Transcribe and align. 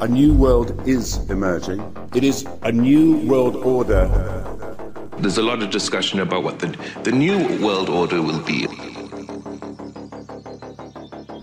A 0.00 0.06
new 0.06 0.32
world 0.32 0.86
is 0.86 1.28
emerging. 1.28 1.82
It 2.14 2.22
is 2.22 2.46
a 2.62 2.70
new 2.70 3.16
world 3.26 3.56
order. 3.56 4.06
There's 5.18 5.38
a 5.38 5.42
lot 5.42 5.60
of 5.60 5.70
discussion 5.70 6.20
about 6.20 6.44
what 6.44 6.60
the, 6.60 6.68
the 7.02 7.10
new 7.10 7.38
world 7.60 7.88
order 7.88 8.22
will 8.22 8.38
be. 8.44 8.68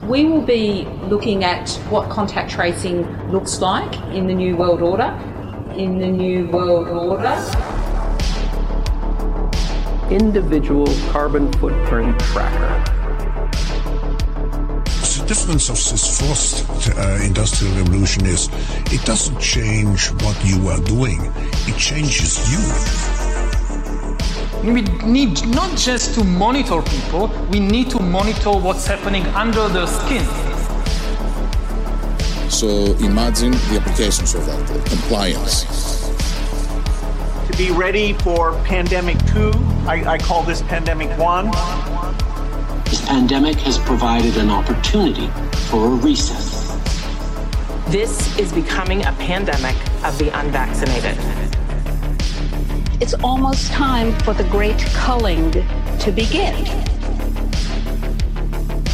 We 0.07 0.23
will 0.23 0.41
be 0.41 0.85
looking 1.09 1.43
at 1.43 1.69
what 1.89 2.09
contact 2.09 2.49
tracing 2.49 3.03
looks 3.29 3.59
like 3.59 3.93
in 4.15 4.25
the 4.27 4.33
new 4.33 4.55
world 4.55 4.81
order. 4.81 5.11
In 5.75 5.97
the 5.97 6.07
new 6.07 6.47
world 6.47 6.87
order. 6.87 7.35
Individual 10.09 10.87
carbon 11.11 11.51
footprint 11.53 12.17
tracker 12.21 12.74
the 12.74 12.74
difference 15.27 15.69
of 15.69 15.75
this 15.75 16.19
fourth 16.19 16.97
uh, 16.97 17.19
industrial 17.23 17.73
revolution 17.77 18.25
is 18.25 18.47
it 18.93 19.03
doesn't 19.05 19.39
change 19.39 20.11
what 20.21 20.37
you 20.45 20.67
are 20.69 20.79
doing, 20.81 21.19
it 21.67 21.77
changes 21.77 22.37
you. 22.51 22.61
We 24.71 24.81
need 25.03 25.47
not 25.47 25.75
just 25.77 26.13
to 26.15 26.23
monitor 26.23 26.81
people, 26.81 27.31
we 27.49 27.59
need 27.59 27.89
to 27.91 27.99
monitor 27.99 28.51
what's 28.51 28.85
happening 28.85 29.25
under 29.27 29.67
their 29.67 29.87
skin. 29.87 30.25
So 32.49 32.67
imagine 33.03 33.51
the 33.51 33.79
applications 33.81 34.35
of 34.35 34.45
that, 34.45 34.85
compliance. 34.85 35.65
To 37.49 37.57
be 37.57 37.71
ready 37.71 38.13
for 38.13 38.53
pandemic 38.63 39.17
two, 39.27 39.51
I, 39.87 40.03
I 40.05 40.17
call 40.19 40.43
this 40.43 40.61
pandemic 40.61 41.17
one 41.17 41.47
this 41.47 41.94
pandemic 43.15 43.55
has 43.55 43.77
provided 43.77 44.35
an 44.35 44.49
opportunity 44.49 45.27
for 45.69 45.85
a 45.85 45.89
recess. 45.89 46.75
This 47.87 48.37
is 48.37 48.51
becoming 48.51 49.05
a 49.05 49.13
pandemic 49.13 49.77
of 50.03 50.17
the 50.17 50.37
unvaccinated. 50.37 51.17
It's 52.99 53.13
almost 53.23 53.71
time 53.71 54.11
for 54.19 54.33
the 54.33 54.43
great 54.43 54.79
culling 54.87 55.49
to 55.53 56.11
begin. 56.11 56.65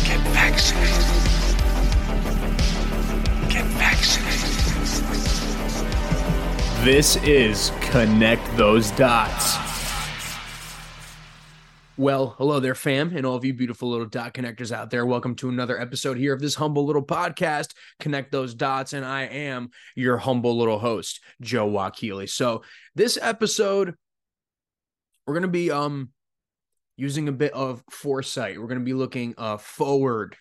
Get 0.05 0.19
vaccinated. 0.37 1.05
Get 3.49 3.65
vaccinated. 3.81 4.53
This 6.85 7.15
is 7.23 7.71
Connect 7.81 8.55
Those 8.55 8.91
Dots. 8.91 9.70
Well, 12.01 12.33
hello 12.39 12.59
there, 12.59 12.73
fam, 12.73 13.15
and 13.15 13.27
all 13.27 13.35
of 13.35 13.45
you 13.45 13.53
beautiful 13.53 13.91
little 13.91 14.07
dot 14.07 14.33
connectors 14.33 14.71
out 14.71 14.89
there. 14.89 15.05
Welcome 15.05 15.35
to 15.35 15.49
another 15.49 15.79
episode 15.79 16.17
here 16.17 16.33
of 16.33 16.41
this 16.41 16.55
humble 16.55 16.83
little 16.83 17.05
podcast, 17.05 17.75
Connect 17.99 18.31
Those 18.31 18.55
Dots. 18.55 18.93
And 18.93 19.05
I 19.05 19.25
am 19.25 19.69
your 19.95 20.17
humble 20.17 20.57
little 20.57 20.79
host, 20.79 21.19
Joe 21.41 21.69
Wakili. 21.69 22.27
So, 22.27 22.63
this 22.95 23.19
episode, 23.21 23.93
we're 25.27 25.35
going 25.35 25.43
to 25.43 25.47
be 25.47 25.69
um 25.69 26.09
using 26.97 27.27
a 27.27 27.31
bit 27.31 27.53
of 27.53 27.83
foresight. 27.91 28.59
We're 28.59 28.65
going 28.65 28.79
to 28.79 28.83
be 28.83 28.95
looking 28.95 29.35
uh 29.37 29.57
forward 29.57 30.35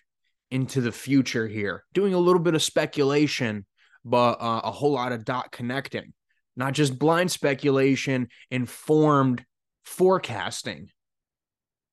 into 0.49 0.81
the 0.81 0.91
future 0.91 1.47
here, 1.47 1.83
doing 1.93 2.15
a 2.15 2.19
little 2.19 2.41
bit 2.41 2.55
of 2.55 2.63
speculation, 2.63 3.67
but 4.03 4.41
uh, 4.41 4.61
a 4.63 4.71
whole 4.71 4.93
lot 4.93 5.11
of 5.11 5.25
dot 5.25 5.51
connecting, 5.51 6.13
not 6.55 6.73
just 6.73 6.97
blind 6.97 7.31
speculation, 7.31 8.29
informed 8.49 9.45
forecasting 9.85 10.89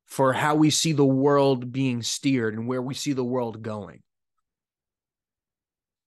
for 0.09 0.33
how 0.33 0.55
we 0.55 0.70
see 0.70 0.92
the 0.92 1.05
world 1.05 1.70
being 1.70 2.03
steered 2.03 2.55
and 2.55 2.67
where 2.67 2.83
we 2.83 2.95
see 2.95 3.12
the 3.12 3.25
world 3.25 3.62
going. 3.62 4.03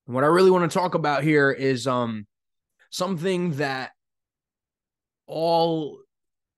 what 0.06 0.24
I 0.24 0.26
really 0.26 0.50
want 0.50 0.70
to 0.70 0.78
talk 0.78 0.94
about 0.94 1.22
here 1.22 1.50
is 1.50 1.86
um 1.86 2.26
something 2.90 3.52
that 3.52 3.92
all 5.26 6.00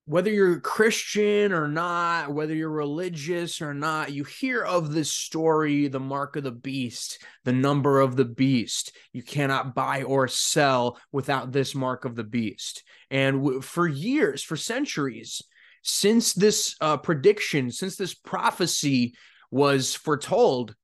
whether 0.07 0.31
you're 0.31 0.61
Christian 0.61 1.53
or 1.53 1.67
not, 1.67 2.31
whether 2.31 2.55
you're 2.55 2.69
religious 2.69 3.63
or 3.63 3.73
not, 3.73 4.13
you 4.13 4.25
hear 4.25 4.63
of 4.63 4.93
this 4.93 5.11
story, 5.11 5.89
the 5.89 6.01
mark 6.01 6.37
of 6.37 6.45
the 6.45 6.53
beast, 6.53 7.23
the 7.45 7.53
number 7.53 8.01
of 8.01 8.15
the 8.15 8.27
beast. 8.27 8.95
You 9.15 9.23
cannot 9.23 9.75
buy 9.75 10.03
or 10.03 10.29
sell 10.29 10.99
without 11.11 11.53
this 11.53 11.75
mark 11.75 12.05
of 12.05 12.17
the 12.17 12.25
beast. 12.25 12.83
And 13.11 13.65
for 13.65 13.89
years, 13.89 14.43
for 14.43 14.57
centuries, 14.57 15.41
since 15.85 16.33
this 16.33 16.77
uh, 16.81 16.97
prediction, 16.97 17.71
since 17.71 17.97
this 17.97 18.15
prophecy 18.15 19.15
was 19.51 19.95
foretold, 19.95 20.75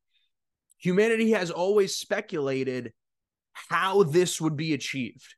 humanity 0.78 1.30
has 1.32 1.50
always 1.50 1.96
speculated 1.96 2.92
how 3.52 4.02
this 4.02 4.40
would 4.40 4.56
be 4.56 4.74
achieved. 4.74 5.34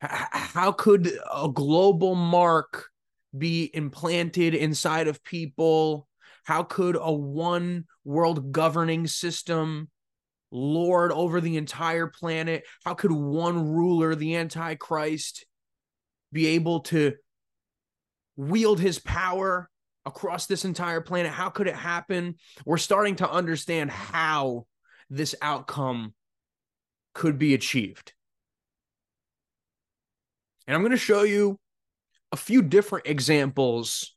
How 0.00 0.72
could 0.72 1.12
a 1.32 1.48
global 1.48 2.16
mark 2.16 2.88
be 3.36 3.70
implanted 3.72 4.52
inside 4.52 5.06
of 5.06 5.22
people? 5.22 6.08
How 6.44 6.64
could 6.64 6.96
a 7.00 7.12
one 7.12 7.84
world 8.04 8.50
governing 8.50 9.06
system 9.06 9.88
lord 10.50 11.12
over 11.12 11.40
the 11.40 11.56
entire 11.56 12.08
planet? 12.08 12.64
How 12.84 12.94
could 12.94 13.12
one 13.12 13.68
ruler, 13.68 14.16
the 14.16 14.34
Antichrist, 14.34 15.46
be 16.32 16.48
able 16.48 16.80
to 16.80 17.14
wield 18.36 18.80
his 18.80 18.98
power 18.98 19.68
across 20.04 20.46
this 20.46 20.64
entire 20.64 21.00
planet? 21.00 21.32
How 21.32 21.50
could 21.50 21.66
it 21.66 21.74
happen? 21.74 22.36
We're 22.64 22.78
starting 22.78 23.16
to 23.16 23.30
understand 23.30 23.90
how 23.90 24.66
this 25.10 25.34
outcome 25.42 26.14
could 27.14 27.38
be 27.38 27.54
achieved. 27.54 28.12
And 30.66 30.74
I'm 30.74 30.82
going 30.82 30.92
to 30.92 30.96
show 30.96 31.22
you 31.22 31.58
a 32.30 32.36
few 32.36 32.62
different 32.62 33.06
examples 33.06 34.14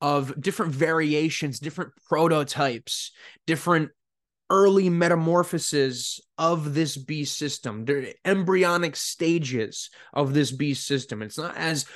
of 0.00 0.40
different 0.40 0.72
variations, 0.72 1.60
different 1.60 1.92
prototypes, 2.08 3.12
different 3.46 3.90
early 4.48 4.88
metamorphoses 4.88 6.20
of 6.38 6.74
this 6.74 6.96
beast 6.96 7.38
system, 7.38 7.84
the 7.84 8.14
embryonic 8.24 8.96
stages 8.96 9.90
of 10.12 10.34
this 10.34 10.50
beast 10.50 10.86
system. 10.86 11.22
It's 11.22 11.38
not 11.38 11.56
as 11.56 11.86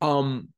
um 0.00 0.48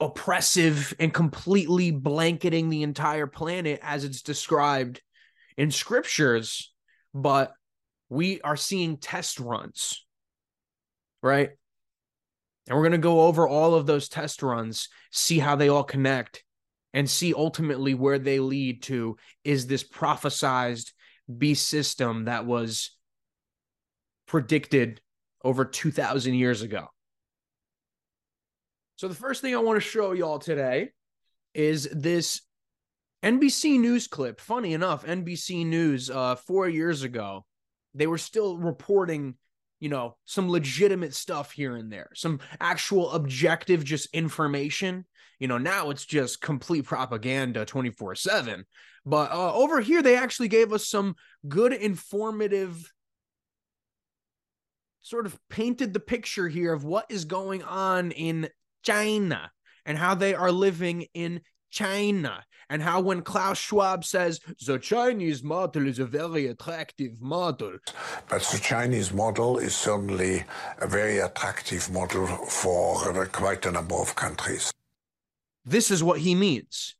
oppressive 0.00 0.94
and 0.98 1.12
completely 1.12 1.90
blanketing 1.90 2.70
the 2.70 2.82
entire 2.82 3.26
planet 3.26 3.78
as 3.82 4.04
it's 4.04 4.22
described 4.22 5.02
in 5.56 5.70
scriptures, 5.70 6.72
but 7.14 7.52
we 8.08 8.40
are 8.40 8.56
seeing 8.56 8.96
test 8.96 9.38
runs, 9.38 10.04
right? 11.22 11.50
And 12.66 12.76
we're 12.76 12.84
going 12.84 12.92
to 12.92 12.98
go 12.98 13.22
over 13.22 13.46
all 13.46 13.74
of 13.74 13.86
those 13.86 14.08
test 14.08 14.42
runs, 14.42 14.88
see 15.10 15.38
how 15.38 15.56
they 15.56 15.68
all 15.68 15.84
connect, 15.84 16.44
and 16.94 17.08
see 17.08 17.34
ultimately 17.34 17.94
where 17.94 18.18
they 18.18 18.40
lead 18.40 18.82
to 18.84 19.16
is 19.44 19.66
this 19.66 19.84
prophesized 19.84 20.92
beast 21.38 21.68
system 21.68 22.24
that 22.24 22.46
was 22.46 22.96
predicted 24.26 25.00
over 25.44 25.64
2,000 25.64 26.34
years 26.34 26.62
ago. 26.62 26.88
So 29.00 29.08
the 29.08 29.14
first 29.14 29.40
thing 29.40 29.54
I 29.54 29.58
want 29.60 29.78
to 29.78 29.88
show 29.88 30.12
y'all 30.12 30.38
today 30.38 30.90
is 31.54 31.88
this 31.90 32.42
NBC 33.24 33.80
News 33.80 34.06
clip. 34.06 34.42
Funny 34.42 34.74
enough, 34.74 35.06
NBC 35.06 35.64
News 35.64 36.10
uh 36.10 36.36
4 36.36 36.68
years 36.68 37.02
ago, 37.02 37.46
they 37.94 38.06
were 38.06 38.18
still 38.18 38.58
reporting, 38.58 39.36
you 39.78 39.88
know, 39.88 40.18
some 40.26 40.50
legitimate 40.50 41.14
stuff 41.14 41.50
here 41.50 41.76
and 41.76 41.90
there, 41.90 42.10
some 42.14 42.40
actual 42.60 43.10
objective 43.12 43.84
just 43.84 44.14
information. 44.14 45.06
You 45.38 45.48
know, 45.48 45.56
now 45.56 45.88
it's 45.88 46.04
just 46.04 46.42
complete 46.42 46.84
propaganda 46.84 47.64
24/7. 47.64 48.64
But 49.06 49.32
uh, 49.32 49.54
over 49.54 49.80
here 49.80 50.02
they 50.02 50.18
actually 50.18 50.48
gave 50.48 50.74
us 50.74 50.86
some 50.86 51.16
good 51.48 51.72
informative 51.72 52.92
sort 55.00 55.24
of 55.24 55.40
painted 55.48 55.94
the 55.94 56.00
picture 56.00 56.48
here 56.48 56.74
of 56.74 56.84
what 56.84 57.06
is 57.08 57.24
going 57.24 57.62
on 57.62 58.10
in 58.10 58.50
China 58.82 59.50
and 59.84 59.98
how 59.98 60.14
they 60.14 60.34
are 60.34 60.52
living 60.52 61.06
in 61.14 61.40
China 61.70 62.44
and 62.68 62.82
how 62.82 63.00
when 63.00 63.22
Klaus 63.22 63.58
Schwab 63.58 64.04
says 64.04 64.40
the 64.64 64.78
Chinese 64.78 65.42
model 65.42 65.86
is 65.86 65.98
a 65.98 66.06
very 66.06 66.46
attractive 66.46 67.20
model. 67.20 67.78
But 68.28 68.42
the 68.42 68.58
Chinese 68.58 69.12
model 69.12 69.58
is 69.58 69.74
certainly 69.74 70.44
a 70.78 70.86
very 70.86 71.18
attractive 71.18 71.90
model 71.90 72.26
for 72.26 73.26
quite 73.26 73.66
a 73.66 73.72
number 73.72 73.96
of 73.96 74.14
countries. 74.14 74.72
This 75.64 75.90
is 75.90 76.02
what 76.02 76.20
he 76.20 76.34
means. 76.34 76.94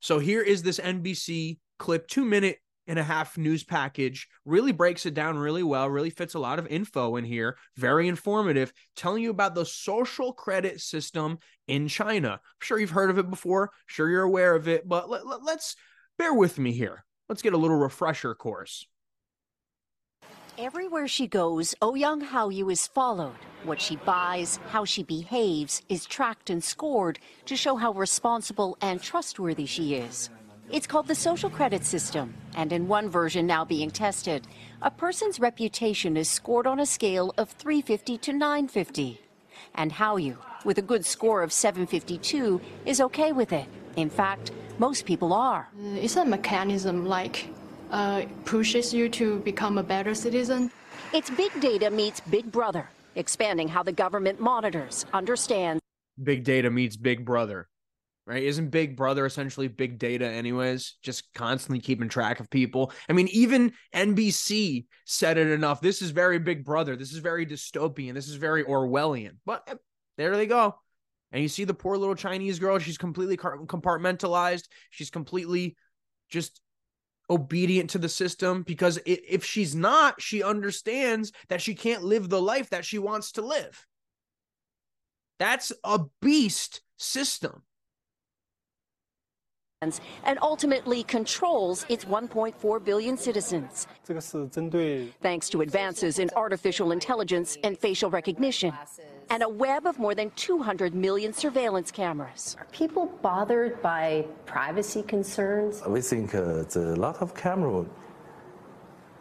So 0.00 0.18
here 0.18 0.42
is 0.42 0.62
this 0.62 0.80
NBC 0.80 1.58
clip, 1.78 2.08
two 2.08 2.24
minute 2.24 2.58
and 2.90 2.98
a 2.98 3.04
half 3.04 3.38
news 3.38 3.62
package 3.62 4.28
really 4.44 4.72
breaks 4.72 5.06
it 5.06 5.14
down 5.14 5.38
really 5.38 5.62
well 5.62 5.88
really 5.88 6.10
fits 6.10 6.34
a 6.34 6.40
lot 6.40 6.58
of 6.58 6.66
info 6.66 7.14
in 7.14 7.24
here. 7.24 7.56
Very 7.76 8.08
informative 8.08 8.72
telling 8.96 9.22
you 9.22 9.30
about 9.30 9.54
the 9.54 9.64
social 9.64 10.32
credit 10.32 10.80
system 10.80 11.38
in 11.68 11.86
china. 11.86 12.32
I'm 12.32 12.60
sure 12.60 12.80
you've 12.80 12.90
heard 12.90 13.10
of 13.10 13.18
it 13.18 13.30
before. 13.30 13.70
Sure 13.86 14.10
you're 14.10 14.24
aware 14.24 14.56
of 14.56 14.66
it 14.66 14.88
but 14.88 15.08
let, 15.08 15.24
let, 15.24 15.44
let's 15.44 15.76
bear 16.18 16.34
with 16.34 16.58
me 16.58 16.72
here. 16.72 17.04
Let's 17.28 17.42
get 17.42 17.54
a 17.54 17.58
little 17.58 17.76
refresher 17.76 18.34
course. 18.34 18.84
Everywhere 20.58 21.06
she 21.06 21.28
goes, 21.28 21.76
oh 21.80 21.92
Ouyang 21.92 22.28
Haoyu 22.28 22.72
is 22.72 22.88
followed. 22.88 23.38
What 23.62 23.80
she 23.80 23.96
buys, 23.96 24.58
how 24.70 24.84
she 24.84 25.04
behaves, 25.04 25.82
is 25.88 26.06
tracked 26.06 26.50
and 26.50 26.62
scored 26.64 27.20
to 27.46 27.56
show 27.56 27.76
how 27.76 27.92
responsible 27.92 28.76
and 28.80 29.00
trustworthy 29.00 29.66
she 29.66 29.94
is. 29.94 30.28
It's 30.72 30.86
called 30.86 31.08
the 31.08 31.16
social 31.16 31.50
credit 31.50 31.84
system, 31.84 32.32
and 32.54 32.72
in 32.72 32.86
one 32.86 33.08
version 33.08 33.44
now 33.44 33.64
being 33.64 33.90
tested, 33.90 34.46
a 34.82 34.90
person's 34.90 35.40
reputation 35.40 36.16
is 36.16 36.28
scored 36.28 36.64
on 36.64 36.78
a 36.78 36.86
scale 36.86 37.34
of 37.38 37.50
350 37.50 38.18
to 38.18 38.32
950. 38.32 39.20
And 39.74 39.90
Haoyu, 39.90 40.36
with 40.64 40.78
a 40.78 40.82
good 40.82 41.04
score 41.04 41.42
of 41.42 41.52
752, 41.52 42.60
is 42.86 43.00
okay 43.00 43.32
with 43.32 43.52
it. 43.52 43.66
In 43.96 44.08
fact, 44.08 44.52
most 44.78 45.06
people 45.06 45.32
are. 45.32 45.68
It's 45.96 46.14
a 46.14 46.24
mechanism 46.24 47.04
like 47.04 47.48
uh, 47.90 48.22
pushes 48.44 48.94
you 48.94 49.08
to 49.08 49.40
become 49.40 49.76
a 49.76 49.82
better 49.82 50.14
citizen. 50.14 50.70
It's 51.12 51.30
big 51.30 51.50
data 51.60 51.90
meets 51.90 52.20
Big 52.20 52.52
Brother, 52.52 52.88
expanding 53.16 53.66
how 53.66 53.82
the 53.82 53.92
government 53.92 54.38
monitors, 54.38 55.04
understands. 55.12 55.82
Big 56.22 56.44
data 56.44 56.70
meets 56.70 56.96
Big 56.96 57.24
Brother, 57.24 57.66
right? 58.30 58.44
Isn't 58.44 58.68
Big 58.68 58.96
Brother 58.96 59.26
essentially 59.26 59.66
big 59.66 59.98
data, 59.98 60.24
anyways? 60.24 60.94
Just 61.02 61.34
constantly 61.34 61.80
keeping 61.80 62.08
track 62.08 62.38
of 62.38 62.48
people. 62.48 62.92
I 63.08 63.12
mean, 63.12 63.26
even 63.28 63.72
NBC 63.92 64.86
said 65.04 65.36
it 65.36 65.48
enough. 65.48 65.80
This 65.80 66.00
is 66.00 66.10
very 66.10 66.38
Big 66.38 66.64
Brother. 66.64 66.94
This 66.94 67.12
is 67.12 67.18
very 67.18 67.44
dystopian. 67.44 68.14
This 68.14 68.28
is 68.28 68.36
very 68.36 68.62
Orwellian. 68.62 69.38
But 69.44 69.64
eh, 69.66 69.74
there 70.16 70.36
they 70.36 70.46
go. 70.46 70.76
And 71.32 71.42
you 71.42 71.48
see 71.48 71.64
the 71.64 71.74
poor 71.74 71.96
little 71.96 72.14
Chinese 72.14 72.60
girl. 72.60 72.78
She's 72.78 72.98
completely 72.98 73.36
compartmentalized. 73.36 74.68
She's 74.90 75.10
completely 75.10 75.76
just 76.28 76.60
obedient 77.28 77.90
to 77.90 77.98
the 77.98 78.08
system 78.08 78.62
because 78.62 79.00
if 79.06 79.44
she's 79.44 79.74
not, 79.74 80.22
she 80.22 80.44
understands 80.44 81.32
that 81.48 81.60
she 81.60 81.74
can't 81.74 82.04
live 82.04 82.28
the 82.28 82.40
life 82.40 82.70
that 82.70 82.84
she 82.84 82.98
wants 82.98 83.32
to 83.32 83.42
live. 83.42 83.86
That's 85.40 85.72
a 85.82 86.02
beast 86.20 86.82
system. 86.96 87.62
And 89.82 90.38
ultimately 90.42 91.02
controls 91.04 91.86
its 91.88 92.04
1.4 92.04 92.84
billion 92.84 93.16
citizens. 93.16 93.86
Thanks 95.22 95.48
to 95.48 95.62
advances 95.62 96.18
in 96.18 96.28
artificial 96.36 96.92
intelligence 96.92 97.56
and 97.64 97.78
facial 97.78 98.10
recognition 98.10 98.74
and 99.30 99.42
a 99.42 99.48
web 99.48 99.86
of 99.86 99.98
more 99.98 100.14
than 100.14 100.30
200 100.32 100.94
million 100.94 101.32
surveillance 101.32 101.90
cameras. 101.90 102.56
Are 102.58 102.66
people 102.72 103.06
bothered 103.22 103.80
by 103.80 104.26
privacy 104.44 105.02
concerns? 105.02 105.82
We 105.86 106.02
think 106.02 106.34
uh, 106.34 106.64
the 106.64 106.96
lot 106.98 107.22
of 107.22 107.34
camera 107.34 107.86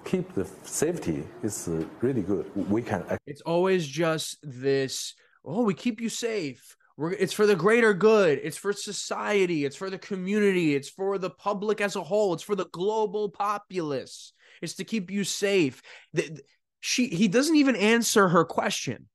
keep 0.03 0.33
the 0.33 0.45
safety 0.63 1.23
is 1.41 1.69
uh, 1.69 1.85
really 2.01 2.21
good. 2.21 2.51
We 2.69 2.81
can. 2.81 3.05
It's 3.25 3.41
always 3.41 3.87
just 3.87 4.39
this. 4.43 5.13
Oh, 5.45 5.63
we 5.63 5.73
keep 5.73 6.01
you 6.01 6.09
safe. 6.09 6.75
We're, 6.99 7.13
it's 7.13 7.31
for 7.31 7.47
the 7.47 7.55
greater 7.55 7.93
good. 7.93 8.41
It's 8.43 8.57
for 8.57 8.73
society. 8.73 9.63
It's 9.63 9.77
for 9.77 9.89
the 9.89 9.97
community. 9.97 10.75
It's 10.75 10.89
for 10.89 11.17
the 11.17 11.29
public 11.29 11.79
as 11.79 11.95
a 11.95 12.03
whole. 12.03 12.33
It's 12.33 12.43
for 12.43 12.55
the 12.55 12.67
global 12.73 13.29
populace. 13.29 14.33
It's 14.61 14.73
to 14.73 14.83
keep 14.83 15.09
you 15.09 15.23
safe. 15.23 15.81
The, 16.11 16.41
she 16.81 17.07
he 17.07 17.29
doesn't 17.29 17.55
even 17.55 17.77
answer 17.77 18.27
her 18.27 18.43
question. 18.43 19.07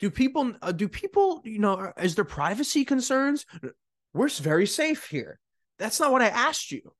Do 0.00 0.10
people 0.10 0.54
uh, 0.60 0.72
do 0.72 0.88
people 0.88 1.40
you 1.44 1.60
know 1.60 1.92
is 2.02 2.16
there 2.16 2.24
privacy 2.24 2.84
concerns? 2.84 3.46
We're 4.12 4.28
very 4.28 4.66
safe 4.66 5.06
here. 5.06 5.38
That's 5.78 6.00
not 6.00 6.10
what 6.10 6.22
I 6.22 6.28
asked 6.28 6.72
you. 6.72 6.92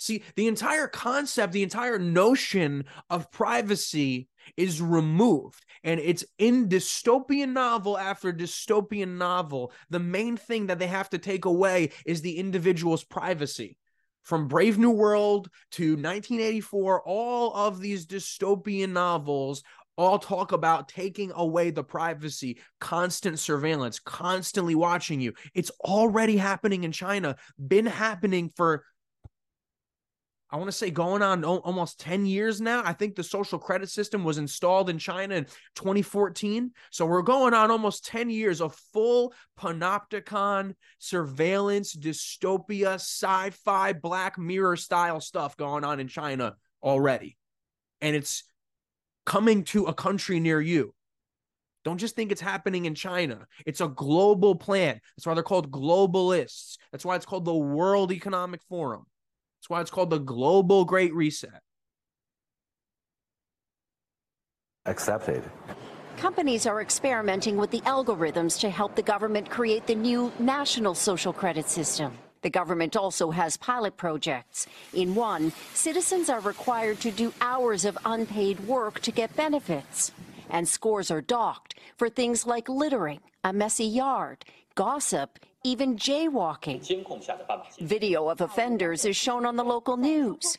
See, 0.00 0.24
the 0.34 0.48
entire 0.48 0.88
concept, 0.88 1.52
the 1.52 1.62
entire 1.62 1.98
notion 1.98 2.86
of 3.10 3.30
privacy 3.30 4.28
is 4.56 4.80
removed. 4.80 5.62
And 5.84 6.00
it's 6.00 6.24
in 6.38 6.70
dystopian 6.70 7.52
novel 7.52 7.98
after 7.98 8.32
dystopian 8.32 9.18
novel. 9.18 9.72
The 9.90 10.00
main 10.00 10.38
thing 10.38 10.68
that 10.68 10.78
they 10.78 10.86
have 10.86 11.10
to 11.10 11.18
take 11.18 11.44
away 11.44 11.90
is 12.06 12.22
the 12.22 12.38
individual's 12.38 13.04
privacy. 13.04 13.76
From 14.22 14.48
Brave 14.48 14.78
New 14.78 14.90
World 14.90 15.50
to 15.72 15.96
1984, 15.96 17.02
all 17.02 17.54
of 17.54 17.78
these 17.78 18.06
dystopian 18.06 18.92
novels 18.92 19.62
all 19.98 20.18
talk 20.18 20.52
about 20.52 20.88
taking 20.88 21.30
away 21.34 21.70
the 21.70 21.84
privacy, 21.84 22.58
constant 22.80 23.38
surveillance, 23.38 23.98
constantly 23.98 24.74
watching 24.74 25.20
you. 25.20 25.34
It's 25.54 25.70
already 25.80 26.38
happening 26.38 26.84
in 26.84 26.92
China, 26.92 27.36
been 27.68 27.84
happening 27.84 28.50
for 28.56 28.84
I 30.52 30.56
want 30.56 30.66
to 30.66 30.76
say 30.76 30.90
going 30.90 31.22
on 31.22 31.44
almost 31.44 32.00
10 32.00 32.26
years 32.26 32.60
now. 32.60 32.82
I 32.84 32.92
think 32.92 33.14
the 33.14 33.22
social 33.22 33.58
credit 33.58 33.88
system 33.88 34.24
was 34.24 34.38
installed 34.38 34.90
in 34.90 34.98
China 34.98 35.36
in 35.36 35.44
2014. 35.76 36.72
So 36.90 37.06
we're 37.06 37.22
going 37.22 37.54
on 37.54 37.70
almost 37.70 38.04
10 38.06 38.30
years 38.30 38.60
of 38.60 38.74
full 38.92 39.32
panopticon 39.58 40.74
surveillance, 40.98 41.94
dystopia, 41.94 42.94
sci 42.94 43.50
fi, 43.50 43.92
Black 43.92 44.38
Mirror 44.38 44.76
style 44.76 45.20
stuff 45.20 45.56
going 45.56 45.84
on 45.84 46.00
in 46.00 46.08
China 46.08 46.56
already. 46.82 47.36
And 48.00 48.16
it's 48.16 48.42
coming 49.24 49.62
to 49.64 49.84
a 49.84 49.94
country 49.94 50.40
near 50.40 50.60
you. 50.60 50.94
Don't 51.84 51.98
just 51.98 52.16
think 52.16 52.32
it's 52.32 52.40
happening 52.40 52.86
in 52.86 52.94
China. 52.94 53.46
It's 53.64 53.80
a 53.80 53.88
global 53.88 54.56
plan. 54.56 55.00
That's 55.16 55.26
why 55.26 55.34
they're 55.34 55.42
called 55.42 55.70
globalists. 55.70 56.76
That's 56.90 57.04
why 57.04 57.14
it's 57.14 57.24
called 57.24 57.44
the 57.44 57.54
World 57.54 58.10
Economic 58.10 58.62
Forum. 58.68 59.04
That's 59.60 59.68
why 59.68 59.82
it's 59.82 59.90
called 59.90 60.08
the 60.08 60.18
Global 60.18 60.86
Great 60.86 61.12
Reset. 61.14 61.60
Accepted. 64.86 65.44
Companies 66.16 66.66
are 66.66 66.80
experimenting 66.80 67.58
with 67.58 67.70
the 67.70 67.82
algorithms 67.82 68.58
to 68.60 68.70
help 68.70 68.94
the 68.94 69.02
government 69.02 69.50
create 69.50 69.86
the 69.86 69.94
new 69.94 70.32
national 70.38 70.94
social 70.94 71.34
credit 71.34 71.68
system. 71.68 72.16
The 72.40 72.48
government 72.48 72.96
also 72.96 73.30
has 73.30 73.58
pilot 73.58 73.98
projects. 73.98 74.66
In 74.94 75.14
one, 75.14 75.52
citizens 75.74 76.30
are 76.30 76.40
required 76.40 76.98
to 77.00 77.10
do 77.10 77.34
hours 77.42 77.84
of 77.84 77.98
unpaid 78.06 78.60
work 78.60 79.00
to 79.00 79.12
get 79.12 79.36
benefits. 79.36 80.10
And 80.48 80.66
scores 80.66 81.10
are 81.10 81.20
docked 81.20 81.74
for 81.98 82.08
things 82.08 82.46
like 82.46 82.70
littering, 82.70 83.20
a 83.44 83.52
messy 83.52 83.84
yard, 83.84 84.46
gossip, 84.74 85.38
even 85.64 85.96
jaywalking. 85.96 86.80
Video 87.80 88.28
of 88.28 88.40
offenders 88.40 89.04
is 89.04 89.16
shown 89.16 89.44
on 89.44 89.56
the 89.56 89.64
local 89.64 89.96
news. 89.96 90.56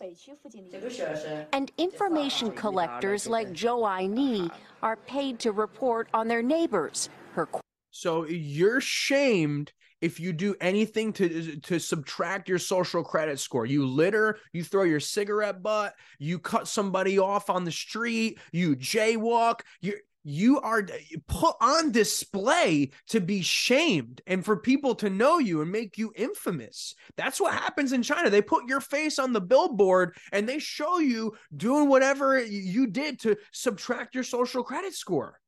And 1.54 1.72
information 1.78 2.52
collectors 2.52 3.28
like 3.28 3.50
Zhou 3.50 3.84
Aini 3.84 4.52
are 4.84 4.96
paid 4.96 5.40
to 5.40 5.52
report 5.52 6.08
on 6.14 6.28
their 6.28 6.42
neighbors. 6.42 7.10
Her 7.34 7.48
so 7.92 8.26
you're 8.26 8.82
shamed 8.82 9.74
if 10.00 10.20
you 10.20 10.34
do 10.34 10.56
anything 10.60 11.14
to 11.14 11.58
to 11.58 11.80
subtract 11.80 12.50
your 12.50 12.58
social 12.58 13.04
credit 13.04 13.40
score. 13.40 13.66
You 13.66 13.86
litter, 13.86 14.40
you 14.54 14.64
throw 14.64 14.84
your 14.84 15.00
cigarette 15.00 15.62
butt, 15.62 15.94
you 16.18 16.40
cut 16.40 16.68
somebody 16.68 17.20
off 17.20 17.50
on 17.50 17.66
the 17.66 17.72
street, 17.72 18.40
you 18.52 18.76
jaywalk, 18.76 19.62
you 19.82 19.98
you 20.24 20.60
are 20.60 20.86
put 21.28 21.56
on 21.62 21.92
display 21.92 22.92
to 23.08 23.20
be 23.20 23.42
shamed 23.42 24.22
and 24.28 24.46
for 24.46 24.58
people 24.58 24.96
to 24.96 25.10
know 25.10 25.40
you 25.40 25.62
and 25.62 25.72
make 25.72 25.98
you 25.98 26.14
infamous. 26.16 26.96
That's 27.18 27.42
what 27.42 27.54
happens 27.54 27.92
in 27.92 28.04
China. 28.04 28.30
They 28.30 28.42
put 28.42 28.68
your 28.68 28.82
face 28.82 29.18
on 29.18 29.34
the 29.34 29.42
billboard 29.42 30.16
and 30.32 30.48
they 30.48 30.60
show 30.60 31.00
you 31.00 31.34
doing 31.56 31.90
whatever 31.90 32.42
you 32.44 32.88
did 32.88 33.20
to 33.22 33.38
subtract 33.52 34.14
your 34.14 34.24
social 34.24 34.64
credit 34.64 34.94
score. 34.94 35.40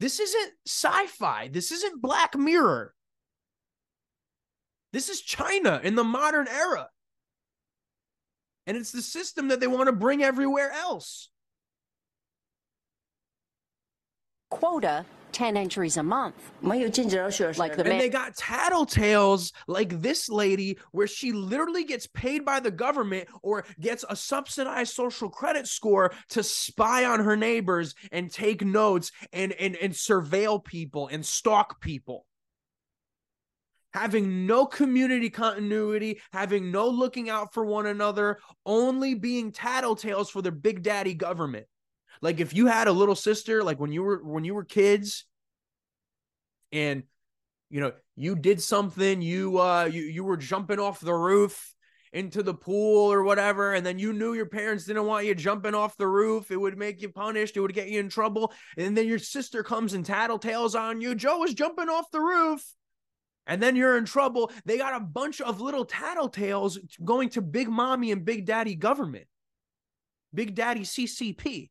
This 0.00 0.20
isn't 0.20 0.52
sci 0.66 1.06
fi. 1.06 1.48
This 1.48 1.72
isn't 1.72 2.00
Black 2.00 2.36
Mirror. 2.36 2.94
This 4.92 5.08
is 5.08 5.20
China 5.20 5.80
in 5.82 5.96
the 5.96 6.04
modern 6.04 6.46
era. 6.48 6.88
And 8.66 8.76
it's 8.76 8.92
the 8.92 9.02
system 9.02 9.48
that 9.48 9.60
they 9.60 9.66
want 9.66 9.86
to 9.86 9.92
bring 9.92 10.22
everywhere 10.22 10.70
else. 10.70 11.30
Quota 14.50 15.04
10 15.32 15.56
entries 15.56 15.96
a 15.96 16.02
month. 16.02 16.34
Like 17.58 17.76
the 17.76 17.84
and 17.88 18.00
they 18.00 18.08
got 18.08 18.34
tattletales 18.34 19.52
like 19.66 20.00
this 20.00 20.28
lady, 20.28 20.78
where 20.92 21.06
she 21.06 21.32
literally 21.32 21.84
gets 21.84 22.06
paid 22.06 22.44
by 22.44 22.60
the 22.60 22.70
government 22.70 23.28
or 23.42 23.64
gets 23.80 24.04
a 24.08 24.16
subsidized 24.16 24.92
social 24.94 25.28
credit 25.28 25.66
score 25.66 26.12
to 26.30 26.42
spy 26.42 27.04
on 27.04 27.20
her 27.20 27.36
neighbors 27.36 27.94
and 28.10 28.32
take 28.32 28.64
notes 28.64 29.12
and, 29.32 29.52
and, 29.52 29.76
and 29.76 29.92
surveil 29.92 30.64
people 30.64 31.08
and 31.08 31.24
stalk 31.24 31.80
people. 31.80 32.26
Having 33.94 34.46
no 34.46 34.66
community 34.66 35.30
continuity, 35.30 36.20
having 36.32 36.70
no 36.70 36.88
looking 36.88 37.30
out 37.30 37.54
for 37.54 37.64
one 37.64 37.86
another, 37.86 38.38
only 38.66 39.14
being 39.14 39.50
tattletales 39.50 40.28
for 40.28 40.42
their 40.42 40.52
big 40.52 40.82
daddy 40.82 41.14
government. 41.14 41.66
Like 42.20 42.40
if 42.40 42.54
you 42.54 42.66
had 42.66 42.88
a 42.88 42.92
little 42.92 43.14
sister, 43.14 43.62
like 43.62 43.78
when 43.78 43.92
you 43.92 44.02
were 44.02 44.22
when 44.22 44.44
you 44.44 44.54
were 44.54 44.64
kids, 44.64 45.24
and 46.72 47.04
you 47.70 47.80
know 47.80 47.92
you 48.16 48.34
did 48.34 48.60
something, 48.60 49.22
you 49.22 49.58
uh 49.58 49.84
you 49.84 50.02
you 50.02 50.24
were 50.24 50.36
jumping 50.36 50.78
off 50.78 51.00
the 51.00 51.14
roof, 51.14 51.74
into 52.12 52.42
the 52.42 52.54
pool 52.54 53.12
or 53.12 53.22
whatever, 53.22 53.74
and 53.74 53.84
then 53.84 53.98
you 53.98 54.12
knew 54.12 54.34
your 54.34 54.46
parents 54.46 54.84
didn't 54.84 55.06
want 55.06 55.26
you 55.26 55.34
jumping 55.34 55.74
off 55.74 55.96
the 55.96 56.06
roof, 56.06 56.50
it 56.50 56.56
would 56.56 56.78
make 56.78 57.02
you 57.02 57.08
punished, 57.08 57.56
it 57.56 57.60
would 57.60 57.74
get 57.74 57.88
you 57.88 58.00
in 58.00 58.08
trouble. 58.08 58.52
And 58.76 58.96
then 58.96 59.06
your 59.06 59.18
sister 59.18 59.62
comes 59.62 59.94
and 59.94 60.04
tattletales 60.04 60.78
on 60.78 61.00
you. 61.00 61.14
Joe 61.14 61.44
is 61.44 61.54
jumping 61.54 61.88
off 61.88 62.10
the 62.10 62.20
roof. 62.20 62.62
And 63.46 63.62
then 63.62 63.76
you're 63.76 63.96
in 63.96 64.04
trouble. 64.04 64.50
They 64.66 64.76
got 64.76 65.00
a 65.00 65.04
bunch 65.04 65.40
of 65.40 65.60
little 65.60 65.86
tattletales 65.86 66.76
going 67.02 67.30
to 67.30 67.42
Big 67.42 67.68
Mommy 67.68 68.12
and 68.12 68.24
Big 68.24 68.44
Daddy 68.44 68.74
government, 68.74 69.26
Big 70.34 70.54
Daddy 70.54 70.82
CCP. 70.82 71.70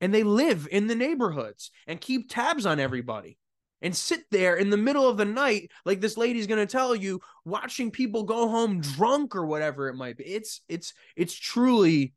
And 0.00 0.14
they 0.14 0.22
live 0.22 0.68
in 0.70 0.86
the 0.86 0.94
neighborhoods 0.94 1.70
and 1.86 2.00
keep 2.00 2.30
tabs 2.30 2.66
on 2.66 2.78
everybody 2.78 3.38
and 3.80 3.94
sit 3.94 4.24
there 4.30 4.56
in 4.56 4.70
the 4.70 4.76
middle 4.76 5.08
of 5.08 5.16
the 5.16 5.24
night 5.24 5.70
like 5.84 6.00
this 6.00 6.16
lady's 6.16 6.46
going 6.46 6.64
to 6.64 6.70
tell 6.70 6.94
you 6.94 7.20
watching 7.44 7.90
people 7.90 8.24
go 8.24 8.48
home 8.48 8.80
drunk 8.80 9.36
or 9.36 9.46
whatever 9.46 9.88
it 9.88 9.94
might 9.94 10.16
be. 10.16 10.24
It's 10.24 10.60
it's 10.68 10.94
it's 11.16 11.34
truly 11.34 12.14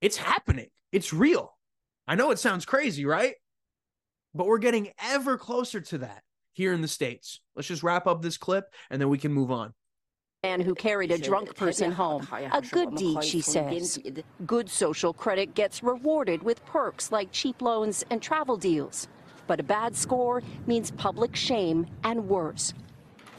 it's 0.00 0.16
happening. 0.16 0.68
It's 0.92 1.12
real. 1.12 1.56
I 2.06 2.14
know 2.14 2.30
it 2.30 2.38
sounds 2.38 2.64
crazy 2.64 3.06
right? 3.06 3.34
But 4.34 4.46
we're 4.46 4.58
getting 4.58 4.90
ever 5.02 5.38
closer 5.38 5.80
to 5.80 5.98
that 5.98 6.22
here 6.52 6.72
in 6.72 6.82
the 6.82 6.88
states. 6.88 7.40
Let's 7.54 7.68
just 7.68 7.82
wrap 7.82 8.06
up 8.06 8.20
this 8.20 8.36
clip 8.36 8.64
and 8.90 9.00
then 9.00 9.08
we 9.08 9.18
can 9.18 9.32
move 9.32 9.50
on 9.50 9.72
man 10.44 10.60
who 10.60 10.74
carried 10.74 11.10
a 11.10 11.18
drunk 11.18 11.56
person 11.56 11.90
home. 11.90 12.28
A 12.52 12.60
good 12.60 12.94
deed, 12.96 13.24
she 13.24 13.40
says. 13.40 13.98
Good 14.46 14.68
social 14.68 15.12
credit 15.12 15.54
gets 15.54 15.82
rewarded 15.82 16.42
with 16.42 16.64
perks 16.66 17.10
like 17.10 17.32
cheap 17.32 17.62
loans 17.62 18.04
and 18.10 18.20
travel 18.20 18.56
deals. 18.56 19.08
But 19.46 19.60
a 19.60 19.62
bad 19.62 19.96
score 19.96 20.42
means 20.66 20.90
public 20.90 21.34
shame 21.34 21.86
and 22.02 22.28
worse. 22.28 22.74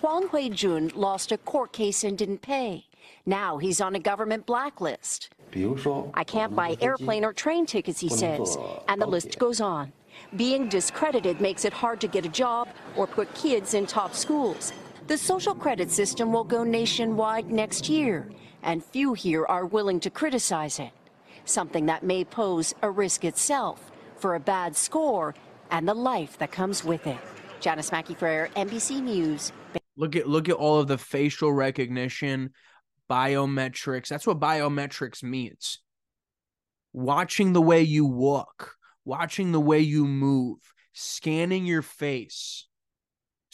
Huang 0.01 0.27
Huijun 0.29 0.95
lost 0.95 1.31
a 1.31 1.37
court 1.37 1.71
case 1.71 2.03
and 2.03 2.17
didn't 2.17 2.41
pay. 2.41 2.85
Now 3.25 3.57
he's 3.57 3.81
on 3.81 3.95
a 3.95 3.99
government 3.99 4.45
blacklist. 4.45 5.29
I 6.15 6.23
can't 6.23 6.55
buy 6.55 6.75
airplane 6.81 7.23
or 7.23 7.33
train 7.33 7.65
tickets, 7.65 7.99
he 7.99 8.09
says, 8.09 8.57
and 8.87 9.01
the 9.01 9.05
list 9.05 9.39
goes 9.39 9.61
on. 9.61 9.93
Being 10.35 10.69
discredited 10.69 11.39
makes 11.39 11.65
it 11.65 11.73
hard 11.73 12.01
to 12.01 12.07
get 12.07 12.25
a 12.25 12.29
job 12.29 12.67
or 12.95 13.05
put 13.05 13.33
kids 13.35 13.73
in 13.73 13.85
top 13.85 14.13
schools. 14.13 14.73
The 15.07 15.17
social 15.19 15.53
credit 15.53 15.91
system 15.91 16.33
will 16.33 16.43
go 16.43 16.63
nationwide 16.63 17.51
next 17.51 17.87
year, 17.87 18.27
and 18.63 18.83
few 18.83 19.13
here 19.13 19.45
are 19.45 19.67
willing 19.67 19.99
to 19.99 20.09
criticize 20.09 20.79
it, 20.79 20.89
something 21.45 21.85
that 21.85 22.01
may 22.01 22.23
pose 22.23 22.73
a 22.81 22.89
risk 22.89 23.23
itself. 23.23 23.91
For 24.17 24.33
a 24.33 24.39
bad 24.39 24.75
score, 24.75 25.35
and 25.69 25.87
the 25.87 25.93
life 25.93 26.39
that 26.39 26.51
comes 26.51 26.83
with 26.83 27.05
it. 27.05 27.19
Janis 27.59 27.91
Mackey 27.91 28.15
Frayer, 28.15 28.49
NBC 28.53 28.99
News. 29.01 29.51
Look 29.95 30.15
at 30.15 30.27
look 30.27 30.49
at 30.49 30.55
all 30.55 30.79
of 30.79 30.87
the 30.87 30.97
facial 30.97 31.53
recognition, 31.53 32.53
biometrics. 33.07 34.07
That's 34.07 34.25
what 34.25 34.39
biometrics 34.39 35.21
means. 35.21 35.79
Watching 36.93 37.53
the 37.53 37.61
way 37.61 37.83
you 37.83 38.05
walk, 38.05 38.71
watching 39.03 39.51
the 39.51 39.59
way 39.59 39.81
you 39.81 40.05
move, 40.05 40.57
scanning 40.93 41.67
your 41.67 41.83
face. 41.83 42.65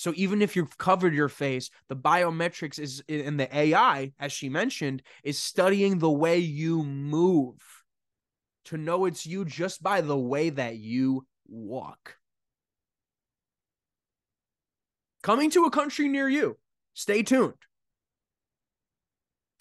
So 0.01 0.13
even 0.15 0.41
if 0.41 0.55
you've 0.55 0.79
covered 0.79 1.13
your 1.13 1.29
face, 1.29 1.69
the 1.87 1.95
biometrics 1.95 2.79
is 2.79 3.03
in 3.07 3.37
the 3.37 3.55
AI, 3.55 4.13
as 4.19 4.31
she 4.31 4.49
mentioned, 4.49 5.03
is 5.23 5.37
studying 5.37 5.99
the 5.99 6.09
way 6.09 6.39
you 6.39 6.81
move 6.83 7.61
to 8.65 8.77
know 8.77 9.05
it's 9.05 9.27
you 9.27 9.45
just 9.45 9.83
by 9.83 10.01
the 10.01 10.17
way 10.17 10.49
that 10.49 10.77
you 10.77 11.27
walk. 11.47 12.15
Coming 15.21 15.51
to 15.51 15.65
a 15.65 15.69
country 15.69 16.07
near 16.07 16.27
you. 16.27 16.57
Stay 16.95 17.21
tuned. 17.21 17.53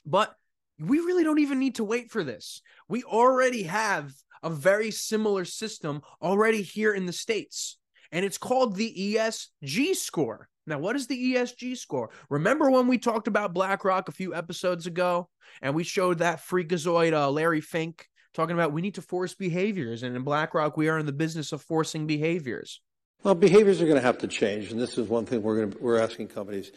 But 0.06 0.34
we 0.78 1.00
really 1.00 1.22
don't 1.22 1.40
even 1.40 1.58
need 1.58 1.74
to 1.74 1.84
wait 1.84 2.10
for 2.10 2.24
this. 2.24 2.62
We 2.88 3.02
already 3.04 3.64
have 3.64 4.14
a 4.42 4.48
very 4.48 4.90
similar 4.90 5.44
system 5.44 6.00
already 6.22 6.62
here 6.62 6.94
in 6.94 7.04
the 7.04 7.12
States, 7.12 7.76
and 8.12 8.24
it's 8.24 8.38
called 8.38 8.76
the 8.76 9.16
ESG 9.16 9.94
score. 9.94 10.48
Now, 10.66 10.78
what 10.78 10.96
is 10.96 11.06
the 11.06 11.34
ESG 11.34 11.76
score? 11.76 12.10
Remember 12.28 12.70
when 12.70 12.86
we 12.86 12.98
talked 12.98 13.28
about 13.28 13.54
BlackRock 13.54 14.08
a 14.08 14.12
few 14.12 14.34
episodes 14.34 14.86
ago 14.86 15.28
and 15.62 15.74
we 15.74 15.84
showed 15.84 16.18
that 16.18 16.40
freakazoid 16.40 17.12
uh, 17.12 17.30
Larry 17.30 17.60
Fink 17.60 18.06
talking 18.34 18.54
about 18.54 18.72
we 18.72 18.82
need 18.82 18.94
to 18.94 19.02
force 19.02 19.34
behaviors. 19.34 20.02
And 20.02 20.14
in 20.14 20.22
BlackRock, 20.22 20.76
we 20.76 20.88
are 20.88 20.98
in 20.98 21.06
the 21.06 21.12
business 21.12 21.52
of 21.52 21.62
forcing 21.62 22.06
behaviors. 22.06 22.80
Well, 23.22 23.34
behaviors 23.34 23.82
are 23.82 23.84
going 23.84 23.96
to 23.96 24.02
have 24.02 24.18
to 24.18 24.28
change, 24.28 24.70
and 24.72 24.80
this 24.80 24.96
is 24.96 25.08
one 25.08 25.26
thing 25.26 25.42
we're 25.42 25.56
going 25.56 25.72
to, 25.72 25.78
we're 25.78 25.98
asking 25.98 26.28
companies. 26.28 26.72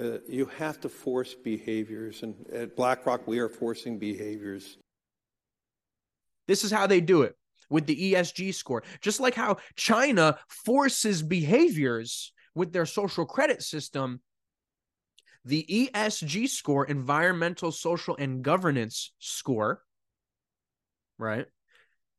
Uh, 0.00 0.18
you 0.26 0.46
have 0.46 0.80
to 0.80 0.88
force 0.88 1.34
behaviors, 1.34 2.22
and 2.22 2.34
at 2.50 2.76
BlackRock, 2.76 3.26
we 3.26 3.40
are 3.40 3.50
forcing 3.50 3.98
behaviors. 3.98 4.78
This 6.48 6.64
is 6.64 6.70
how 6.70 6.86
they 6.86 7.02
do 7.02 7.22
it 7.22 7.36
with 7.70 7.86
the 7.86 8.12
ESG 8.12 8.54
score, 8.54 8.82
just 9.00 9.20
like 9.20 9.34
how 9.34 9.56
China 9.76 10.38
forces 10.48 11.22
behaviors 11.22 12.32
with 12.54 12.72
their 12.72 12.86
social 12.86 13.26
credit 13.26 13.62
system. 13.62 14.20
The 15.44 15.90
ESG 15.94 16.48
score, 16.48 16.86
environmental, 16.86 17.70
social, 17.70 18.16
and 18.16 18.42
governance 18.42 19.12
score, 19.18 19.82
right? 21.18 21.46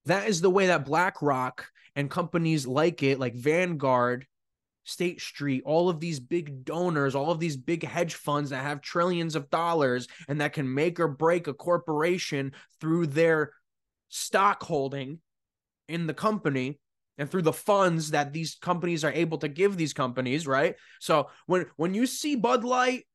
That 0.05 0.27
is 0.29 0.41
the 0.41 0.49
way 0.49 0.67
that 0.67 0.85
BlackRock 0.85 1.67
and 1.95 2.11
companies 2.11 2.67
like 2.67 3.01
it, 3.01 3.19
like 3.19 3.33
Vanguard, 3.33 4.27
State 4.83 5.19
Street, 5.19 5.63
all 5.65 5.89
of 5.89 5.99
these 5.99 6.19
big 6.19 6.63
donors, 6.63 7.15
all 7.15 7.31
of 7.31 7.39
these 7.39 7.57
big 7.57 7.83
hedge 7.83 8.13
funds 8.13 8.51
that 8.51 8.63
have 8.63 8.81
trillions 8.81 9.35
of 9.35 9.49
dollars 9.49 10.07
and 10.27 10.39
that 10.41 10.53
can 10.53 10.71
make 10.71 10.99
or 10.99 11.07
break 11.07 11.47
a 11.47 11.53
corporation 11.53 12.53
through 12.79 13.07
their 13.07 13.51
stock 14.09 14.61
holding 14.61 15.19
in 15.87 16.07
the 16.07 16.13
company 16.13 16.79
and 17.17 17.29
through 17.29 17.43
the 17.43 17.53
funds 17.53 18.11
that 18.11 18.33
these 18.33 18.55
companies 18.55 19.03
are 19.03 19.11
able 19.11 19.37
to 19.39 19.47
give 19.47 19.77
these 19.77 19.93
companies, 19.93 20.47
right? 20.47 20.75
So 20.99 21.29
when 21.45 21.65
when 21.77 21.93
you 21.93 22.05
see 22.05 22.35
Bud 22.35 22.63
Light 22.63 23.05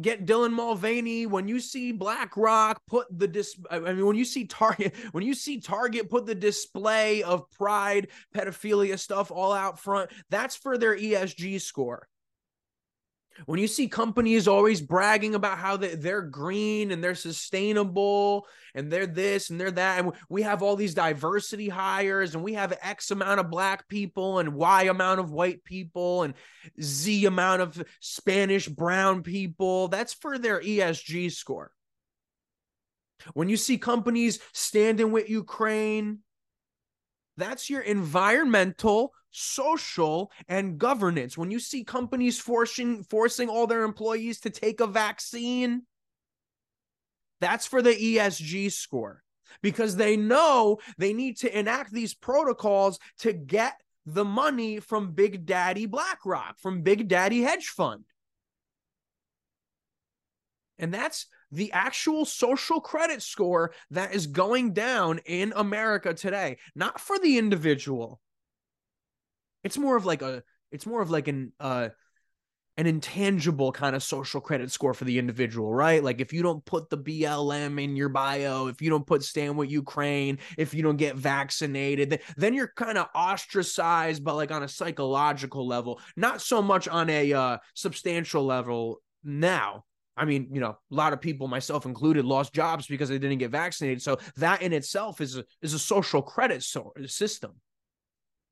get 0.00 0.24
Dylan 0.24 0.52
Mulvaney, 0.52 1.26
when 1.26 1.48
you 1.48 1.60
see 1.60 1.92
BlackRock 1.92 2.80
put 2.86 3.06
the 3.10 3.28
dis 3.28 3.56
I 3.70 3.78
mean 3.80 4.06
when 4.06 4.16
you 4.16 4.24
see 4.24 4.46
Target, 4.46 4.94
when 5.12 5.24
you 5.24 5.34
see 5.34 5.60
Target 5.60 6.10
put 6.10 6.26
the 6.26 6.34
display 6.34 7.22
of 7.22 7.50
pride, 7.50 8.08
pedophilia 8.34 8.98
stuff 8.98 9.30
all 9.30 9.52
out 9.52 9.78
front, 9.78 10.10
that's 10.30 10.56
for 10.56 10.78
their 10.78 10.96
ESG 10.96 11.60
score. 11.60 12.08
When 13.46 13.58
you 13.58 13.66
see 13.66 13.88
companies 13.88 14.46
always 14.48 14.80
bragging 14.80 15.34
about 15.34 15.58
how 15.58 15.76
they're 15.76 16.22
green 16.22 16.90
and 16.90 17.02
they're 17.02 17.14
sustainable 17.14 18.46
and 18.74 18.90
they're 18.90 19.06
this 19.06 19.50
and 19.50 19.60
they're 19.60 19.70
that, 19.70 20.00
and 20.00 20.12
we 20.28 20.42
have 20.42 20.62
all 20.62 20.76
these 20.76 20.94
diversity 20.94 21.68
hires 21.68 22.34
and 22.34 22.44
we 22.44 22.54
have 22.54 22.78
X 22.82 23.10
amount 23.10 23.40
of 23.40 23.50
black 23.50 23.88
people 23.88 24.38
and 24.38 24.54
Y 24.54 24.84
amount 24.84 25.20
of 25.20 25.30
white 25.30 25.64
people 25.64 26.22
and 26.22 26.34
Z 26.80 27.24
amount 27.24 27.62
of 27.62 27.82
Spanish 28.00 28.68
brown 28.68 29.22
people, 29.22 29.88
that's 29.88 30.14
for 30.14 30.38
their 30.38 30.60
ESG 30.60 31.32
score. 31.32 31.72
When 33.34 33.48
you 33.48 33.56
see 33.56 33.78
companies 33.78 34.40
standing 34.52 35.12
with 35.12 35.30
Ukraine, 35.30 36.20
that's 37.36 37.70
your 37.70 37.80
environmental 37.80 39.12
social 39.32 40.30
and 40.48 40.78
governance. 40.78 41.36
When 41.36 41.50
you 41.50 41.58
see 41.58 41.82
companies 41.82 42.38
forcing 42.38 43.02
forcing 43.04 43.48
all 43.48 43.66
their 43.66 43.82
employees 43.82 44.40
to 44.40 44.50
take 44.50 44.80
a 44.80 44.86
vaccine, 44.86 45.82
that's 47.40 47.66
for 47.66 47.82
the 47.82 47.94
ESG 47.94 48.70
score 48.70 49.22
because 49.62 49.96
they 49.96 50.16
know 50.16 50.78
they 50.98 51.12
need 51.12 51.38
to 51.38 51.58
enact 51.58 51.92
these 51.92 52.14
protocols 52.14 52.98
to 53.18 53.32
get 53.32 53.74
the 54.06 54.24
money 54.24 54.80
from 54.80 55.12
Big 55.12 55.46
Daddy 55.46 55.86
BlackRock, 55.86 56.58
from 56.58 56.82
Big 56.82 57.08
Daddy 57.08 57.42
hedge 57.42 57.66
fund. 57.66 58.04
And 60.78 60.92
that's 60.92 61.26
the 61.52 61.70
actual 61.72 62.24
social 62.24 62.80
credit 62.80 63.22
score 63.22 63.72
that 63.90 64.14
is 64.14 64.26
going 64.26 64.72
down 64.72 65.18
in 65.26 65.52
America 65.54 66.14
today, 66.14 66.58
not 66.74 66.98
for 66.98 67.18
the 67.18 67.38
individual, 67.38 68.20
it's 69.64 69.78
more 69.78 69.96
of 69.96 70.04
like 70.04 70.22
a 70.22 70.42
it's 70.70 70.86
more 70.86 71.02
of 71.02 71.10
like 71.10 71.28
an 71.28 71.52
uh 71.60 71.88
an 72.78 72.86
intangible 72.86 73.70
kind 73.70 73.94
of 73.94 74.02
social 74.02 74.40
credit 74.40 74.70
score 74.70 74.94
for 74.94 75.04
the 75.04 75.18
individual, 75.18 75.74
right? 75.74 76.02
Like 76.02 76.20
if 76.20 76.32
you 76.32 76.42
don't 76.42 76.64
put 76.64 76.88
the 76.88 76.96
BLM 76.96 77.82
in 77.82 77.96
your 77.96 78.08
bio, 78.08 78.68
if 78.68 78.80
you 78.80 78.88
don't 78.88 79.06
put 79.06 79.22
stand 79.22 79.58
with 79.58 79.70
Ukraine, 79.70 80.38
if 80.56 80.72
you 80.72 80.82
don't 80.82 80.96
get 80.96 81.16
vaccinated, 81.16 82.20
then 82.36 82.54
you're 82.54 82.72
kind 82.74 82.96
of 82.96 83.08
ostracized, 83.14 84.24
but 84.24 84.36
like 84.36 84.50
on 84.50 84.62
a 84.62 84.68
psychological 84.68 85.66
level, 85.66 86.00
not 86.16 86.40
so 86.40 86.62
much 86.62 86.88
on 86.88 87.10
a 87.10 87.32
uh, 87.32 87.58
substantial 87.74 88.44
level 88.44 89.02
now. 89.22 89.84
I 90.16 90.24
mean, 90.24 90.48
you 90.52 90.60
know, 90.60 90.70
a 90.70 90.94
lot 90.94 91.12
of 91.12 91.20
people, 91.20 91.48
myself 91.48 91.84
included, 91.86 92.24
lost 92.24 92.54
jobs 92.54 92.86
because 92.86 93.08
they 93.08 93.18
didn't 93.18 93.38
get 93.38 93.50
vaccinated. 93.50 94.02
So 94.02 94.18
that 94.36 94.62
in 94.62 94.72
itself 94.72 95.20
is 95.20 95.36
a, 95.36 95.44
is 95.60 95.74
a 95.74 95.78
social 95.78 96.22
credit 96.22 96.62
so- 96.62 96.92
system. 97.06 97.52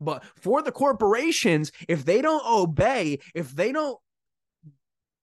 But 0.00 0.24
for 0.36 0.62
the 0.62 0.72
corporations, 0.72 1.72
if 1.88 2.04
they 2.04 2.22
don't 2.22 2.44
obey, 2.46 3.18
if 3.34 3.50
they 3.50 3.72
don't 3.72 3.98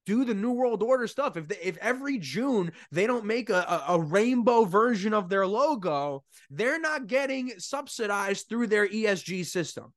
do 0.07 0.23
the 0.23 0.33
New 0.33 0.53
World 0.53 0.81
Order 0.81 1.05
stuff. 1.05 1.35
If 1.35 1.49
they, 1.49 1.57
if 1.61 1.77
every 1.79 2.17
June 2.17 2.71
they 2.91 3.05
don't 3.05 3.25
make 3.25 3.49
a, 3.49 3.83
a, 3.89 3.95
a 3.95 4.01
rainbow 4.01 4.63
version 4.63 5.13
of 5.13 5.27
their 5.27 5.45
logo, 5.45 6.23
they're 6.49 6.79
not 6.79 7.07
getting 7.07 7.51
subsidized 7.59 8.47
through 8.47 8.67
their 8.67 8.87
ESG 8.87 9.45
system. 9.45 9.93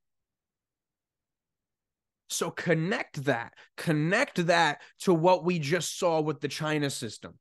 So 2.28 2.50
connect 2.50 3.24
that, 3.24 3.54
connect 3.76 4.46
that 4.46 4.82
to 5.00 5.14
what 5.14 5.44
we 5.44 5.60
just 5.60 5.96
saw 5.96 6.20
with 6.20 6.40
the 6.40 6.48
China 6.48 6.90
system. 6.90 7.38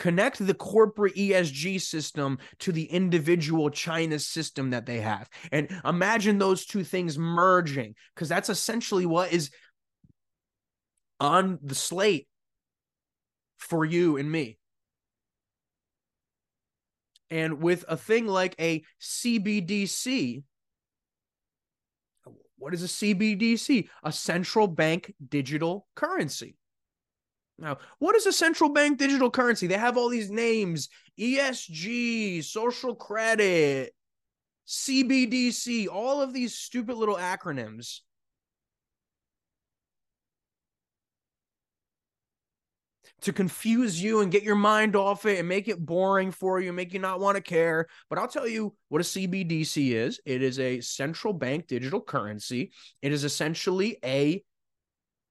Connect 0.00 0.44
the 0.44 0.54
corporate 0.54 1.14
ESG 1.14 1.78
system 1.78 2.38
to 2.60 2.72
the 2.72 2.84
individual 2.84 3.68
China 3.68 4.18
system 4.18 4.70
that 4.70 4.86
they 4.86 5.00
have. 5.00 5.28
And 5.52 5.68
imagine 5.84 6.38
those 6.38 6.64
two 6.64 6.84
things 6.84 7.18
merging, 7.18 7.94
because 8.14 8.30
that's 8.30 8.48
essentially 8.48 9.04
what 9.04 9.30
is 9.30 9.50
on 11.20 11.58
the 11.62 11.74
slate 11.74 12.28
for 13.58 13.84
you 13.84 14.16
and 14.16 14.32
me. 14.32 14.56
And 17.28 17.62
with 17.62 17.84
a 17.86 17.98
thing 17.98 18.26
like 18.26 18.54
a 18.58 18.82
CBDC, 19.02 20.42
what 22.56 22.72
is 22.72 22.82
a 22.82 22.86
CBDC? 22.86 23.86
A 24.02 24.12
central 24.12 24.66
bank 24.66 25.12
digital 25.28 25.86
currency. 25.94 26.56
Now, 27.60 27.78
what 27.98 28.16
is 28.16 28.26
a 28.26 28.32
central 28.32 28.70
bank 28.70 28.98
digital 28.98 29.30
currency? 29.30 29.66
They 29.66 29.76
have 29.76 29.98
all 29.98 30.08
these 30.08 30.30
names 30.30 30.88
ESG, 31.18 32.42
social 32.42 32.94
credit, 32.94 33.94
CBDC, 34.66 35.86
all 35.88 36.22
of 36.22 36.32
these 36.32 36.54
stupid 36.54 36.96
little 36.96 37.16
acronyms. 37.16 38.00
To 43.22 43.34
confuse 43.34 44.02
you 44.02 44.22
and 44.22 44.32
get 44.32 44.44
your 44.44 44.56
mind 44.56 44.96
off 44.96 45.26
it 45.26 45.38
and 45.38 45.46
make 45.46 45.68
it 45.68 45.84
boring 45.84 46.30
for 46.30 46.58
you, 46.58 46.72
make 46.72 46.94
you 46.94 46.98
not 46.98 47.20
want 47.20 47.36
to 47.36 47.42
care. 47.42 47.86
But 48.08 48.18
I'll 48.18 48.26
tell 48.26 48.48
you 48.48 48.74
what 48.88 49.02
a 49.02 49.04
CBDC 49.04 49.92
is 49.92 50.18
it 50.24 50.42
is 50.42 50.58
a 50.58 50.80
central 50.80 51.34
bank 51.34 51.66
digital 51.66 52.00
currency. 52.00 52.72
It 53.02 53.12
is 53.12 53.24
essentially 53.24 53.98
a 54.02 54.42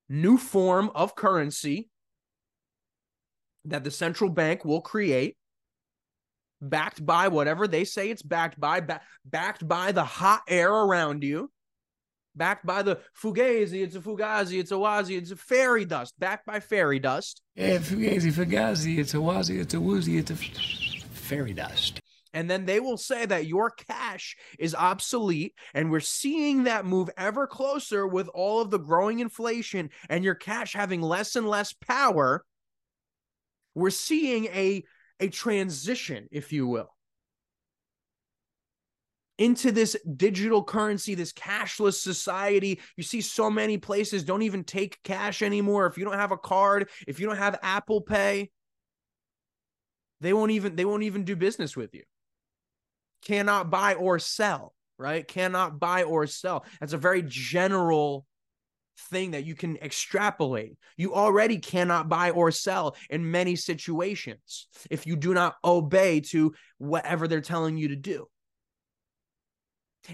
new 0.08 0.38
form 0.38 0.92
of 0.94 1.16
currency 1.16 1.90
that 3.70 3.84
the 3.84 3.92
central 3.92 4.30
bank 4.30 4.66
will 4.66 4.82
create 4.82 5.38
backed 6.62 7.06
by 7.06 7.28
whatever 7.30 7.68
they 7.68 7.86
say 7.86 8.10
it's 8.10 8.22
backed 8.22 8.60
by 8.60 8.82
ba- 8.82 9.02
backed 9.26 9.68
by 9.68 9.92
the 9.92 10.04
hot 10.04 10.42
air 10.48 10.72
around 10.72 11.24
you 11.24 11.50
backed 12.36 12.66
by 12.66 12.82
the 12.82 13.00
fugazi 13.22 13.82
it's 13.82 13.96
a 13.96 14.02
fugazi 14.02 14.60
it's 14.60 14.72
a 14.72 14.76
wazi 14.76 15.18
it's 15.18 15.32
a 15.32 15.36
fairy 15.36 15.86
dust 15.86 16.14
backed 16.20 16.46
by 16.46 16.60
fairy 16.60 17.00
dust 17.00 17.42
yeah 17.56 17.78
fugazi 17.78 18.32
fugazi 18.32 18.98
it's 18.98 19.14
a 19.14 19.18
wazi 19.18 19.60
it's 19.60 19.74
a 19.74 19.80
woozy 19.80 20.18
it's 20.18 20.32
a 20.32 20.36
fairy 20.36 21.54
dust 21.54 22.02
and 22.34 22.50
then 22.50 22.66
they 22.66 22.80
will 22.80 22.98
say 22.98 23.26
that 23.26 23.48
your 23.48 23.72
cash 23.72 24.38
is 24.58 24.76
obsolete. 24.76 25.56
And 25.74 25.90
we're 25.90 26.00
seeing 26.00 26.64
that 26.64 26.86
move 26.86 27.10
ever 27.18 27.48
closer 27.48 28.06
with 28.06 28.30
all 28.30 28.62
of 28.62 28.70
the 28.70 28.78
growing 28.78 29.20
inflation 29.20 29.90
and 30.10 30.24
your 30.24 30.36
cash 30.36 30.74
having 30.74 31.02
less 31.02 31.36
and 31.36 31.48
less 31.48 31.74
power 31.74 32.46
we're 33.80 33.90
seeing 33.90 34.46
a 34.46 34.84
a 35.20 35.28
transition 35.28 36.28
if 36.32 36.54
you 36.54 36.68
will 36.68 36.90
into 39.38 39.72
this 39.72 39.96
digital 40.16 40.64
currency 40.64 41.16
this 41.16 41.32
cashless 41.32 41.96
society. 42.02 42.80
You 42.98 43.04
see 43.04 43.22
so 43.22 43.50
many 43.50 43.78
places 43.78 44.24
don't 44.24 44.42
even 44.42 44.66
take 44.66 45.02
cash 45.04 45.42
anymore. 45.42 45.86
If 45.86 45.98
you 45.98 46.06
don't 46.06 46.14
have 46.14 46.32
a 46.32 46.38
card 46.38 46.90
if 47.08 47.20
you 47.20 47.28
don't 47.28 47.38
have 47.38 47.58
apple 47.62 48.02
pay 48.02 48.52
they 50.22 50.34
won't 50.34 50.52
even 50.52 50.76
they 50.76 50.86
won't 50.86 51.04
even 51.04 51.24
do 51.24 51.36
business 51.36 51.76
with 51.76 51.94
you. 51.94 52.04
Cannot 53.22 53.70
buy 53.70 53.96
or 53.96 54.20
sell 54.20 54.74
right? 55.00 55.26
Cannot 55.28 55.80
buy 55.80 56.04
or 56.04 56.28
sell. 56.28 56.65
That's 56.80 56.94
a 56.94 56.98
very 56.98 57.24
general 57.26 58.26
thing 59.10 59.32
that 59.32 59.46
you 59.46 59.56
can 59.56 59.78
extrapolate. 59.78 60.78
You 60.98 61.14
already 61.14 61.58
cannot 61.58 62.10
buy 62.10 62.32
or 62.32 62.52
sell 62.52 62.96
in 63.10 63.32
many 63.32 63.56
situations 63.56 64.68
if 64.90 65.06
you 65.08 65.16
do 65.16 65.34
not 65.34 65.56
obey 65.64 66.22
to 66.22 66.54
whatever 66.78 67.28
they're 67.28 67.42
telling 67.42 67.78
you 67.78 67.90
to 67.90 67.96
do. 67.96 68.28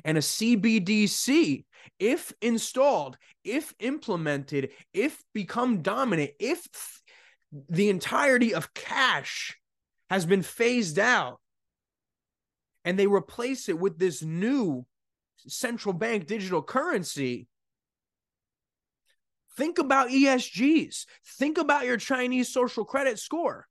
And 0.03 0.17
a 0.17 0.21
CBDC, 0.21 1.65
if 1.99 2.33
installed, 2.41 3.17
if 3.43 3.73
implemented, 3.79 4.71
if 4.93 5.21
become 5.33 5.81
dominant, 5.81 6.31
if 6.39 6.65
the 7.69 7.89
entirety 7.89 8.53
of 8.53 8.73
cash 8.73 9.57
has 10.09 10.25
been 10.25 10.41
phased 10.41 10.99
out 10.99 11.39
and 12.83 12.99
they 12.99 13.07
replace 13.07 13.69
it 13.69 13.79
with 13.79 13.97
this 13.97 14.21
new 14.21 14.85
central 15.47 15.93
bank 15.93 16.27
digital 16.27 16.61
currency, 16.61 17.47
Think 19.57 19.79
about 19.79 20.09
ESGs. 20.09 21.05
Think 21.37 21.57
about 21.57 21.85
your 21.85 21.97
Chinese 21.97 22.51
social 22.51 22.85
credit 22.85 23.19
score. 23.19 23.67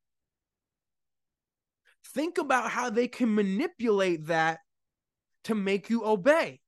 Think 2.14 2.38
about 2.38 2.70
how 2.70 2.90
they 2.90 3.08
can 3.08 3.34
manipulate 3.34 4.26
that 4.26 4.60
to 5.44 5.54
make 5.54 5.90
you 5.90 6.04
obey. 6.04 6.60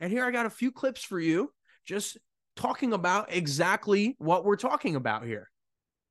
And 0.00 0.12
here 0.12 0.24
I 0.24 0.30
got 0.30 0.46
a 0.46 0.50
few 0.50 0.70
clips 0.70 1.02
for 1.02 1.18
you 1.18 1.52
just 1.86 2.18
talking 2.56 2.92
about 2.92 3.32
exactly 3.32 4.16
what 4.18 4.44
we're 4.44 4.56
talking 4.56 4.96
about 4.96 5.24
here 5.24 5.50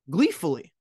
gleefully. 0.09 0.73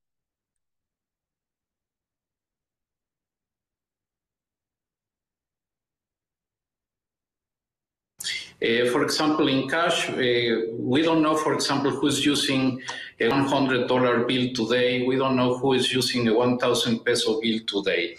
Uh, 8.61 8.89
for 8.91 9.03
example, 9.03 9.47
in 9.47 9.69
cash, 9.69 10.09
uh, 10.09 10.73
we 10.73 11.03
don't 11.03 11.21
know, 11.21 11.37
for 11.37 11.53
example, 11.53 11.91
who's 11.91 12.25
using 12.25 12.81
a 13.19 13.29
$100 13.29 14.27
bill 14.27 14.53
today. 14.53 15.05
We 15.05 15.15
don't 15.15 15.35
know 15.35 15.57
who 15.57 15.73
is 15.73 15.93
using 15.93 16.27
a 16.27 16.33
1,000 16.33 17.05
peso 17.05 17.39
bill 17.39 17.59
today. 17.67 18.15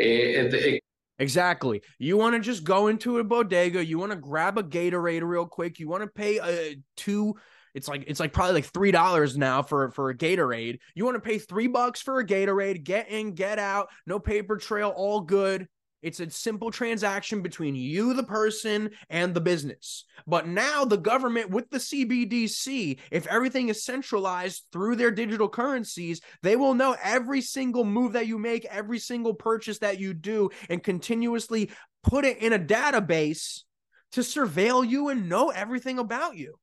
Uh, 0.00 0.50
the, 0.50 0.80
Exactly. 1.18 1.82
You 1.98 2.18
want 2.18 2.34
to 2.34 2.40
just 2.40 2.64
go 2.64 2.88
into 2.88 3.18
a 3.18 3.24
bodega, 3.24 3.84
you 3.84 3.98
want 3.98 4.12
to 4.12 4.16
grab 4.16 4.58
a 4.58 4.62
Gatorade 4.62 5.22
real 5.22 5.46
quick, 5.46 5.78
you 5.78 5.88
want 5.88 6.02
to 6.02 6.08
pay 6.08 6.36
a 6.36 6.72
uh, 6.72 6.74
two 6.96 7.36
it's 7.76 7.88
like 7.88 8.04
it's 8.06 8.18
like 8.18 8.32
probably 8.32 8.54
like 8.54 8.64
three 8.64 8.90
dollars 8.90 9.36
now 9.36 9.62
for 9.62 9.90
for 9.90 10.08
a 10.08 10.16
Gatorade. 10.16 10.78
You 10.94 11.04
want 11.04 11.16
to 11.16 11.20
pay 11.20 11.38
three 11.38 11.66
bucks 11.66 12.00
for 12.00 12.18
a 12.20 12.26
Gatorade, 12.26 12.82
get 12.82 13.10
in, 13.10 13.34
get 13.34 13.58
out, 13.58 13.88
no 14.06 14.18
paper 14.18 14.56
trail, 14.56 14.94
all 14.96 15.20
good. 15.20 15.68
It's 16.06 16.20
a 16.20 16.30
simple 16.30 16.70
transaction 16.70 17.42
between 17.42 17.74
you, 17.74 18.14
the 18.14 18.22
person, 18.22 18.90
and 19.10 19.34
the 19.34 19.40
business. 19.40 20.04
But 20.24 20.46
now 20.46 20.84
the 20.84 20.98
government 20.98 21.50
with 21.50 21.68
the 21.68 21.78
CBDC, 21.78 22.98
if 23.10 23.26
everything 23.26 23.70
is 23.70 23.82
centralized 23.82 24.66
through 24.70 24.94
their 24.94 25.10
digital 25.10 25.48
currencies, 25.48 26.20
they 26.44 26.54
will 26.54 26.74
know 26.74 26.94
every 27.02 27.40
single 27.40 27.82
move 27.82 28.12
that 28.12 28.28
you 28.28 28.38
make, 28.38 28.64
every 28.66 29.00
single 29.00 29.34
purchase 29.34 29.78
that 29.80 29.98
you 29.98 30.14
do, 30.14 30.48
and 30.70 30.80
continuously 30.80 31.72
put 32.04 32.24
it 32.24 32.38
in 32.38 32.52
a 32.52 32.58
database 32.58 33.62
to 34.12 34.20
surveil 34.20 34.88
you 34.88 35.08
and 35.08 35.28
know 35.28 35.50
everything 35.50 35.98
about 35.98 36.36
you. 36.36 36.54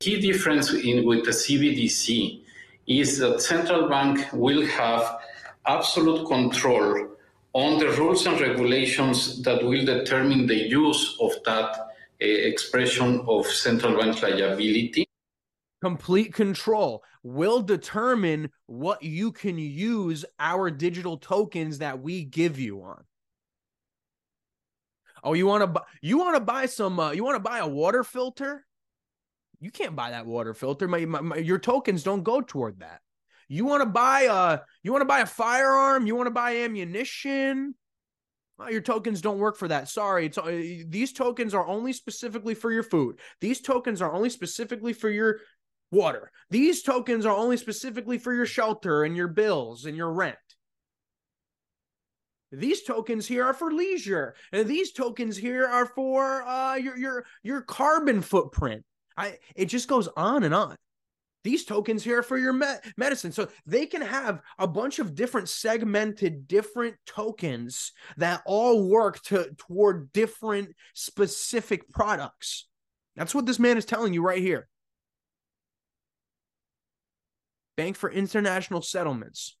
Key 0.00 0.18
difference 0.18 0.72
in 0.72 1.04
with 1.04 1.26
the 1.26 1.30
CBDC 1.30 2.42
is 2.86 3.18
that 3.18 3.42
central 3.42 3.86
bank 3.86 4.26
will 4.32 4.64
have 4.66 5.18
absolute 5.66 6.26
control 6.26 7.08
on 7.52 7.78
the 7.78 7.88
rules 7.92 8.26
and 8.26 8.40
regulations 8.40 9.42
that 9.42 9.62
will 9.62 9.84
determine 9.84 10.46
the 10.46 10.56
use 10.56 11.16
of 11.20 11.32
that 11.44 11.76
uh, 11.76 11.86
expression 12.20 13.24
of 13.28 13.46
central 13.46 13.98
bank 13.98 14.22
liability. 14.22 15.06
Complete 15.82 16.32
control 16.32 17.02
will 17.22 17.60
determine 17.60 18.50
what 18.66 19.02
you 19.02 19.32
can 19.32 19.58
use 19.58 20.24
our 20.38 20.70
digital 20.70 21.16
tokens 21.18 21.78
that 21.78 22.00
we 22.00 22.24
give 22.24 22.58
you 22.58 22.82
on. 22.82 23.04
Oh, 25.24 25.34
you 25.34 25.46
want 25.46 25.62
to 25.62 25.66
buy 25.68 25.82
you 26.00 26.18
want 26.18 26.36
to 26.36 26.40
buy 26.40 26.66
some 26.66 26.98
uh, 26.98 27.12
you 27.12 27.22
want 27.22 27.36
to 27.36 27.40
buy 27.40 27.58
a 27.58 27.66
water 27.66 28.02
filter? 28.02 28.64
You 29.60 29.70
can't 29.70 29.94
buy 29.94 30.10
that 30.10 30.26
water 30.26 30.54
filter. 30.54 30.88
My, 30.88 31.04
my, 31.04 31.20
my, 31.20 31.36
your 31.36 31.58
tokens 31.58 32.02
don't 32.02 32.24
go 32.24 32.40
toward 32.40 32.80
that. 32.80 33.00
You 33.52 33.66
want 33.66 33.82
to 33.82 33.86
buy 33.86 34.22
a 34.30 34.60
you 34.82 34.92
want 34.92 35.02
to 35.02 35.06
buy 35.06 35.20
a 35.20 35.26
firearm, 35.26 36.06
you 36.06 36.16
want 36.16 36.26
to 36.26 36.32
buy 36.32 36.56
ammunition. 36.56 37.74
Well, 38.58 38.72
your 38.72 38.80
tokens 38.80 39.20
don't 39.20 39.38
work 39.38 39.58
for 39.58 39.68
that. 39.68 39.90
Sorry, 39.90 40.24
it's 40.24 40.38
uh, 40.38 40.44
these 40.88 41.12
tokens 41.12 41.52
are 41.52 41.66
only 41.66 41.92
specifically 41.92 42.54
for 42.54 42.72
your 42.72 42.82
food. 42.82 43.20
These 43.42 43.60
tokens 43.60 44.00
are 44.00 44.10
only 44.10 44.30
specifically 44.30 44.94
for 44.94 45.10
your 45.10 45.40
water. 45.90 46.30
These 46.48 46.82
tokens 46.82 47.26
are 47.26 47.36
only 47.36 47.58
specifically 47.58 48.16
for 48.16 48.32
your 48.32 48.46
shelter 48.46 49.04
and 49.04 49.14
your 49.14 49.28
bills 49.28 49.84
and 49.84 49.98
your 49.98 50.12
rent. 50.12 50.38
These 52.52 52.84
tokens 52.84 53.26
here 53.26 53.44
are 53.44 53.54
for 53.54 53.70
leisure, 53.70 54.34
and 54.52 54.66
these 54.66 54.92
tokens 54.92 55.36
here 55.36 55.66
are 55.66 55.84
for 55.84 56.42
uh, 56.44 56.76
your 56.76 56.96
your 56.96 57.26
your 57.42 57.60
carbon 57.60 58.22
footprint. 58.22 58.82
I 59.14 59.36
it 59.54 59.66
just 59.66 59.88
goes 59.88 60.08
on 60.16 60.42
and 60.42 60.54
on. 60.54 60.76
These 61.44 61.64
tokens 61.64 62.04
here 62.04 62.22
for 62.22 62.38
your 62.38 62.52
me- 62.52 62.76
medicine, 62.96 63.32
so 63.32 63.48
they 63.66 63.86
can 63.86 64.00
have 64.02 64.40
a 64.58 64.68
bunch 64.68 65.00
of 65.00 65.14
different 65.14 65.48
segmented, 65.48 66.46
different 66.46 66.96
tokens 67.04 67.92
that 68.16 68.42
all 68.46 68.88
work 68.88 69.20
to 69.24 69.50
toward 69.58 70.12
different 70.12 70.74
specific 70.94 71.88
products. 71.90 72.68
That's 73.16 73.34
what 73.34 73.46
this 73.46 73.58
man 73.58 73.76
is 73.76 73.84
telling 73.84 74.14
you 74.14 74.22
right 74.22 74.40
here. 74.40 74.68
Bank 77.76 77.96
for 77.96 78.10
International 78.10 78.82
Settlements. 78.82 79.56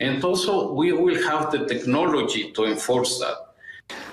And 0.00 0.24
also, 0.24 0.72
we 0.72 0.92
will 0.92 1.22
have 1.22 1.52
the 1.52 1.66
technology 1.66 2.50
to 2.52 2.64
enforce 2.64 3.20
that. 3.20 3.47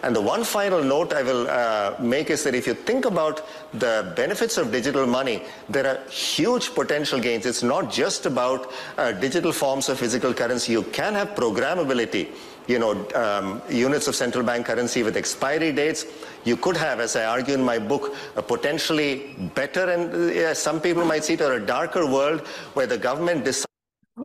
And 0.06 0.16
the 0.16 0.22
one 0.22 0.44
final 0.44 0.84
note 0.84 1.14
I 1.14 1.24
will 1.24 1.50
uh, 1.50 1.96
make 2.00 2.30
is 2.30 2.44
that 2.44 2.54
if 2.54 2.68
you 2.68 2.76
think 2.76 3.06
about 3.06 3.48
the 3.74 4.14
benefits 4.16 4.58
of 4.58 4.72
digital 4.72 5.08
money, 5.08 5.42
there 5.68 5.88
are 5.88 6.08
huge 6.10 6.76
potential 6.76 7.20
gains. 7.20 7.48
It's 7.48 7.64
not 7.64 7.92
just 7.92 8.28
about 8.28 8.72
uh, 9.00 9.14
digital 9.14 9.52
forms 9.52 9.90
of 9.90 9.98
physical 9.98 10.32
currency. 10.32 10.74
You 10.74 10.84
can 10.84 11.16
have 11.16 11.30
programmability, 11.30 12.28
you 12.68 12.78
know, 12.78 12.92
um, 13.16 13.64
units 13.68 14.08
of 14.08 14.16
central 14.16 14.44
bank 14.44 14.68
currency 14.68 15.02
with 15.02 15.18
expiry 15.18 15.72
dates. 15.72 16.06
You 16.44 16.56
could 16.56 16.78
have, 16.78 17.00
as 17.00 17.16
I 17.16 17.26
argue 17.26 17.56
in 17.56 17.64
my 17.64 17.80
book, 17.80 18.16
a 18.36 18.44
potentially 18.44 19.36
better 19.56 19.90
and 19.90 20.14
uh, 20.14 20.54
some 20.54 20.80
people 20.82 21.04
might 21.04 21.24
see 21.24 21.34
it, 21.34 21.42
or 21.42 21.54
a 21.54 21.66
darker 21.66 22.06
world 22.06 22.42
where 22.76 22.86
the 22.86 23.00
government 23.00 23.44
decides 23.44 23.66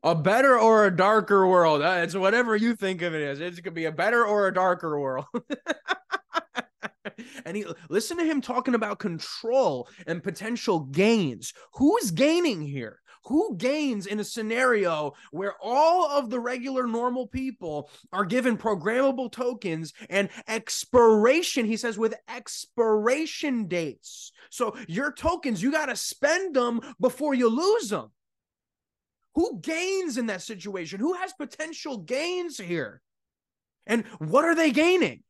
a 0.02 0.14
better 0.14 0.58
or 0.58 0.86
a 0.86 0.96
darker 0.96 1.46
world. 1.46 1.82
Uh, 1.82 2.00
it's 2.02 2.14
whatever 2.14 2.56
you 2.56 2.76
think 2.76 3.02
of 3.02 3.14
it 3.14 3.22
as. 3.22 3.40
It 3.40 3.62
could 3.62 3.74
be 3.74 3.86
a 3.86 3.92
better 3.92 4.24
or 4.24 4.46
a 4.46 4.54
darker 4.54 4.98
world. 4.98 5.26
and 7.44 7.56
he 7.56 7.64
listen 7.88 8.16
to 8.18 8.24
him 8.24 8.40
talking 8.40 8.74
about 8.74 8.98
control 8.98 9.88
and 10.06 10.22
potential 10.22 10.80
gains. 10.80 11.52
Who's 11.74 12.10
gaining 12.10 12.62
here? 12.62 13.00
Who 13.24 13.56
gains 13.56 14.06
in 14.06 14.18
a 14.18 14.24
scenario 14.24 15.12
where 15.30 15.54
all 15.62 16.10
of 16.10 16.30
the 16.30 16.40
regular 16.40 16.86
normal 16.86 17.26
people 17.26 17.90
are 18.12 18.24
given 18.24 18.56
programmable 18.56 19.30
tokens 19.30 19.92
and 20.08 20.30
expiration, 20.48 21.66
he 21.66 21.76
says, 21.76 21.98
with 21.98 22.14
expiration 22.28 23.68
dates. 23.68 24.32
So 24.48 24.74
your 24.88 25.12
tokens, 25.12 25.62
you 25.62 25.70
got 25.70 25.86
to 25.86 25.96
spend 25.96 26.56
them 26.56 26.80
before 26.98 27.34
you 27.34 27.48
lose 27.48 27.90
them. 27.90 28.10
Who 29.34 29.60
gains 29.60 30.18
in 30.18 30.26
that 30.26 30.42
situation? 30.42 31.00
Who 31.00 31.14
has 31.14 31.32
potential 31.32 31.98
gains 31.98 32.58
here? 32.58 33.00
And 33.86 34.04
what 34.18 34.44
are 34.44 34.54
they 34.54 34.70
gaining? 34.70 35.22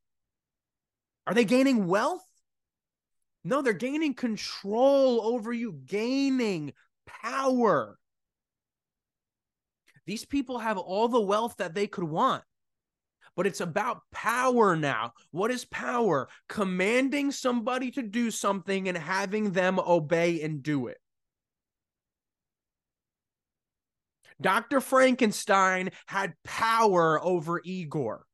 Are 1.27 1.35
they 1.35 1.45
gaining 1.45 1.87
wealth? 1.87 2.25
No, 3.45 3.63
they're 3.63 3.73
gaining 3.73 4.15
control 4.15 5.21
over 5.23 5.53
you, 5.53 5.73
gaining 5.87 6.73
power. 7.07 7.99
These 10.07 10.25
people 10.25 10.59
have 10.59 10.77
all 10.77 11.09
the 11.09 11.21
wealth 11.21 11.57
that 11.59 11.75
they 11.75 11.87
could 11.87 12.05
want, 12.05 12.43
but 13.37 13.47
it's 13.47 13.61
about 13.61 14.03
power 14.13 14.77
now. 14.77 15.13
What 15.31 15.51
is 15.51 15.65
power? 15.65 16.29
Commanding 16.49 17.31
somebody 17.33 17.91
to 17.93 18.03
do 18.03 18.31
something 18.31 18.89
and 18.89 18.99
having 18.99 19.53
them 19.53 19.79
obey 19.79 20.43
and 20.43 20.63
do 20.63 20.89
it. 20.89 20.99
Dr. 24.41 24.81
Frankenstein 24.81 25.91
had 26.07 26.35
power 26.45 27.23
over 27.23 27.61
Igor. 27.65 28.25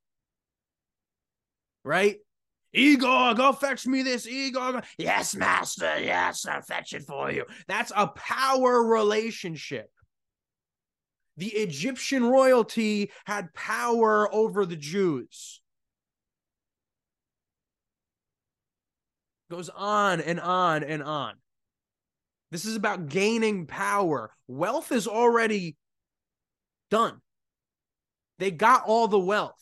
Right? 1.83 2.17
Igor, 2.73 3.33
go 3.33 3.53
fetch 3.53 3.87
me 3.87 4.03
this. 4.03 4.27
Igor, 4.27 4.83
yes, 4.97 5.35
master. 5.35 5.99
Yes, 5.99 6.45
I'll 6.45 6.61
fetch 6.61 6.93
it 6.93 7.03
for 7.03 7.31
you. 7.31 7.45
That's 7.67 7.91
a 7.95 8.07
power 8.07 8.83
relationship. 8.83 9.89
The 11.37 11.47
Egyptian 11.47 12.25
royalty 12.25 13.11
had 13.25 13.53
power 13.53 14.33
over 14.33 14.65
the 14.65 14.75
Jews. 14.75 15.61
Goes 19.49 19.69
on 19.69 20.19
and 20.19 20.39
on 20.39 20.83
and 20.83 21.01
on. 21.01 21.35
This 22.51 22.65
is 22.65 22.75
about 22.75 23.07
gaining 23.07 23.65
power. 23.65 24.31
Wealth 24.47 24.91
is 24.91 25.07
already 25.07 25.77
Done. 26.89 27.21
They 28.39 28.51
got 28.51 28.83
all 28.85 29.07
the 29.07 29.19
wealth. 29.19 29.53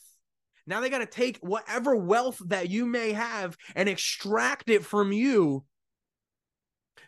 Now 0.66 0.80
they 0.80 0.90
got 0.90 0.98
to 0.98 1.06
take 1.06 1.38
whatever 1.38 1.94
wealth 1.96 2.40
that 2.46 2.70
you 2.70 2.86
may 2.86 3.12
have 3.12 3.56
and 3.74 3.88
extract 3.88 4.68
it 4.68 4.84
from 4.84 5.12
you 5.12 5.64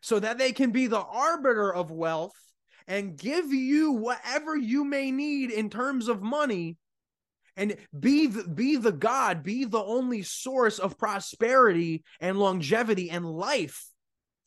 so 0.00 0.18
that 0.20 0.38
they 0.38 0.52
can 0.52 0.70
be 0.70 0.86
the 0.86 1.00
arbiter 1.00 1.74
of 1.74 1.90
wealth 1.90 2.36
and 2.86 3.16
give 3.16 3.52
you 3.52 3.92
whatever 3.92 4.56
you 4.56 4.84
may 4.84 5.10
need 5.10 5.50
in 5.50 5.70
terms 5.70 6.08
of 6.08 6.22
money 6.22 6.76
and 7.56 7.76
be 7.98 8.28
the, 8.28 8.44
be 8.44 8.76
the 8.76 8.92
god 8.92 9.42
be 9.42 9.64
the 9.64 9.82
only 9.82 10.22
source 10.22 10.78
of 10.78 10.96
prosperity 10.96 12.04
and 12.20 12.38
longevity 12.38 13.10
and 13.10 13.26
life 13.26 13.88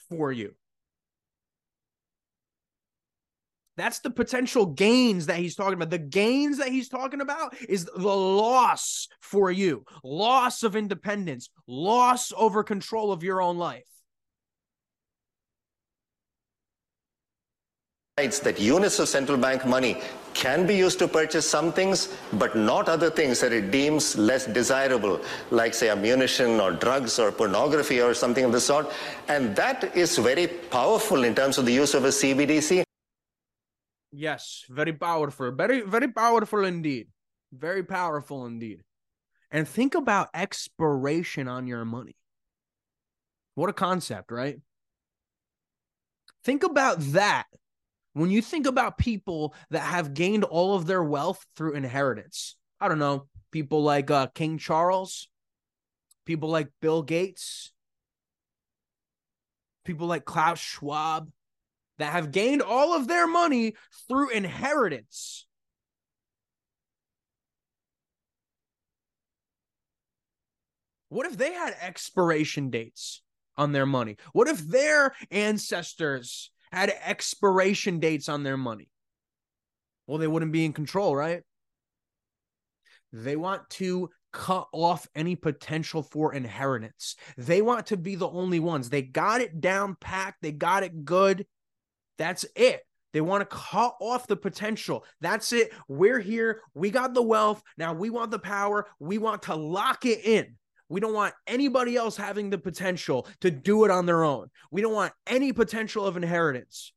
for 0.10 0.31
you 0.31 0.55
That's 3.77 3.99
the 3.99 4.10
potential 4.10 4.65
gains 4.65 5.27
that 5.27 5.38
he's 5.38 5.55
talking 5.55 5.73
about. 5.73 5.89
The 5.89 5.97
gains 5.97 6.57
that 6.57 6.69
he's 6.69 6.89
talking 6.89 7.21
about 7.21 7.55
is 7.69 7.86
the 7.86 8.01
loss 8.01 9.07
for 9.21 9.49
you, 9.49 9.86
loss 10.03 10.63
of 10.63 10.75
independence, 10.75 11.49
loss 11.67 12.34
over 12.36 12.63
control 12.63 13.12
of 13.12 13.23
your 13.23 13.41
own 13.41 13.57
life. 13.57 13.84
It's 18.17 18.39
that 18.39 18.60
units 18.60 18.99
of 18.99 19.07
central 19.07 19.38
bank 19.38 19.65
money 19.65 20.01
can 20.34 20.67
be 20.67 20.75
used 20.75 20.99
to 20.99 21.07
purchase 21.07 21.49
some 21.49 21.71
things, 21.71 22.13
but 22.34 22.55
not 22.55 22.89
other 22.89 23.10
things 23.10 23.39
that 23.39 23.53
it 23.53 23.71
deems 23.71 24.17
less 24.17 24.45
desirable, 24.45 25.19
like, 25.49 25.73
say, 25.73 25.89
ammunition 25.89 26.60
or 26.60 26.71
drugs 26.71 27.17
or 27.19 27.31
pornography 27.31 28.01
or 28.01 28.13
something 28.13 28.43
of 28.43 28.51
the 28.51 28.60
sort. 28.60 28.91
And 29.27 29.55
that 29.55 29.95
is 29.95 30.17
very 30.17 30.47
powerful 30.47 31.23
in 31.23 31.34
terms 31.34 31.57
of 31.57 31.65
the 31.65 31.73
use 31.73 31.93
of 31.93 32.05
a 32.05 32.10
CBDC. 32.10 32.84
Yes, 34.12 34.65
very 34.69 34.93
powerful. 34.93 35.52
Very, 35.52 35.82
very 35.82 36.10
powerful 36.10 36.65
indeed. 36.65 37.08
Very 37.52 37.84
powerful 37.84 38.45
indeed. 38.45 38.82
And 39.50 39.67
think 39.67 39.95
about 39.95 40.30
expiration 40.34 41.47
on 41.47 41.67
your 41.67 41.86
money. 41.86 42.15
What 43.56 43.69
a 43.69 43.74
concept, 43.74 44.32
right? 44.32 44.60
Think 46.43 46.63
about 46.63 47.00
that 47.12 47.45
when 48.13 48.30
you 48.30 48.41
think 48.41 48.65
about 48.65 48.97
people 48.97 49.54
that 49.69 49.82
have 49.82 50.13
gained 50.13 50.43
all 50.43 50.76
of 50.76 50.86
their 50.86 51.04
wealth 51.04 51.45
through 51.56 51.76
inheritance. 51.76 52.56
I 52.80 52.88
don't 52.88 53.00
know, 53.00 53.28
people 53.52 53.84
like 53.84 54.10
uh, 54.10 54.28
King 54.28 54.58
Charles, 54.58 55.30
people 56.26 56.50
like 56.50 56.69
Bill 56.82 57.04
Gates, 57.04 57.71
people 59.86 60.08
like 60.08 60.26
Klaus 60.26 60.60
Schwab, 60.60 61.30
that 62.02 62.14
have 62.14 62.32
gained 62.32 62.62
all 62.62 62.96
of 62.96 63.08
their 63.08 63.28
money 63.28 63.76
through 64.08 64.30
inheritance. 64.30 65.46
What 71.10 71.28
if 71.28 71.38
they 71.38 71.54
had 71.54 71.76
expiration 71.80 72.70
dates 72.70 73.22
on 73.58 73.72
their 73.72 73.86
money? 73.86 74.18
What 74.34 74.48
if 74.48 74.60
their 74.60 75.14
ancestors 75.30 76.52
had 76.72 76.92
expiration 77.04 78.00
dates 78.00 78.30
on 78.30 78.44
their 78.44 78.58
money? 78.58 78.90
Well, 80.08 80.18
they 80.18 80.28
wouldn't 80.28 80.54
be 80.54 80.66
in 80.66 80.74
control, 80.74 81.16
right? 81.16 81.44
They 83.14 83.36
want 83.36 83.70
to 83.72 84.10
cut 84.34 84.68
off 84.72 85.08
any 85.14 85.36
potential 85.36 86.02
for 86.02 86.34
inheritance. 86.34 87.16
They 87.38 87.62
want 87.62 87.88
to 87.88 87.98
be 87.98 88.16
the 88.16 88.30
only 88.30 88.60
ones. 88.60 88.90
They 88.90 89.02
got 89.02 89.42
it 89.42 89.62
down 89.62 89.98
packed, 90.00 90.42
they 90.42 90.52
got 90.52 90.84
it 90.84 91.06
good. 91.06 91.46
That's 92.21 92.45
it. 92.55 92.81
They 93.13 93.21
want 93.21 93.41
to 93.41 93.55
cut 93.55 93.95
off 93.99 94.27
the 94.27 94.36
potential. 94.36 95.05
That's 95.21 95.51
it. 95.53 95.73
We're 95.88 96.19
here. 96.19 96.62
We 96.75 96.91
got 96.91 97.15
the 97.15 97.21
wealth. 97.23 97.63
Now 97.79 97.93
we 97.93 98.12
want 98.12 98.29
the 98.29 98.38
power. 98.38 98.86
We 98.99 99.17
want 99.17 99.41
to 99.43 99.55
lock 99.55 100.05
it 100.05 100.23
in. 100.23 100.55
We 100.88 100.99
don't 100.99 101.15
want 101.15 101.34
anybody 101.47 101.95
else 101.95 102.15
having 102.15 102.51
the 102.51 102.60
potential 102.60 103.27
to 103.39 103.49
do 103.49 103.86
it 103.86 103.91
on 103.91 104.05
their 104.05 104.23
own. 104.23 104.49
We 104.69 104.84
don't 104.84 104.93
want 104.93 105.13
any 105.25 105.51
potential 105.51 106.05
of 106.05 106.15
inheritance. 106.15 106.93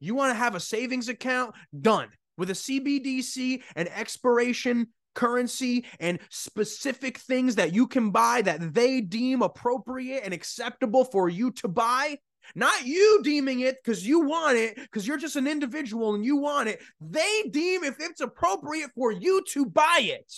You 0.00 0.16
want 0.16 0.32
to 0.32 0.38
have 0.38 0.56
a 0.56 0.60
savings 0.60 1.08
account? 1.08 1.54
Done. 1.80 2.08
With 2.36 2.50
a 2.50 2.54
CBDC 2.54 3.62
and 3.76 3.88
expiration 3.90 4.88
currency 5.14 5.84
and 6.00 6.18
specific 6.30 7.18
things 7.18 7.54
that 7.54 7.72
you 7.72 7.86
can 7.86 8.10
buy 8.10 8.42
that 8.42 8.74
they 8.74 9.00
deem 9.00 9.40
appropriate 9.40 10.22
and 10.24 10.34
acceptable 10.34 11.04
for 11.04 11.28
you 11.28 11.52
to 11.52 11.68
buy, 11.68 12.18
not 12.54 12.86
you 12.86 13.20
deeming 13.22 13.60
it 13.60 13.76
because 13.82 14.06
you 14.06 14.20
want 14.20 14.58
it, 14.58 14.76
because 14.76 15.06
you're 15.06 15.18
just 15.18 15.36
an 15.36 15.46
individual 15.46 16.14
and 16.14 16.24
you 16.24 16.36
want 16.36 16.68
it. 16.68 16.80
They 17.00 17.44
deem 17.50 17.84
if 17.84 17.96
it's 18.00 18.20
appropriate 18.20 18.90
for 18.94 19.10
you 19.10 19.42
to 19.50 19.66
buy 19.66 20.00
it. 20.02 20.32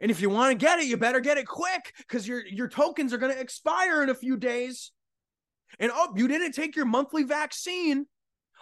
And 0.00 0.10
if 0.10 0.20
you 0.20 0.28
want 0.28 0.50
to 0.50 0.64
get 0.64 0.80
it, 0.80 0.86
you 0.86 0.96
better 0.96 1.20
get 1.20 1.38
it 1.38 1.46
quick 1.46 1.94
because 1.98 2.26
your 2.26 2.44
your 2.46 2.68
tokens 2.68 3.12
are 3.12 3.18
going 3.18 3.32
to 3.32 3.40
expire 3.40 4.02
in 4.02 4.10
a 4.10 4.14
few 4.14 4.36
days. 4.36 4.90
And 5.78 5.90
oh, 5.94 6.12
you 6.16 6.28
didn't 6.28 6.52
take 6.52 6.76
your 6.76 6.86
monthly 6.86 7.22
vaccine. 7.22 8.06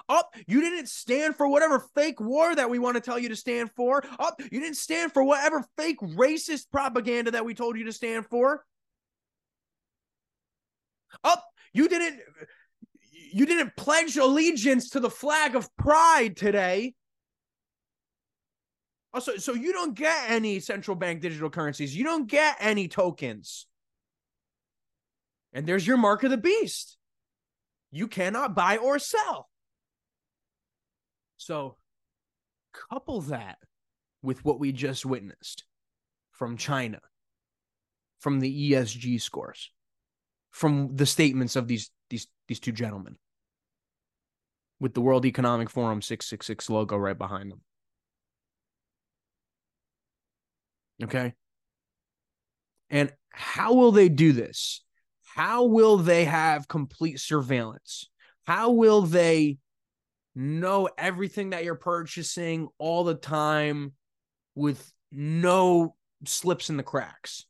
Up, 0.08 0.30
oh, 0.34 0.40
you 0.46 0.60
didn't 0.60 0.88
stand 0.88 1.36
for 1.36 1.46
whatever 1.46 1.86
fake 1.94 2.20
war 2.20 2.54
that 2.54 2.68
we 2.68 2.78
want 2.78 2.96
to 2.96 3.00
tell 3.00 3.18
you 3.18 3.28
to 3.28 3.36
stand 3.36 3.70
for. 3.76 3.98
Up, 4.18 4.36
oh, 4.40 4.44
you 4.50 4.60
didn't 4.60 4.76
stand 4.76 5.12
for 5.12 5.22
whatever 5.22 5.64
fake 5.76 6.00
racist 6.00 6.70
propaganda 6.70 7.30
that 7.30 7.44
we 7.44 7.54
told 7.54 7.78
you 7.78 7.84
to 7.84 7.92
stand 7.92 8.26
for. 8.26 8.64
Up, 11.24 11.42
oh, 11.44 11.50
you 11.72 11.88
didn't 11.88 12.20
you 13.32 13.46
didn't 13.46 13.76
pledge 13.76 14.16
allegiance 14.16 14.90
to 14.90 15.00
the 15.00 15.10
flag 15.10 15.56
of 15.56 15.74
pride 15.76 16.36
today. 16.36 16.94
Oh, 19.14 19.18
also, 19.18 19.36
so 19.36 19.54
you 19.54 19.72
don't 19.72 19.94
get 19.94 20.30
any 20.30 20.60
central 20.60 20.94
bank 20.94 21.20
digital 21.20 21.50
currencies. 21.50 21.96
You 21.96 22.04
don't 22.04 22.26
get 22.26 22.56
any 22.60 22.88
tokens. 22.88 23.66
And 25.52 25.66
there's 25.66 25.86
your 25.86 25.98
mark 25.98 26.22
of 26.22 26.30
the 26.30 26.38
beast. 26.38 26.96
You 27.90 28.08
cannot 28.08 28.54
buy 28.54 28.78
or 28.78 28.98
sell. 28.98 29.50
So, 31.36 31.76
couple 32.72 33.20
that 33.22 33.58
with 34.22 34.44
what 34.44 34.58
we 34.58 34.72
just 34.72 35.04
witnessed 35.04 35.64
from 36.30 36.56
China, 36.56 37.00
from 38.18 38.40
the 38.40 38.72
ESG 38.72 39.20
scores, 39.20 39.70
from 40.52 40.94
the 40.94 41.06
statements 41.06 41.56
of 41.56 41.66
these 41.66 41.90
these 42.10 42.28
these 42.46 42.60
two 42.60 42.72
gentlemen 42.72 43.16
with 44.78 44.94
the 44.94 45.00
World 45.00 45.24
Economic 45.24 45.70
Forum 45.70 46.02
666 46.02 46.68
logo 46.68 46.96
right 46.96 47.16
behind 47.16 47.50
them. 47.50 47.60
Okay? 51.04 51.34
And 52.90 53.12
how 53.30 53.74
will 53.74 53.92
they 53.92 54.08
do 54.08 54.32
this? 54.32 54.82
How 55.24 55.64
will 55.64 55.96
they 55.98 56.24
have 56.24 56.68
complete 56.68 57.20
surveillance? 57.20 58.10
How 58.44 58.72
will 58.72 59.02
they 59.02 59.58
know 60.34 60.88
everything 60.98 61.50
that 61.50 61.64
you're 61.64 61.74
purchasing 61.74 62.68
all 62.78 63.04
the 63.04 63.14
time 63.14 63.92
with 64.54 64.92
no 65.10 65.94
slips 66.26 66.70
in 66.70 66.76
the 66.76 66.82
cracks? 66.82 67.46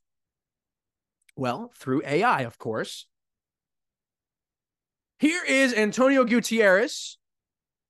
Well, 1.36 1.72
through 1.76 2.02
AI, 2.04 2.42
of 2.42 2.58
course. 2.58 3.06
Here 5.18 5.42
is 5.46 5.72
Antonio 5.72 6.24
Gutierrez. 6.24 7.16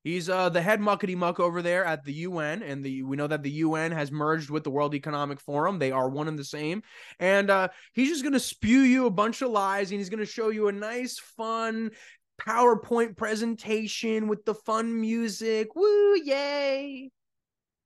He's 0.05 0.29
uh, 0.29 0.49
the 0.49 0.61
head 0.61 0.81
muckety 0.81 1.17
muck 1.17 1.39
over 1.39 1.63
there 1.63 1.85
at 1.85 2.05
the 2.05 2.13
UN, 2.13 2.63
and 2.63 2.85
the 2.85 3.05
we 3.05 3.17
know 3.17 3.29
that 3.29 3.45
the 3.45 3.51
UN 3.51 3.93
has 3.93 4.11
merged 4.11 4.51
with 4.51 4.65
the 4.65 4.71
World 4.71 4.95
Economic 4.95 5.41
Forum. 5.41 5.79
They 5.79 5.93
are 5.93 6.09
one 6.09 6.27
and 6.27 6.39
the 6.39 6.45
same, 6.45 6.83
and 7.21 7.51
uh, 7.51 7.69
he's 7.93 8.09
just 8.09 8.25
gonna 8.25 8.41
spew 8.41 8.81
you 8.81 9.07
a 9.07 9.11
bunch 9.11 9.43
of 9.43 9.51
lies, 9.51 9.91
and 9.91 10.01
he's 10.01 10.11
gonna 10.11 10.27
show 10.27 10.49
you 10.49 10.67
a 10.67 10.73
nice, 10.73 11.19
fun 11.19 11.93
PowerPoint 12.41 13.17
presentation 13.17 14.27
with 14.27 14.45
the 14.45 14.55
fun 14.55 15.01
music. 15.01 15.77
Woo, 15.77 16.17
yay! 16.17 17.11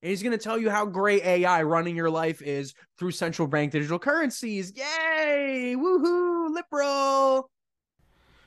And 0.06 0.12
he's 0.12 0.22
going 0.22 0.38
to 0.38 0.38
tell 0.38 0.56
you 0.56 0.70
how 0.70 0.86
great 0.86 1.24
AI 1.24 1.64
running 1.64 1.96
your 1.96 2.08
life 2.08 2.40
is 2.40 2.74
through 2.96 3.10
central 3.10 3.48
bank 3.48 3.72
digital 3.72 3.98
currencies. 3.98 4.72
Yay! 4.76 5.74
Woohoo! 5.76 6.54
Liberal! 6.54 7.50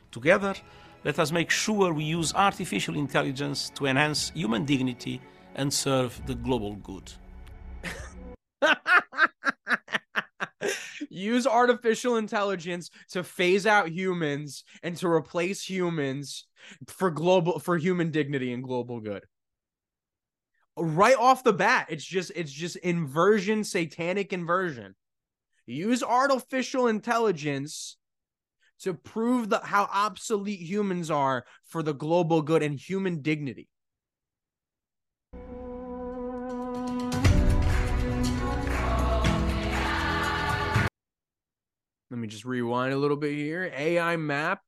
Together, 0.10 0.56
let 1.04 1.20
us 1.20 1.34
make 1.34 1.52
sure 1.52 1.94
we 1.94 2.06
use 2.06 2.34
artificial 2.34 2.96
intelligence 2.96 3.72
to 3.72 3.88
enhance 3.88 4.30
human 4.30 4.64
dignity 4.64 5.20
and 5.56 5.74
serve 5.74 6.22
the 6.28 6.36
global 6.36 6.76
good. 6.78 7.12
use 11.10 11.46
artificial 11.46 12.16
intelligence 12.16 12.90
to 13.12 13.22
phase 13.22 13.66
out 13.66 13.90
humans 13.90 14.64
and 14.82 14.96
to 14.96 15.10
replace 15.10 15.70
humans 15.70 16.48
for 16.88 17.12
global 17.12 17.60
for 17.60 17.76
human 17.78 18.12
dignity 18.12 18.54
and 18.54 18.64
global 18.64 19.02
good 19.02 19.26
right 20.80 21.18
off 21.18 21.44
the 21.44 21.54
bat 21.54 21.88
it's 21.90 22.06
just 22.06 22.32
it's 22.36 22.52
just 22.52 22.76
inversion 22.78 23.64
satanic 23.64 24.34
inversion 24.34 24.96
use 25.66 26.04
artificial 26.04 26.88
intelligence 26.88 27.98
to 28.82 28.94
prove 28.94 29.50
the, 29.50 29.60
how 29.60 29.90
obsolete 29.94 30.62
humans 30.62 31.12
are 31.12 31.46
for 31.66 31.84
the 31.84 31.94
global 31.94 32.42
good 32.42 32.64
and 32.64 32.80
human 32.80 33.22
dignity 33.22 33.68
Let 42.12 42.18
me 42.18 42.28
just 42.28 42.46
rewind 42.46 42.92
a 42.92 42.98
little 42.98 43.18
bit 43.18 43.36
here. 43.36 43.72
AI 43.76 44.18
map 44.18 44.62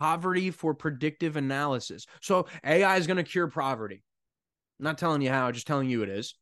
poverty 0.00 0.50
for 0.50 0.74
predictive 0.74 1.36
analysis. 1.36 2.06
So 2.20 2.46
AI 2.64 2.96
is 2.96 3.06
going 3.06 3.18
to 3.18 3.22
cure 3.22 3.46
poverty. 3.46 4.02
I'm 4.78 4.84
not 4.84 4.98
telling 4.98 5.22
you 5.22 5.30
how, 5.30 5.50
just 5.52 5.66
telling 5.66 5.88
you 5.88 6.02
it 6.02 6.08
is. 6.08 6.34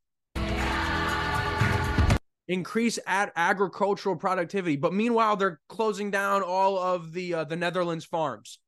Increase 2.47 2.99
ad- 3.07 3.33
agricultural 3.37 4.17
productivity, 4.17 4.77
but 4.77 4.93
meanwhile 4.93 5.37
they're 5.37 5.61
closing 5.69 6.11
down 6.11 6.43
all 6.43 6.79
of 6.79 7.13
the 7.13 7.35
uh, 7.35 7.45
the 7.45 7.57
Netherlands 7.57 8.05
farms. 8.05 8.59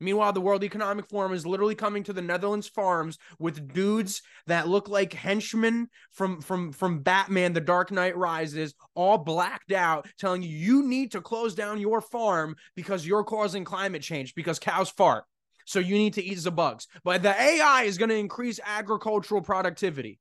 Meanwhile, 0.00 0.32
the 0.32 0.40
World 0.40 0.64
Economic 0.64 1.08
Forum 1.08 1.32
is 1.32 1.46
literally 1.46 1.74
coming 1.74 2.02
to 2.04 2.12
the 2.12 2.20
Netherlands 2.20 2.68
farms 2.68 3.16
with 3.38 3.72
dudes 3.72 4.22
that 4.46 4.68
look 4.68 4.88
like 4.88 5.12
henchmen 5.12 5.88
from 6.10 6.40
from 6.40 6.72
from 6.72 7.00
Batman: 7.00 7.54
The 7.54 7.60
Dark 7.60 7.90
Knight 7.90 8.16
Rises, 8.16 8.74
all 8.94 9.18
blacked 9.18 9.72
out, 9.72 10.06
telling 10.18 10.42
you 10.42 10.50
you 10.50 10.86
need 10.86 11.12
to 11.12 11.20
close 11.20 11.54
down 11.54 11.80
your 11.80 12.00
farm 12.00 12.56
because 12.76 13.06
you're 13.06 13.24
causing 13.24 13.64
climate 13.64 14.02
change 14.02 14.34
because 14.34 14.58
cows 14.58 14.90
fart. 14.90 15.24
So 15.64 15.78
you 15.78 15.96
need 15.96 16.14
to 16.14 16.22
eat 16.22 16.38
the 16.42 16.50
bugs. 16.50 16.86
But 17.02 17.22
the 17.22 17.40
AI 17.40 17.82
is 17.84 17.98
going 17.98 18.10
to 18.10 18.16
increase 18.16 18.60
agricultural 18.64 19.42
productivity. 19.42 20.20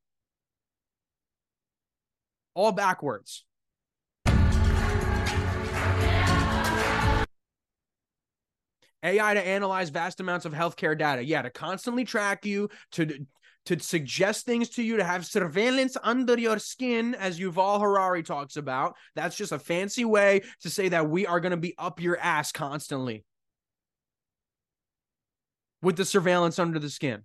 All 2.55 2.71
backwards. 2.71 3.45
AI 9.05 9.33
to 9.33 9.45
analyze 9.45 9.89
vast 9.89 10.21
amounts 10.21 10.45
of 10.45 10.53
healthcare 10.53 10.97
data. 10.97 11.23
Yeah, 11.23 11.41
to 11.41 11.49
constantly 11.49 12.05
track 12.05 12.45
you, 12.45 12.69
to 12.93 13.25
to 13.65 13.79
suggest 13.79 14.45
things 14.45 14.69
to 14.69 14.83
you, 14.83 14.97
to 14.97 15.03
have 15.03 15.25
surveillance 15.25 15.95
under 16.03 16.37
your 16.37 16.59
skin, 16.59 17.15
as 17.15 17.39
Yuval 17.39 17.79
Harari 17.79 18.21
talks 18.21 18.57
about. 18.57 18.95
That's 19.15 19.37
just 19.37 19.53
a 19.53 19.59
fancy 19.59 20.03
way 20.03 20.41
to 20.61 20.69
say 20.69 20.89
that 20.89 21.09
we 21.09 21.25
are 21.25 21.39
going 21.39 21.51
to 21.51 21.57
be 21.57 21.73
up 21.77 22.01
your 22.01 22.17
ass 22.17 22.51
constantly 22.51 23.23
with 25.83 25.97
the 25.97 26.05
surveillance 26.05 26.57
under 26.57 26.79
the 26.79 26.89
skin, 26.89 27.21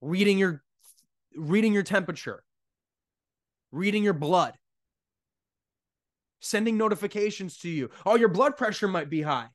reading 0.00 0.38
your 0.38 0.62
reading 1.34 1.72
your 1.72 1.82
temperature, 1.82 2.44
reading 3.72 4.04
your 4.04 4.12
blood, 4.12 4.54
sending 6.40 6.76
notifications 6.76 7.58
to 7.58 7.68
you. 7.68 7.90
Oh, 8.04 8.16
your 8.16 8.28
blood 8.28 8.56
pressure 8.56 8.86
might 8.86 9.10
be 9.10 9.22
high. 9.22 9.48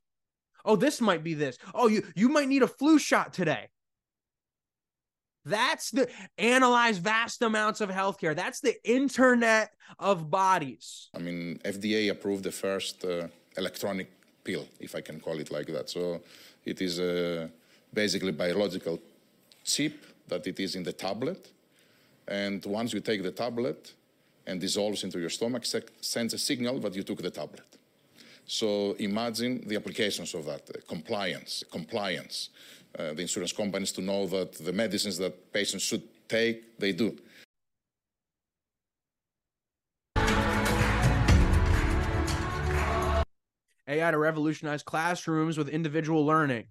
Oh, 0.66 0.76
this 0.76 1.00
might 1.00 1.24
be 1.24 1.36
this. 1.36 1.58
Oh, 1.74 1.88
you 1.88 2.04
you 2.16 2.28
might 2.28 2.50
need 2.50 2.64
a 2.64 2.68
flu 2.68 2.98
shot 3.00 3.32
today. 3.32 3.70
That's 5.48 5.92
the 5.92 6.10
analyze 6.40 6.98
vast 6.98 7.44
amounts 7.44 7.80
of 7.80 7.90
healthcare. 7.92 8.36
That's 8.36 8.62
the 8.62 8.76
internet 8.84 9.70
of 10.00 10.32
bodies. 10.32 11.10
I 11.16 11.20
mean, 11.20 11.60
FDA 11.64 12.10
approved 12.10 12.44
the 12.44 12.52
first 12.52 13.06
uh, 13.06 13.28
electronic 13.56 14.12
pill, 14.44 14.68
if 14.80 14.96
I 14.96 15.02
can 15.02 15.20
call 15.20 15.40
it 15.40 15.52
like 15.52 15.68
that. 15.68 15.92
So 15.92 16.22
it 16.66 16.82
is 16.82 17.00
uh, 17.00 17.48
basically 17.96 18.32
biological 18.32 19.00
chip 19.64 20.06
that 20.28 20.46
it 20.46 20.60
is 20.60 20.76
in 20.76 20.84
the 20.84 20.94
tablet. 20.94 21.52
And 22.28 22.64
once 22.66 22.94
you 22.94 23.00
take 23.00 23.24
the 23.24 23.32
tablet 23.32 23.94
and 24.46 24.60
dissolves 24.60 25.04
into 25.04 25.20
your 25.20 25.30
stomach, 25.30 25.64
sends 26.02 26.34
a 26.34 26.38
signal 26.38 26.80
that 26.80 26.94
you 26.96 27.04
took 27.04 27.22
the 27.22 27.32
tablet. 27.32 27.66
So 28.46 28.96
imagine 29.00 29.68
the 29.68 29.76
applications 29.76 30.36
of 30.36 30.46
that, 30.46 30.70
uh, 30.70 30.74
compliance, 30.88 31.64
compliance. 31.72 32.50
Uh, 32.98 33.14
the 33.14 33.24
insurance 33.24 33.52
companies 33.52 33.92
to 33.92 34.02
know 34.02 34.28
that 34.28 34.54
the 34.54 34.72
medicines 34.72 35.18
that 35.18 35.52
patients 35.52 35.84
should 35.84 36.04
take, 36.30 36.78
they 36.78 36.92
do. 36.92 37.18
AI 43.88 44.12
to 44.12 44.18
revolutionize 44.18 44.82
classrooms 44.82 45.58
with 45.58 45.70
individual 45.70 46.26
learning. 46.26 46.66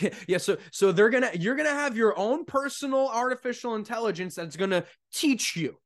yeah, 0.26 0.38
so 0.38 0.56
so 0.70 0.92
they're 0.92 1.10
gonna 1.10 1.30
you're 1.34 1.56
gonna 1.56 1.70
have 1.70 1.96
your 1.96 2.18
own 2.18 2.44
personal 2.44 3.08
artificial 3.08 3.74
intelligence 3.74 4.34
that's 4.34 4.56
gonna 4.56 4.84
teach 5.12 5.56
you 5.56 5.76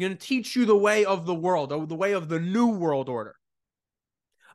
to 0.00 0.14
teach 0.14 0.56
you 0.56 0.64
the 0.64 0.76
way 0.76 1.04
of 1.04 1.26
the 1.26 1.34
world, 1.34 1.70
the 1.70 1.94
way 1.94 2.12
of 2.12 2.28
the 2.28 2.40
new 2.40 2.68
world 2.68 3.08
order. 3.08 3.36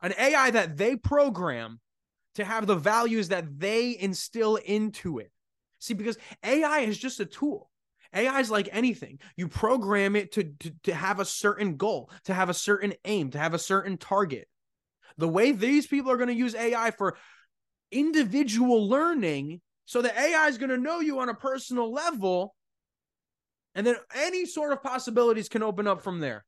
An 0.02 0.14
AI 0.18 0.52
that 0.52 0.78
they 0.78 0.96
program 0.96 1.80
to 2.36 2.46
have 2.46 2.68
the 2.68 2.76
values 2.76 3.30
that 3.30 3.60
they 3.60 3.98
instill 4.00 4.58
into 4.58 5.20
it. 5.20 5.32
See, 5.80 5.94
because 5.94 6.18
AI 6.44 6.80
is 6.80 6.98
just 6.98 7.20
a 7.20 7.26
tool. 7.26 7.70
AI 8.14 8.40
is 8.40 8.50
like 8.50 8.70
anything. 8.72 9.20
You 9.36 9.48
program 9.48 10.16
it 10.16 10.32
to, 10.34 10.44
to, 10.44 10.74
to 10.84 10.94
have 10.94 11.20
a 11.20 11.26
certain 11.26 11.78
goal, 11.78 12.10
to 12.26 12.34
have 12.34 12.50
a 12.50 12.54
certain 12.54 12.94
aim, 13.06 13.32
to 13.32 13.40
have 13.40 13.54
a 13.54 13.60
certain 13.60 13.98
target. 13.98 14.48
The 15.18 15.28
way 15.28 15.52
these 15.52 15.88
people 15.88 16.12
are 16.12 16.18
going 16.18 16.30
to 16.30 16.34
use 16.34 16.56
AI 16.56 16.92
for 16.92 17.18
individual 17.92 18.88
learning, 18.88 19.62
so 19.86 20.02
the 20.02 20.18
AI 20.18 20.48
is 20.48 20.58
going 20.58 20.70
to 20.70 20.78
know 20.78 21.00
you 21.00 21.20
on 21.20 21.30
a 21.30 21.34
personal 21.34 21.92
level, 21.92 22.56
and 23.76 23.86
then 23.86 23.96
any 24.16 24.46
sort 24.46 24.74
of 24.74 24.84
possibilities 24.84 25.50
can 25.50 25.64
open 25.64 25.88
up 25.88 26.02
from 26.02 26.20
there. 26.20 26.46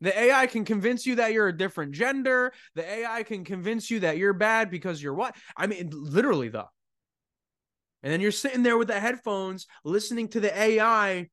The 0.00 0.18
AI 0.18 0.46
can 0.46 0.64
convince 0.64 1.06
you 1.06 1.14
that 1.16 1.32
you're 1.32 1.48
a 1.48 1.56
different 1.56 1.92
gender. 1.92 2.52
The 2.74 2.86
AI 2.86 3.22
can 3.22 3.44
convince 3.44 3.90
you 3.90 4.00
that 4.00 4.18
you're 4.18 4.34
bad 4.34 4.70
because 4.70 5.02
you're 5.02 5.14
what? 5.14 5.34
I 5.56 5.66
mean, 5.66 5.90
literally, 5.92 6.48
though. 6.48 6.68
And 8.02 8.12
then 8.12 8.20
you're 8.20 8.32
sitting 8.32 8.62
there 8.62 8.76
with 8.76 8.88
the 8.88 9.00
headphones 9.00 9.66
listening 9.82 10.28
to 10.28 10.40
the 10.40 10.56
AI 10.56 11.30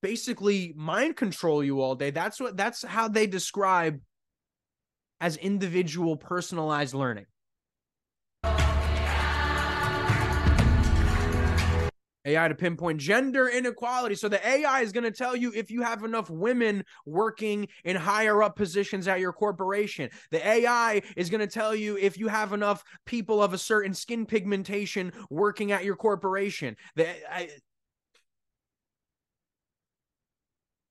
basically 0.00 0.72
mind 0.76 1.16
control 1.16 1.64
you 1.64 1.80
all 1.80 1.96
day. 1.96 2.10
That's 2.10 2.40
what 2.40 2.56
that's 2.56 2.84
how 2.84 3.08
they 3.08 3.26
describe 3.26 4.00
as 5.20 5.36
individual 5.36 6.16
personalized 6.16 6.94
learning. 6.94 7.26
AI 12.28 12.48
to 12.48 12.54
pinpoint 12.54 13.00
gender 13.00 13.48
inequality. 13.48 14.14
So 14.14 14.28
the 14.28 14.46
AI 14.46 14.80
is 14.80 14.92
going 14.92 15.04
to 15.04 15.10
tell 15.10 15.34
you 15.34 15.52
if 15.54 15.70
you 15.70 15.82
have 15.82 16.04
enough 16.04 16.28
women 16.30 16.84
working 17.06 17.68
in 17.84 17.96
higher 17.96 18.42
up 18.42 18.54
positions 18.54 19.08
at 19.08 19.20
your 19.20 19.32
corporation. 19.32 20.10
The 20.30 20.46
AI 20.46 21.02
is 21.16 21.30
going 21.30 21.40
to 21.40 21.46
tell 21.46 21.74
you 21.74 21.96
if 21.96 22.18
you 22.18 22.28
have 22.28 22.52
enough 22.52 22.84
people 23.06 23.42
of 23.42 23.54
a 23.54 23.58
certain 23.58 23.94
skin 23.94 24.26
pigmentation 24.26 25.12
working 25.30 25.72
at 25.72 25.84
your 25.84 25.96
corporation. 25.96 26.76
The 26.96 27.08
I, 27.32 27.48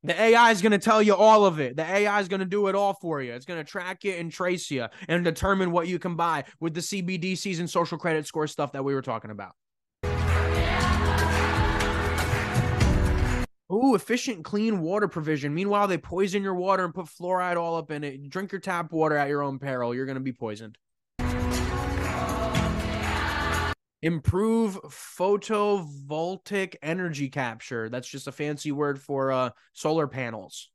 The 0.07 0.17
AI 0.17 0.51
is 0.51 0.61
going 0.61 0.71
to 0.71 0.77
tell 0.77 1.03
you 1.03 1.13
all 1.13 1.45
of 1.45 1.59
it. 1.59 1.75
The 1.75 1.83
AI 1.83 2.21
is 2.21 2.29
going 2.29 2.39
to 2.39 2.45
do 2.45 2.67
it 2.67 2.75
all 2.75 2.93
for 2.93 3.21
you. 3.21 3.33
It's 3.33 3.43
going 3.43 3.59
to 3.59 3.69
track 3.69 4.05
you 4.05 4.13
and 4.13 4.31
trace 4.31 4.71
you 4.71 4.87
and 5.09 5.25
determine 5.25 5.71
what 5.71 5.89
you 5.89 5.99
can 5.99 6.15
buy 6.15 6.45
with 6.61 6.73
the 6.73 6.79
CBDCs 6.79 7.59
and 7.59 7.69
social 7.69 7.97
credit 7.97 8.25
score 8.25 8.47
stuff 8.47 8.71
that 8.71 8.85
we 8.85 8.93
were 8.93 9.01
talking 9.01 9.31
about. 9.31 9.51
Ooh, 13.69 13.95
efficient 13.95 14.45
clean 14.45 14.79
water 14.79 15.09
provision. 15.09 15.53
Meanwhile, 15.53 15.89
they 15.89 15.97
poison 15.97 16.41
your 16.41 16.55
water 16.55 16.85
and 16.85 16.93
put 16.93 17.07
fluoride 17.07 17.57
all 17.57 17.75
up 17.75 17.91
in 17.91 18.05
it. 18.05 18.29
Drink 18.29 18.53
your 18.53 18.61
tap 18.61 18.93
water 18.93 19.17
at 19.17 19.27
your 19.27 19.43
own 19.43 19.59
peril. 19.59 19.93
You're 19.93 20.05
going 20.05 20.15
to 20.15 20.21
be 20.21 20.31
poisoned. 20.31 20.77
Improve 24.01 24.75
photovoltaic 24.83 26.75
energy 26.83 27.29
capture. 27.29 27.89
That's 27.89 28.07
just 28.07 28.27
a 28.27 28.31
fancy 28.31 28.71
word 28.71 29.01
for 29.01 29.31
uh, 29.31 29.49
solar 29.73 30.07
panels. 30.07 30.69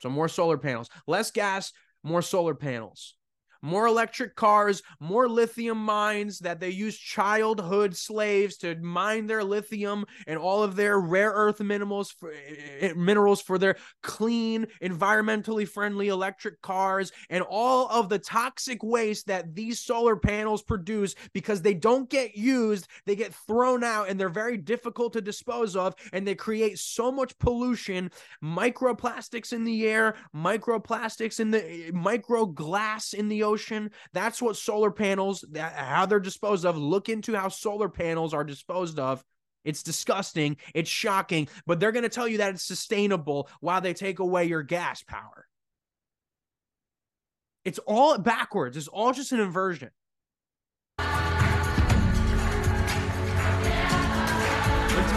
So, 0.00 0.08
more 0.08 0.28
solar 0.28 0.56
panels, 0.56 0.88
less 1.06 1.30
gas, 1.30 1.72
more 2.02 2.22
solar 2.22 2.54
panels 2.54 3.17
more 3.62 3.86
electric 3.86 4.34
cars, 4.36 4.82
more 5.00 5.28
lithium 5.28 5.78
mines 5.78 6.38
that 6.40 6.60
they 6.60 6.70
use 6.70 6.96
childhood 6.96 7.96
slaves 7.96 8.56
to 8.58 8.74
mine 8.76 9.26
their 9.26 9.44
lithium 9.44 10.04
and 10.26 10.38
all 10.38 10.62
of 10.62 10.76
their 10.76 10.98
rare 11.00 11.30
earth 11.30 11.60
minerals 11.60 12.10
for, 12.10 12.32
eh, 12.32 12.92
minerals 12.96 13.42
for 13.42 13.58
their 13.58 13.76
clean, 14.02 14.66
environmentally 14.82 15.68
friendly 15.68 16.08
electric 16.08 16.60
cars 16.62 17.12
and 17.30 17.42
all 17.48 17.88
of 17.88 18.08
the 18.08 18.18
toxic 18.18 18.82
waste 18.82 19.26
that 19.26 19.54
these 19.54 19.80
solar 19.80 20.16
panels 20.16 20.62
produce 20.62 21.14
because 21.32 21.62
they 21.62 21.74
don't 21.74 22.08
get 22.10 22.36
used, 22.36 22.88
they 23.06 23.16
get 23.16 23.34
thrown 23.34 23.82
out 23.82 24.08
and 24.08 24.18
they're 24.18 24.28
very 24.28 24.56
difficult 24.56 25.12
to 25.12 25.20
dispose 25.20 25.76
of 25.76 25.94
and 26.12 26.26
they 26.26 26.34
create 26.34 26.78
so 26.78 27.10
much 27.10 27.38
pollution, 27.38 28.10
microplastics 28.42 29.52
in 29.52 29.64
the 29.64 29.86
air, 29.86 30.14
microplastics 30.34 31.40
in 31.40 31.50
the 31.50 31.64
eh, 31.64 31.90
micro 31.92 32.46
glass 32.46 33.12
in 33.12 33.28
the 33.28 33.42
ocean. 33.48 33.90
That's 34.12 34.42
what 34.42 34.56
solar 34.56 34.90
panels, 34.90 35.44
that, 35.52 35.72
how 35.72 36.06
they're 36.06 36.20
disposed 36.20 36.64
of. 36.64 36.76
Look 36.76 37.08
into 37.08 37.34
how 37.34 37.48
solar 37.48 37.88
panels 37.88 38.34
are 38.34 38.44
disposed 38.44 38.98
of. 38.98 39.24
It's 39.64 39.82
disgusting. 39.82 40.56
It's 40.74 40.90
shocking, 40.90 41.48
but 41.66 41.80
they're 41.80 41.92
going 41.92 42.04
to 42.04 42.08
tell 42.08 42.28
you 42.28 42.38
that 42.38 42.54
it's 42.54 42.64
sustainable 42.64 43.48
while 43.60 43.80
they 43.80 43.94
take 43.94 44.18
away 44.18 44.44
your 44.44 44.62
gas 44.62 45.02
power. 45.02 45.46
It's 47.64 47.80
all 47.80 48.16
backwards. 48.18 48.76
It's 48.76 48.88
all 48.88 49.12
just 49.12 49.32
an 49.32 49.40
inversion. 49.40 49.90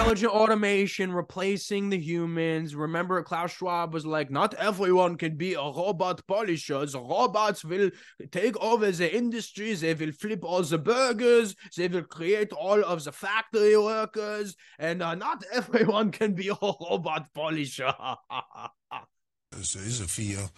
Intelligent 0.01 0.33
automation 0.33 1.11
replacing 1.11 1.89
the 1.89 1.97
humans. 1.97 2.73
Remember, 2.73 3.21
Klaus 3.21 3.51
Schwab 3.51 3.93
was 3.93 4.03
like, 4.03 4.31
not 4.31 4.55
everyone 4.55 5.15
can 5.15 5.35
be 5.37 5.53
a 5.53 5.61
robot 5.61 6.25
polisher. 6.25 6.83
The 6.87 6.99
robots 6.99 7.63
will 7.63 7.91
take 8.31 8.57
over 8.57 8.91
the 8.91 9.15
industry. 9.15 9.75
They 9.75 9.93
will 9.93 10.11
flip 10.11 10.43
all 10.43 10.63
the 10.63 10.79
burgers. 10.79 11.55
They 11.77 11.87
will 11.87 12.01
create 12.01 12.51
all 12.51 12.83
of 12.83 13.03
the 13.03 13.11
factory 13.11 13.77
workers. 13.77 14.55
And 14.79 15.03
uh, 15.03 15.13
not 15.13 15.43
everyone 15.53 16.09
can 16.11 16.33
be 16.33 16.49
a 16.49 16.57
robot 16.59 17.27
polisher. 17.35 17.93
there 19.51 19.59
is 19.61 20.01
a 20.01 20.07
fear 20.07 20.49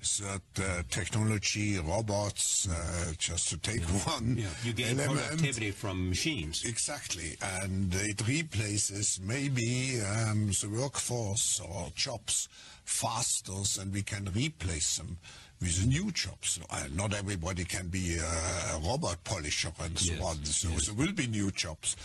that 0.00 0.42
uh, 0.58 0.82
technology, 0.90 1.78
robots, 1.78 2.68
uh, 2.70 3.12
just 3.18 3.48
to 3.50 3.58
take 3.58 3.80
yeah. 3.80 4.12
one. 4.12 4.36
Yeah. 4.38 4.48
You 4.64 4.72
gain 4.72 4.98
element. 4.98 5.20
productivity 5.20 5.70
from 5.72 6.08
machines. 6.08 6.64
Exactly. 6.64 7.36
And 7.42 7.94
it 7.94 8.26
replaces 8.26 9.20
maybe 9.22 10.00
um, 10.00 10.48
the 10.48 10.70
workforce 10.70 11.60
or 11.60 11.88
jobs 11.94 12.48
faster 12.84 13.52
than 13.78 13.92
we 13.92 14.02
can 14.02 14.30
replace 14.34 14.96
them 14.96 15.18
with 15.60 15.86
new 15.86 16.10
jobs. 16.12 16.58
Uh, 16.70 16.84
not 16.94 17.12
everybody 17.12 17.64
can 17.64 17.88
be 17.88 18.16
a, 18.16 18.78
robot 18.82 19.22
polisher 19.24 19.72
and 19.84 19.98
so 19.98 20.14
yes. 20.14 20.22
on. 20.22 20.44
So 20.44 20.68
yes. 20.70 20.86
there 20.86 20.94
will 20.94 21.12
be 21.12 21.26
new 21.26 21.50
jobs. 21.50 21.96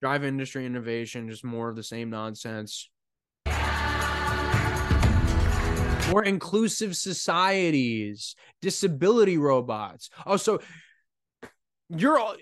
Drive 0.00 0.24
industry 0.24 0.64
innovation, 0.64 1.28
just 1.28 1.44
more 1.44 1.68
of 1.68 1.76
the 1.76 1.82
same 1.82 2.10
nonsense 2.10 2.88
more 6.10 6.24
inclusive 6.24 6.96
societies, 6.96 8.34
disability 8.60 9.38
robots. 9.38 10.10
Oh, 10.26 10.36
so 10.36 10.60
you're 11.88 12.18
all, 12.18 12.36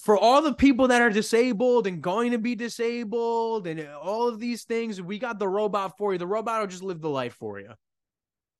for 0.00 0.16
all 0.16 0.42
the 0.42 0.54
people 0.54 0.88
that 0.88 1.02
are 1.02 1.10
disabled 1.10 1.86
and 1.86 2.02
going 2.02 2.32
to 2.32 2.38
be 2.38 2.54
disabled 2.54 3.66
and 3.66 3.86
all 4.02 4.28
of 4.28 4.40
these 4.40 4.64
things, 4.64 5.00
we 5.00 5.18
got 5.18 5.38
the 5.38 5.48
robot 5.48 5.96
for 5.98 6.12
you. 6.12 6.18
The 6.18 6.26
robot 6.26 6.60
will 6.60 6.66
just 6.66 6.82
live 6.82 7.00
the 7.00 7.08
life 7.08 7.34
for 7.34 7.60
you. 7.60 7.70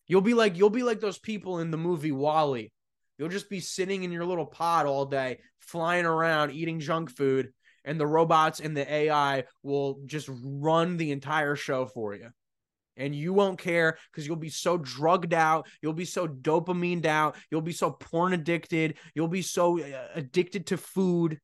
You'll 0.06 0.20
be 0.20 0.34
like 0.34 0.56
you'll 0.56 0.70
be 0.70 0.82
like 0.82 1.00
those 1.00 1.18
people 1.18 1.60
in 1.60 1.70
the 1.70 1.78
movie 1.78 2.12
WALL-E. 2.12 2.70
You'll 3.18 3.28
just 3.28 3.48
be 3.48 3.60
sitting 3.60 4.04
in 4.04 4.12
your 4.12 4.26
little 4.26 4.46
pod 4.46 4.86
all 4.86 5.06
day, 5.06 5.38
flying 5.60 6.04
around, 6.04 6.50
eating 6.50 6.80
junk 6.80 7.10
food, 7.10 7.52
and 7.84 7.98
the 7.98 8.06
robots 8.06 8.60
and 8.60 8.76
the 8.76 8.92
AI 8.92 9.44
will 9.62 10.00
just 10.04 10.28
run 10.28 10.96
the 10.96 11.12
entire 11.12 11.56
show 11.56 11.86
for 11.86 12.14
you 12.14 12.30
and 12.96 13.14
you 13.14 13.32
won't 13.32 13.58
care 13.58 13.98
because 14.10 14.26
you'll 14.26 14.36
be 14.36 14.48
so 14.48 14.76
drugged 14.78 15.34
out 15.34 15.66
you'll 15.82 15.92
be 15.92 16.04
so 16.04 16.26
dopamined 16.26 17.06
out 17.06 17.36
you'll 17.50 17.60
be 17.60 17.72
so 17.72 17.90
porn 17.90 18.32
addicted 18.32 18.96
you'll 19.14 19.28
be 19.28 19.42
so 19.42 19.80
uh, 19.80 20.08
addicted 20.14 20.66
to 20.66 20.76
food 20.76 21.38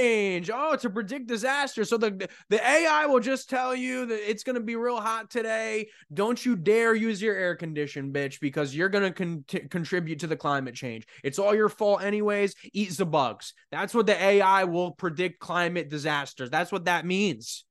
change. 0.00 0.50
Oh, 0.52 0.76
to 0.76 0.90
predict 0.90 1.26
disaster. 1.26 1.84
So 1.84 1.96
the 1.96 2.28
the 2.48 2.66
AI 2.66 3.06
will 3.06 3.20
just 3.20 3.48
tell 3.48 3.74
you 3.74 4.06
that 4.06 4.30
it's 4.30 4.42
going 4.42 4.54
to 4.54 4.60
be 4.60 4.76
real 4.76 5.00
hot 5.00 5.30
today. 5.30 5.88
Don't 6.12 6.44
you 6.44 6.56
dare 6.56 6.94
use 6.94 7.20
your 7.20 7.34
air 7.34 7.54
condition, 7.54 8.12
bitch, 8.12 8.40
because 8.40 8.74
you're 8.74 8.88
going 8.88 9.12
to 9.12 9.12
con- 9.12 9.68
contribute 9.68 10.20
to 10.20 10.26
the 10.26 10.36
climate 10.36 10.74
change. 10.74 11.06
It's 11.22 11.38
all 11.38 11.54
your 11.54 11.68
fault, 11.68 12.02
anyways. 12.02 12.54
Eat 12.72 12.90
the 12.96 13.06
bugs. 13.06 13.54
That's 13.70 13.94
what 13.94 14.06
the 14.06 14.20
AI 14.20 14.64
will 14.64 14.92
predict 14.92 15.40
climate 15.40 15.88
disasters. 15.88 16.50
That's 16.50 16.72
what 16.72 16.86
that 16.86 17.06
means. 17.06 17.64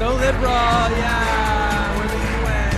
So 0.00 0.14
liberal, 0.14 0.48
yeah, 0.48 1.98
we're 1.98 2.08
the 2.08 2.14
UN. 2.40 2.74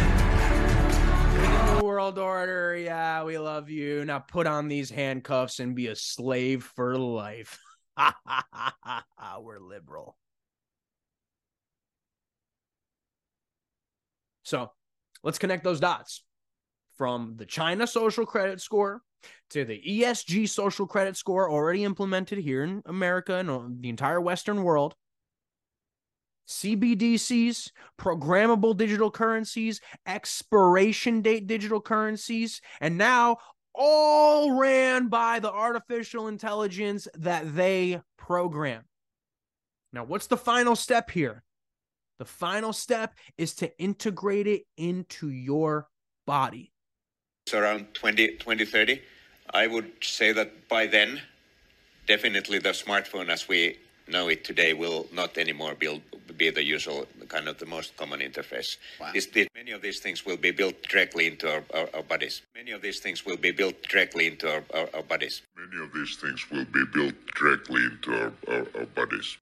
We're 1.36 1.46
the 1.46 1.74
New 1.74 1.86
world 1.86 2.18
order. 2.18 2.76
Yeah, 2.76 3.22
we 3.22 3.38
love 3.38 3.70
you. 3.70 4.04
Now 4.04 4.18
put 4.18 4.48
on 4.48 4.66
these 4.66 4.90
handcuffs 4.90 5.60
and 5.60 5.76
be 5.76 5.86
a 5.86 5.94
slave 5.94 6.64
for 6.64 6.98
life. 6.98 7.60
We're 9.40 9.60
liberal. 9.60 10.16
So 14.42 14.72
let's 15.22 15.38
connect 15.38 15.62
those 15.62 15.78
dots 15.78 16.24
from 16.98 17.34
the 17.36 17.46
China 17.46 17.86
social 17.86 18.26
credit 18.26 18.60
score 18.60 19.00
to 19.50 19.64
the 19.64 19.80
ESG 19.80 20.48
social 20.48 20.88
credit 20.88 21.16
score 21.16 21.48
already 21.48 21.84
implemented 21.84 22.38
here 22.38 22.64
in 22.64 22.82
America 22.84 23.36
and 23.36 23.80
the 23.80 23.90
entire 23.90 24.20
Western 24.20 24.64
world. 24.64 24.96
CBDCs, 26.48 27.70
programmable 27.98 28.76
digital 28.76 29.10
currencies, 29.10 29.80
expiration 30.06 31.22
date 31.22 31.46
digital 31.46 31.80
currencies, 31.80 32.60
and 32.80 32.98
now 32.98 33.38
all 33.74 34.58
ran 34.58 35.08
by 35.08 35.38
the 35.38 35.50
artificial 35.50 36.28
intelligence 36.28 37.08
that 37.14 37.54
they 37.54 38.00
program. 38.18 38.84
Now, 39.92 40.04
what's 40.04 40.26
the 40.26 40.36
final 40.36 40.76
step 40.76 41.10
here? 41.10 41.42
The 42.18 42.24
final 42.24 42.72
step 42.72 43.14
is 43.36 43.54
to 43.56 43.76
integrate 43.78 44.46
it 44.46 44.62
into 44.76 45.28
your 45.28 45.88
body. 46.26 46.72
So 47.46 47.58
around 47.58 47.94
20, 47.94 48.36
2030, 48.36 49.02
I 49.52 49.66
would 49.66 49.90
say 50.00 50.32
that 50.32 50.68
by 50.68 50.86
then, 50.86 51.20
definitely 52.06 52.58
the 52.58 52.70
smartphone 52.70 53.28
as 53.28 53.48
we 53.48 53.78
know 54.12 54.28
it 54.28 54.44
today 54.44 54.72
will 54.74 55.06
not 55.12 55.36
anymore 55.38 55.74
be, 55.74 56.00
be 56.36 56.50
the 56.50 56.62
usual 56.62 57.06
kind 57.28 57.48
of 57.48 57.58
the 57.58 57.66
most 57.66 57.96
common 57.96 58.20
interface. 58.20 58.76
Wow. 59.00 59.10
This, 59.14 59.26
this, 59.26 59.48
many 59.54 59.72
of 59.72 59.82
these 59.82 60.00
things 60.00 60.24
will 60.24 60.36
be 60.36 60.50
built 60.50 60.80
directly 60.82 61.26
into 61.26 61.50
our, 61.50 61.64
our, 61.74 61.88
our, 61.94 62.02
bodies. 62.02 62.42
Many 62.54 62.72
of 62.72 62.82
these 62.82 63.00
things 63.00 63.24
will 63.24 63.36
be 63.36 63.52
built 63.52 63.82
directly 63.82 64.26
into 64.26 64.52
our, 64.52 64.62
our, 64.74 64.88
our 64.94 65.02
bodies. 65.02 65.42
Many 65.56 65.82
of 65.82 65.92
these 65.92 66.16
things 66.16 66.50
will 66.50 66.66
be 66.66 66.84
built 66.92 67.14
directly 67.34 67.82
into 67.82 68.32
our 68.48 68.86
bodies. 68.94 69.38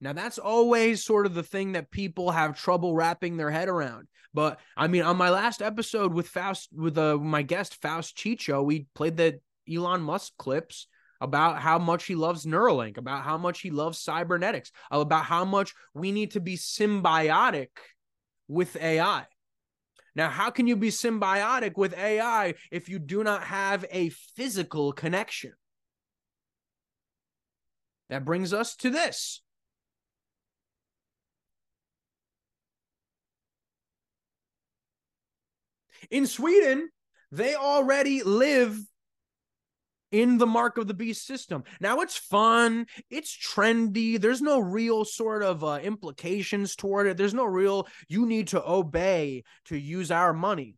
Now 0.00 0.12
that's 0.12 0.38
always 0.38 1.04
sort 1.04 1.26
of 1.26 1.34
the 1.34 1.42
thing 1.42 1.72
that 1.72 1.90
people 1.90 2.30
have 2.30 2.60
trouble 2.60 2.94
wrapping 2.94 3.36
their 3.36 3.50
head 3.50 3.68
around. 3.68 4.06
But 4.32 4.60
I 4.76 4.86
mean, 4.86 5.02
on 5.02 5.16
my 5.16 5.30
last 5.30 5.62
episode 5.62 6.12
with 6.12 6.28
Faust, 6.28 6.68
with 6.72 6.96
uh, 6.98 7.16
my 7.16 7.42
guest 7.42 7.80
Faust 7.80 8.16
Chicho, 8.16 8.64
we 8.64 8.86
played 8.94 9.16
the 9.16 9.40
Elon 9.68 10.02
Musk 10.02 10.34
clips 10.38 10.86
about 11.20 11.60
how 11.60 11.78
much 11.78 12.04
he 12.04 12.14
loves 12.14 12.46
Neuralink, 12.46 12.96
about 12.96 13.24
how 13.24 13.38
much 13.38 13.60
he 13.60 13.70
loves 13.70 13.98
cybernetics, 13.98 14.70
about 14.90 15.24
how 15.24 15.44
much 15.44 15.74
we 15.94 16.12
need 16.12 16.32
to 16.32 16.40
be 16.40 16.56
symbiotic 16.56 17.68
with 18.46 18.76
AI. 18.76 19.26
Now, 20.14 20.30
how 20.30 20.50
can 20.50 20.66
you 20.66 20.76
be 20.76 20.88
symbiotic 20.88 21.76
with 21.76 21.96
AI 21.96 22.54
if 22.70 22.88
you 22.88 22.98
do 22.98 23.22
not 23.22 23.44
have 23.44 23.84
a 23.90 24.08
physical 24.08 24.92
connection? 24.92 25.52
That 28.10 28.24
brings 28.24 28.52
us 28.52 28.74
to 28.76 28.90
this. 28.90 29.42
In 36.10 36.26
Sweden, 36.26 36.88
they 37.30 37.54
already 37.54 38.22
live 38.22 38.80
in 40.10 40.38
the 40.38 40.46
mark 40.46 40.78
of 40.78 40.86
the 40.86 40.94
beast 40.94 41.26
system. 41.26 41.64
Now 41.80 42.00
it's 42.00 42.16
fun, 42.16 42.86
it's 43.10 43.36
trendy. 43.36 44.20
There's 44.20 44.42
no 44.42 44.58
real 44.58 45.04
sort 45.04 45.42
of 45.42 45.62
uh, 45.62 45.80
implications 45.82 46.76
toward 46.76 47.06
it. 47.06 47.16
There's 47.16 47.34
no 47.34 47.44
real 47.44 47.86
you 48.08 48.26
need 48.26 48.48
to 48.48 48.68
obey 48.68 49.44
to 49.66 49.76
use 49.76 50.10
our 50.10 50.32
money. 50.32 50.76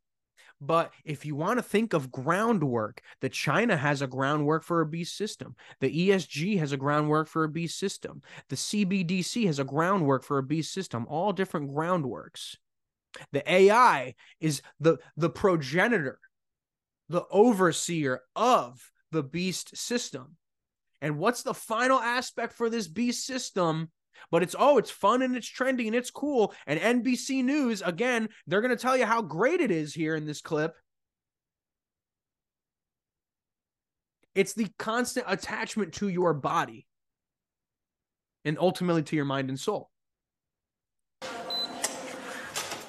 But 0.61 0.93
if 1.05 1.25
you 1.25 1.35
want 1.35 1.59
to 1.59 1.63
think 1.63 1.95
of 1.95 2.13
groundwork, 2.13 3.01
the 3.21 3.31
China 3.31 3.77
has 3.79 4.03
a 4.03 4.07
groundwork 4.07 4.63
for 4.63 4.83
a 4.83 4.87
beast 4.87 5.17
system. 5.17 5.57
The 5.81 6.11
ESG 6.11 6.59
has 6.59 6.73
a 6.73 6.77
groundwork 6.77 7.29
for 7.29 7.45
a 7.45 7.49
beast 7.49 7.79
system. 7.79 8.21
The 8.51 8.57
CBDC 8.57 9.47
has 9.47 9.59
a 9.59 9.65
groundwork 9.65 10.23
for 10.23 10.37
a 10.37 10.43
beast 10.43 10.75
system. 10.75 11.07
All 11.09 11.33
different 11.33 11.71
groundworks. 11.71 12.57
The 13.33 13.51
AI 13.51 14.15
is 14.39 14.63
the 14.79 14.99
the 15.17 15.31
progenitor, 15.31 16.21
the 17.09 17.25
overseer 17.31 18.21
of 18.37 18.93
the 19.11 19.23
beast 19.23 19.77
system. 19.77 20.37
And 21.01 21.19
what's 21.19 21.43
the 21.43 21.55
final 21.55 21.99
aspect 21.99 22.53
for 22.53 22.69
this 22.69 22.89
beast 22.89 23.27
system? 23.27 23.91
But 24.31 24.43
it's 24.43 24.55
oh, 24.59 24.79
it's 24.79 24.91
fun 24.91 25.23
and 25.23 25.35
it's 25.35 25.49
trending 25.49 25.87
and 25.87 25.97
it's 25.97 26.11
cool. 26.11 26.53
And 26.67 26.79
NBC 26.79 27.43
News, 27.43 27.83
again, 27.83 28.29
they're 28.47 28.61
going 28.61 28.77
to 28.77 28.83
tell 28.83 28.97
you 28.97 29.07
how 29.07 29.23
great 29.23 29.61
it 29.61 29.71
is 29.71 29.95
here 29.95 30.15
in 30.15 30.27
this 30.27 30.41
clip. 30.41 30.75
It's 34.35 34.53
the 34.53 34.69
constant 34.79 35.27
attachment 35.29 35.95
to 35.95 36.09
your 36.09 36.35
body 36.35 36.87
and 38.45 38.59
ultimately 38.59 39.03
to 39.05 39.17
your 39.17 39.25
mind 39.25 39.49
and 39.49 39.59
soul. 39.59 39.91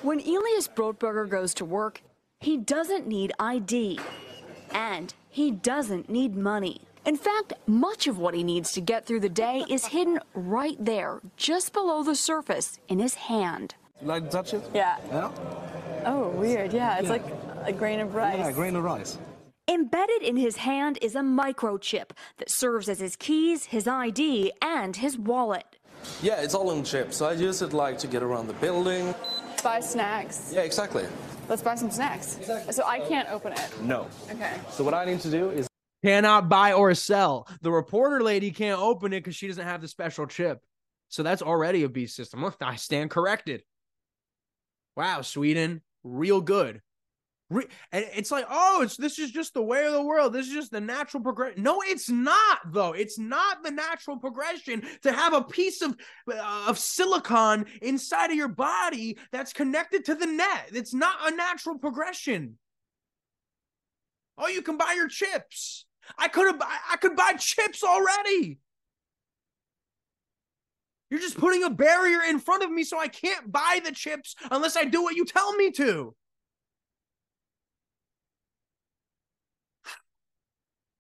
When 0.01 0.19
Elias 0.19 0.67
Brotberger 0.67 1.29
goes 1.29 1.53
to 1.55 1.65
work, 1.65 2.01
he 2.39 2.57
doesn't 2.57 3.07
need 3.07 3.33
ID. 3.39 3.99
And 4.73 5.13
he 5.29 5.51
doesn't 5.51 6.09
need 6.09 6.35
money. 6.35 6.81
In 7.05 7.17
fact, 7.17 7.53
much 7.65 8.07
of 8.07 8.19
what 8.19 8.33
he 8.33 8.43
needs 8.43 8.71
to 8.73 8.81
get 8.81 9.05
through 9.05 9.21
the 9.21 9.29
day 9.29 9.63
is 9.69 9.87
hidden 9.87 10.19
right 10.33 10.77
there, 10.79 11.19
just 11.35 11.73
below 11.73 12.03
the 12.03 12.15
surface, 12.15 12.79
in 12.87 12.99
his 12.99 13.15
hand. 13.15 13.73
You 14.01 14.07
like 14.07 14.25
to 14.25 14.29
touch 14.29 14.53
it? 14.53 14.63
Yeah. 14.73 14.97
Yeah? 15.09 15.31
Oh, 16.05 16.29
weird. 16.29 16.73
Yeah, 16.73 16.97
it's 16.97 17.05
yeah. 17.05 17.09
like 17.09 17.25
a 17.65 17.73
grain 17.73 17.99
of 17.99 18.13
rice. 18.13 18.37
Yeah, 18.37 18.49
a 18.49 18.53
grain 18.53 18.75
of 18.75 18.83
rice. 18.83 19.17
Embedded 19.67 20.21
in 20.21 20.37
his 20.37 20.57
hand 20.57 20.99
is 21.01 21.15
a 21.15 21.21
microchip 21.21 22.11
that 22.37 22.49
serves 22.49 22.89
as 22.89 22.99
his 22.99 23.15
keys, 23.15 23.65
his 23.65 23.87
ID, 23.87 24.51
and 24.61 24.97
his 24.97 25.17
wallet. 25.17 25.77
Yeah, 26.21 26.41
it's 26.41 26.53
all 26.53 26.71
in 26.71 26.83
chip, 26.83 27.13
so 27.13 27.27
I 27.27 27.33
use 27.33 27.61
it 27.61 27.73
like 27.73 27.97
to 27.99 28.07
get 28.07 28.23
around 28.23 28.47
the 28.47 28.53
building. 28.53 29.13
Buy 29.63 29.79
snacks. 29.79 30.51
Yeah, 30.53 30.61
exactly. 30.61 31.05
Let's 31.47 31.61
buy 31.61 31.75
some 31.75 31.91
snacks. 31.91 32.37
Exactly. 32.37 32.73
So 32.73 32.83
I 32.85 32.99
can't 32.99 33.29
open 33.29 33.53
it. 33.53 33.81
No. 33.81 34.07
Okay. 34.31 34.53
So 34.71 34.83
what 34.83 34.93
I 34.93 35.05
need 35.05 35.19
to 35.21 35.29
do 35.29 35.49
is 35.51 35.67
cannot 36.03 36.49
buy 36.49 36.73
or 36.73 36.95
sell. 36.95 37.47
The 37.61 37.71
reporter 37.71 38.21
lady 38.23 38.51
can't 38.51 38.79
open 38.79 39.13
it 39.13 39.19
because 39.19 39.35
she 39.35 39.47
doesn't 39.47 39.63
have 39.65 39.81
the 39.81 39.87
special 39.87 40.25
chip. 40.25 40.61
So 41.09 41.23
that's 41.23 41.41
already 41.41 41.83
a 41.83 41.89
beast 41.89 42.15
system. 42.15 42.41
Look, 42.41 42.55
I 42.61 42.75
stand 42.75 43.11
corrected. 43.11 43.63
Wow, 44.95 45.21
Sweden, 45.21 45.81
real 46.03 46.41
good. 46.41 46.81
Re- 47.51 47.67
it's 47.91 48.31
like, 48.31 48.45
oh, 48.49 48.79
it's 48.81 48.95
this 48.95 49.19
is 49.19 49.29
just 49.29 49.53
the 49.53 49.61
way 49.61 49.85
of 49.85 49.91
the 49.91 50.01
world. 50.01 50.31
This 50.31 50.47
is 50.47 50.53
just 50.53 50.71
the 50.71 50.79
natural 50.79 51.21
progression. 51.21 51.61
No, 51.61 51.81
it's 51.85 52.09
not 52.09 52.59
though. 52.71 52.93
It's 52.93 53.19
not 53.19 53.61
the 53.61 53.71
natural 53.71 54.17
progression 54.17 54.83
to 55.01 55.11
have 55.11 55.33
a 55.33 55.43
piece 55.43 55.81
of 55.81 55.97
uh, 56.31 56.65
of 56.69 56.79
silicon 56.79 57.65
inside 57.81 58.31
of 58.31 58.37
your 58.37 58.47
body 58.47 59.17
that's 59.33 59.51
connected 59.51 60.05
to 60.05 60.15
the 60.15 60.27
net. 60.27 60.69
It's 60.71 60.93
not 60.93 61.29
a 61.29 61.35
natural 61.35 61.77
progression. 61.77 62.57
Oh, 64.37 64.47
you 64.47 64.61
can 64.61 64.77
buy 64.77 64.93
your 64.95 65.09
chips. 65.09 65.85
I 66.17 66.29
could 66.29 66.47
have 66.47 66.61
I 66.61 66.95
could 66.95 67.17
buy 67.17 67.33
chips 67.33 67.83
already. 67.83 68.59
You're 71.09 71.19
just 71.19 71.37
putting 71.37 71.65
a 71.65 71.69
barrier 71.69 72.21
in 72.29 72.39
front 72.39 72.63
of 72.63 72.71
me 72.71 72.85
so 72.85 72.97
I 72.97 73.09
can't 73.09 73.51
buy 73.51 73.81
the 73.83 73.91
chips 73.91 74.37
unless 74.49 74.77
I 74.77 74.85
do 74.85 75.03
what 75.03 75.17
you 75.17 75.25
tell 75.25 75.53
me 75.57 75.69
to. 75.71 76.15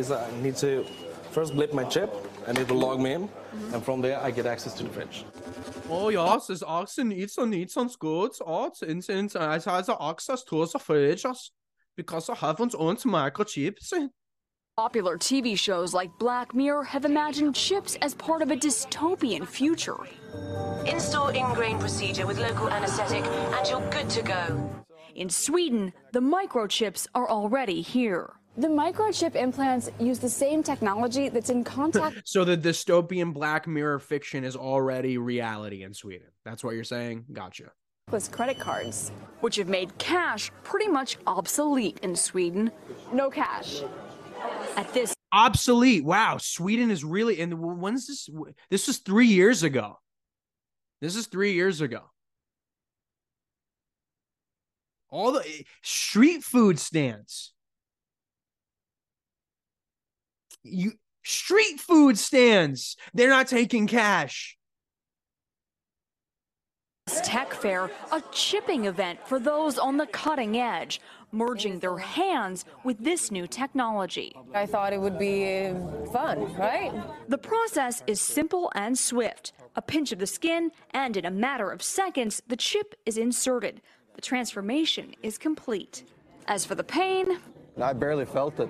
I 0.09 0.31
need 0.41 0.55
to 0.57 0.85
first 1.31 1.53
blip 1.53 1.73
my 1.73 1.83
chip 1.83 2.11
and 2.47 2.57
it 2.57 2.69
will 2.69 2.77
log 2.77 2.99
me 2.99 3.13
in, 3.13 3.29
and 3.73 3.83
from 3.83 4.01
there 4.01 4.19
I 4.19 4.31
get 4.31 4.45
access 4.45 4.73
to 4.75 4.83
the 4.83 4.89
fridge. 4.89 5.25
Oh 5.89 6.09
ja, 6.09 6.37
es 6.37 6.49
ist 6.49 6.63
också 6.63 7.03
needs 7.03 7.37
and 7.37 7.51
needs 7.51 7.77
and 7.77 7.89
goods. 7.99 8.41
It's 8.45 8.81
in 8.81 9.01
in 9.09 9.29
I 9.35 9.59
has 9.59 9.89
access 9.89 10.43
to 10.45 10.65
the 10.65 10.79
fridge 10.79 11.25
because 11.95 12.29
I 12.29 12.35
have 12.35 12.59
its 12.61 12.75
own 12.75 12.95
microchips. 12.97 13.93
Popular 14.77 15.17
TV 15.17 15.57
shows 15.57 15.93
like 15.93 16.09
Black 16.17 16.55
Mirror 16.55 16.85
have 16.85 17.03
imagined 17.05 17.55
chips 17.55 17.97
as 18.01 18.15
part 18.15 18.41
of 18.41 18.51
a 18.51 18.55
dystopian 18.55 19.45
future. 19.45 19.97
Install 20.85 21.29
ingrain 21.29 21.77
procedure 21.77 22.25
with 22.25 22.39
local 22.39 22.69
anesthetic 22.69 23.25
and 23.25 23.69
you're 23.69 23.89
good 23.91 24.09
to 24.09 24.23
go. 24.23 24.69
In 25.13 25.29
Sweden, 25.29 25.91
the 26.13 26.21
microchips 26.21 27.05
are 27.13 27.29
already 27.29 27.81
here. 27.81 28.33
The 28.57 28.67
microchip 28.67 29.35
implants 29.35 29.89
use 29.97 30.19
the 30.19 30.29
same 30.29 30.61
technology 30.61 31.29
that's 31.29 31.49
in 31.49 31.63
contact. 31.63 32.21
so 32.25 32.43
the 32.43 32.57
dystopian 32.57 33.33
Black 33.33 33.65
Mirror 33.65 33.99
fiction 33.99 34.43
is 34.43 34.57
already 34.57 35.17
reality 35.17 35.83
in 35.83 35.93
Sweden. 35.93 36.27
That's 36.43 36.63
what 36.63 36.75
you're 36.75 36.83
saying? 36.83 37.25
Gotcha. 37.31 37.71
With 38.11 38.29
credit 38.31 38.59
cards, 38.59 39.11
which 39.39 39.55
have 39.55 39.69
made 39.69 39.97
cash 39.97 40.51
pretty 40.63 40.89
much 40.89 41.17
obsolete 41.27 41.99
in 42.03 42.13
Sweden. 42.13 42.71
No 43.13 43.29
cash. 43.29 43.83
At 44.75 44.93
this 44.93 45.15
obsolete. 45.31 46.03
Wow, 46.03 46.37
Sweden 46.37 46.91
is 46.91 47.05
really. 47.05 47.39
And 47.39 47.57
when's 47.79 48.07
this? 48.07 48.27
This 48.69 48.87
was 48.87 48.97
three 48.97 49.27
years 49.27 49.63
ago. 49.63 49.97
This 50.99 51.15
is 51.15 51.27
three 51.27 51.53
years 51.53 51.79
ago. 51.79 52.11
All 55.09 55.31
the 55.31 55.39
eh, 55.39 55.63
street 55.81 56.43
food 56.43 56.79
stands. 56.79 57.53
You 60.63 60.93
street 61.23 61.79
food 61.79 62.17
stands. 62.17 62.95
They're 63.13 63.29
not 63.29 63.47
taking 63.47 63.87
cash. 63.87 64.57
Tech 67.23 67.53
Fair, 67.53 67.89
a 68.11 68.21
chipping 68.31 68.85
event 68.85 69.19
for 69.25 69.39
those 69.39 69.77
on 69.77 69.97
the 69.97 70.07
cutting 70.07 70.57
edge, 70.57 71.01
merging 71.31 71.79
their 71.79 71.97
hands 71.97 72.65
with 72.83 72.97
this 72.99 73.31
new 73.31 73.47
technology. 73.47 74.35
I 74.53 74.65
thought 74.65 74.93
it 74.93 75.01
would 75.01 75.19
be 75.19 75.73
fun, 76.11 76.53
right? 76.55 76.91
The 77.27 77.37
process 77.37 78.03
is 78.07 78.21
simple 78.21 78.71
and 78.75 78.97
swift. 78.97 79.53
A 79.75 79.81
pinch 79.81 80.11
of 80.11 80.19
the 80.19 80.27
skin, 80.27 80.71
and 80.91 81.15
in 81.17 81.25
a 81.25 81.31
matter 81.31 81.69
of 81.69 81.81
seconds, 81.81 82.41
the 82.47 82.57
chip 82.57 82.95
is 83.05 83.17
inserted. 83.17 83.81
The 84.15 84.21
transformation 84.21 85.15
is 85.21 85.37
complete. 85.37 86.03
As 86.47 86.65
for 86.65 86.75
the 86.75 86.83
pain, 86.83 87.39
I 87.81 87.93
barely 87.93 88.25
felt 88.25 88.59
it. 88.59 88.69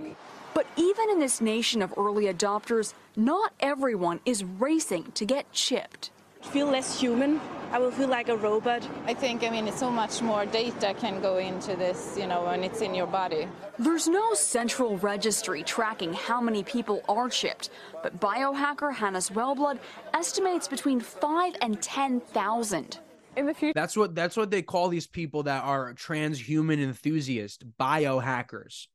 But 0.53 0.67
even 0.75 1.09
in 1.09 1.19
this 1.19 1.41
nation 1.41 1.81
of 1.81 1.93
early 1.97 2.25
adopters, 2.25 2.93
not 3.15 3.53
everyone 3.59 4.19
is 4.25 4.43
racing 4.43 5.11
to 5.13 5.25
get 5.25 5.51
chipped. 5.51 6.11
feel 6.41 6.67
less 6.67 6.99
human. 6.99 7.39
I 7.71 7.79
will 7.79 7.91
feel 7.91 8.09
like 8.09 8.27
a 8.29 8.35
robot. 8.35 8.85
I 9.05 9.13
think, 9.13 9.43
I 9.43 9.49
mean, 9.49 9.67
it's 9.67 9.79
so 9.79 9.89
much 9.91 10.21
more 10.21 10.45
data 10.45 10.93
can 10.99 11.21
go 11.21 11.37
into 11.37 11.75
this, 11.75 12.17
you 12.19 12.27
know, 12.27 12.43
when 12.43 12.63
it's 12.63 12.81
in 12.81 12.93
your 12.95 13.07
body. 13.07 13.47
There's 13.79 14.07
no 14.07 14.33
central 14.33 14.97
registry 14.97 15.63
tracking 15.63 16.13
how 16.13 16.41
many 16.41 16.63
people 16.63 17.03
are 17.07 17.29
chipped, 17.29 17.69
but 18.03 18.19
biohacker 18.19 18.93
Hannes 18.93 19.29
Sjöblad 19.29 19.79
estimates 20.13 20.67
between 20.67 20.99
5 20.99 21.55
and 21.61 21.81
10,000. 21.81 22.99
In 23.37 23.45
the 23.45 23.53
future, 23.53 23.71
That's 23.73 23.95
what 23.95 24.13
that's 24.13 24.35
what 24.35 24.51
they 24.51 24.61
call 24.61 24.89
these 24.89 25.07
people 25.07 25.43
that 25.43 25.63
are 25.63 25.93
transhuman 25.93 26.83
enthusiasts, 26.83 27.63
biohackers. 27.79 28.87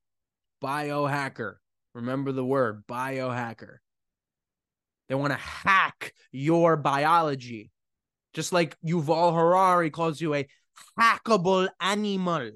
Biohacker. 0.62 1.54
Remember 1.94 2.32
the 2.32 2.44
word 2.44 2.86
biohacker. 2.86 3.76
They 5.08 5.14
want 5.14 5.32
to 5.32 5.38
hack 5.38 6.14
your 6.32 6.76
biology. 6.76 7.70
Just 8.34 8.52
like 8.52 8.76
Yuval 8.84 9.34
Harari 9.34 9.90
calls 9.90 10.20
you 10.20 10.34
a 10.34 10.46
hackable 10.98 11.68
animal. 11.80 12.50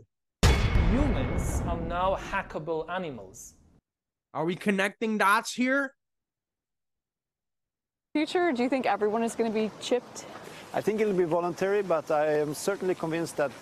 Humans 0.44 1.62
are 1.66 1.80
now 1.80 2.16
hackable 2.30 2.88
animals. 2.90 3.54
Are 4.34 4.44
we 4.44 4.56
connecting 4.56 5.18
dots 5.18 5.54
here? 5.54 5.94
future, 8.12 8.50
do 8.50 8.64
you 8.64 8.68
think 8.68 8.86
everyone 8.86 9.22
is 9.22 9.36
going 9.36 9.48
to 9.48 9.54
be 9.54 9.70
chipped? 9.80 10.26
I 10.74 10.80
think 10.80 11.00
it'll 11.00 11.14
be 11.14 11.24
voluntary, 11.24 11.82
but 11.82 12.10
I 12.10 12.38
am 12.38 12.54
certainly 12.54 12.94
convinced 12.96 13.36
that 13.36 13.52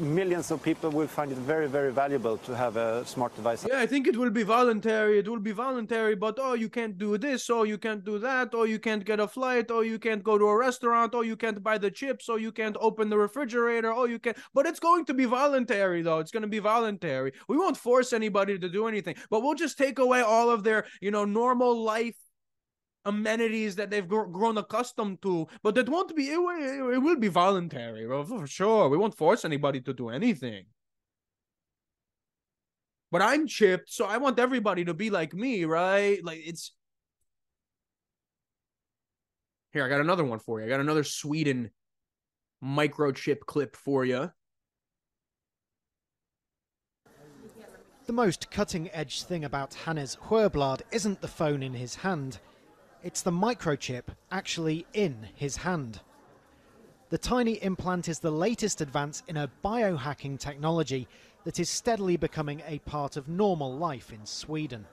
millions 0.00 0.50
of 0.50 0.62
people 0.62 0.90
will 0.90 1.06
find 1.06 1.32
it 1.32 1.38
very, 1.38 1.66
very 1.66 1.92
valuable 1.92 2.36
to 2.38 2.54
have 2.54 2.76
a 2.76 3.04
smart 3.04 3.34
device. 3.34 3.66
Yeah, 3.68 3.80
I 3.80 3.86
think 3.86 4.06
it 4.06 4.16
will 4.16 4.30
be 4.30 4.42
voluntary. 4.42 5.18
It 5.18 5.28
will 5.28 5.40
be 5.40 5.52
voluntary, 5.52 6.14
but 6.14 6.38
oh, 6.38 6.54
you 6.54 6.68
can't 6.68 6.96
do 6.98 7.18
this, 7.18 7.50
or 7.50 7.66
you 7.66 7.78
can't 7.78 8.04
do 8.04 8.18
that, 8.18 8.54
or 8.54 8.66
you 8.66 8.78
can't 8.78 9.04
get 9.04 9.20
a 9.20 9.28
flight, 9.28 9.70
or 9.70 9.84
you 9.84 9.98
can't 9.98 10.22
go 10.22 10.38
to 10.38 10.44
a 10.44 10.56
restaurant, 10.56 11.14
or 11.14 11.24
you 11.24 11.36
can't 11.36 11.62
buy 11.62 11.78
the 11.78 11.90
chips, 11.90 12.28
or 12.28 12.38
you 12.38 12.52
can't 12.52 12.76
open 12.80 13.08
the 13.08 13.18
refrigerator, 13.18 13.92
or 13.92 14.08
you 14.08 14.18
can. 14.18 14.34
But 14.54 14.66
it's 14.66 14.80
going 14.80 15.04
to 15.06 15.14
be 15.14 15.24
voluntary, 15.24 16.02
though. 16.02 16.18
It's 16.18 16.30
going 16.30 16.42
to 16.42 16.48
be 16.48 16.60
voluntary. 16.60 17.32
We 17.48 17.56
won't 17.56 17.76
force 17.76 18.12
anybody 18.12 18.58
to 18.58 18.68
do 18.68 18.86
anything, 18.86 19.16
but 19.30 19.42
we'll 19.42 19.54
just 19.54 19.78
take 19.78 19.98
away 19.98 20.20
all 20.20 20.50
of 20.50 20.64
their, 20.64 20.86
you 21.00 21.10
know, 21.10 21.24
normal 21.24 21.82
life 21.82 22.16
amenities 23.04 23.76
that 23.76 23.90
they've 23.90 24.06
gr- 24.06 24.24
grown 24.24 24.58
accustomed 24.58 25.22
to. 25.22 25.46
But 25.62 25.78
it 25.78 25.88
won't 25.88 26.14
be 26.14 26.30
it, 26.30 26.38
will- 26.38 26.92
it 26.92 26.98
will 26.98 27.18
be 27.18 27.28
voluntary 27.28 28.06
for 28.06 28.46
sure. 28.46 28.88
We 28.88 28.98
won't 28.98 29.16
force 29.16 29.44
anybody 29.44 29.80
to 29.82 29.92
do 29.92 30.08
anything. 30.08 30.66
But 33.10 33.22
i'm 33.22 33.46
chipped 33.46 33.90
so 33.90 34.04
i 34.04 34.18
want 34.18 34.38
everybody 34.38 34.84
to 34.84 34.92
be 34.92 35.08
like 35.08 35.32
me 35.32 35.64
right? 35.64 36.22
Like 36.22 36.40
it's 36.44 36.72
here 39.72 39.82
i 39.84 39.88
got 39.88 40.02
another 40.02 40.24
one 40.24 40.40
for 40.40 40.60
you. 40.60 40.66
I 40.66 40.68
got 40.68 40.80
another 40.80 41.04
sweden 41.04 41.70
microchip 42.62 43.40
clip 43.46 43.76
for 43.76 44.04
you 44.04 44.30
The 48.08 48.12
most 48.14 48.50
cutting 48.50 48.88
edge 48.92 49.24
thing 49.24 49.44
about 49.44 49.74
Hannes 49.74 50.16
Sjöblad 50.16 50.80
isn't 50.92 51.20
the 51.20 51.28
phone 51.28 51.62
in 51.62 51.74
his 51.74 51.94
hand, 51.94 52.38
it's 53.02 53.22
the 53.22 53.30
microchip 53.30 54.04
actually 54.30 54.86
in 54.92 55.28
his 55.34 55.56
hand. 55.56 56.00
The 57.10 57.18
tiny 57.18 57.54
implant 57.62 58.08
is 58.08 58.18
the 58.18 58.30
latest 58.30 58.80
advance 58.80 59.22
in 59.28 59.38
a 59.38 59.50
biohacking 59.64 60.38
technology 60.38 61.08
that 61.44 61.58
is 61.58 61.70
steadily 61.70 62.16
becoming 62.16 62.62
a 62.66 62.78
part 62.80 63.16
of 63.16 63.28
normal 63.28 63.74
life 63.74 64.12
in 64.12 64.26
Sweden. 64.26 64.86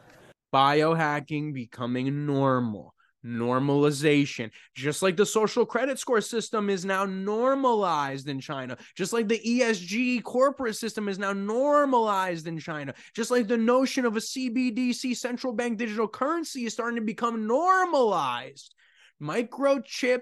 biohacking 0.53 1.53
becoming 1.53 2.25
normal 2.25 2.94
normalization. 3.25 4.51
Just 4.75 5.01
like 5.01 5.17
the 5.17 5.25
social 5.25 5.65
credit 5.65 5.97
score 5.99 6.21
system 6.21 6.69
is 6.69 6.85
now 6.85 7.05
normalized 7.05 8.29
in 8.29 8.39
china. 8.39 8.77
Just 8.95 9.13
like 9.13 9.27
the 9.27 9.39
esg 9.39 10.23
corporate 10.23 10.75
system 10.75 11.09
is 11.09 11.17
now 11.17 11.33
normalized 11.33 12.47
in 12.47 12.59
china. 12.59 12.93
Just 13.15 13.31
like 13.31 13.47
the 13.47 13.57
notion 13.57 14.05
of 14.05 14.15
a 14.15 14.21
cbdc 14.21 15.17
central 15.17 15.53
bank 15.53 15.77
digital 15.77 16.07
currency 16.07 16.65
is 16.65 16.73
starting 16.73 16.97
to 16.97 17.05
become 17.05 17.47
normalized. 17.47 18.75
Microchip 19.21 20.21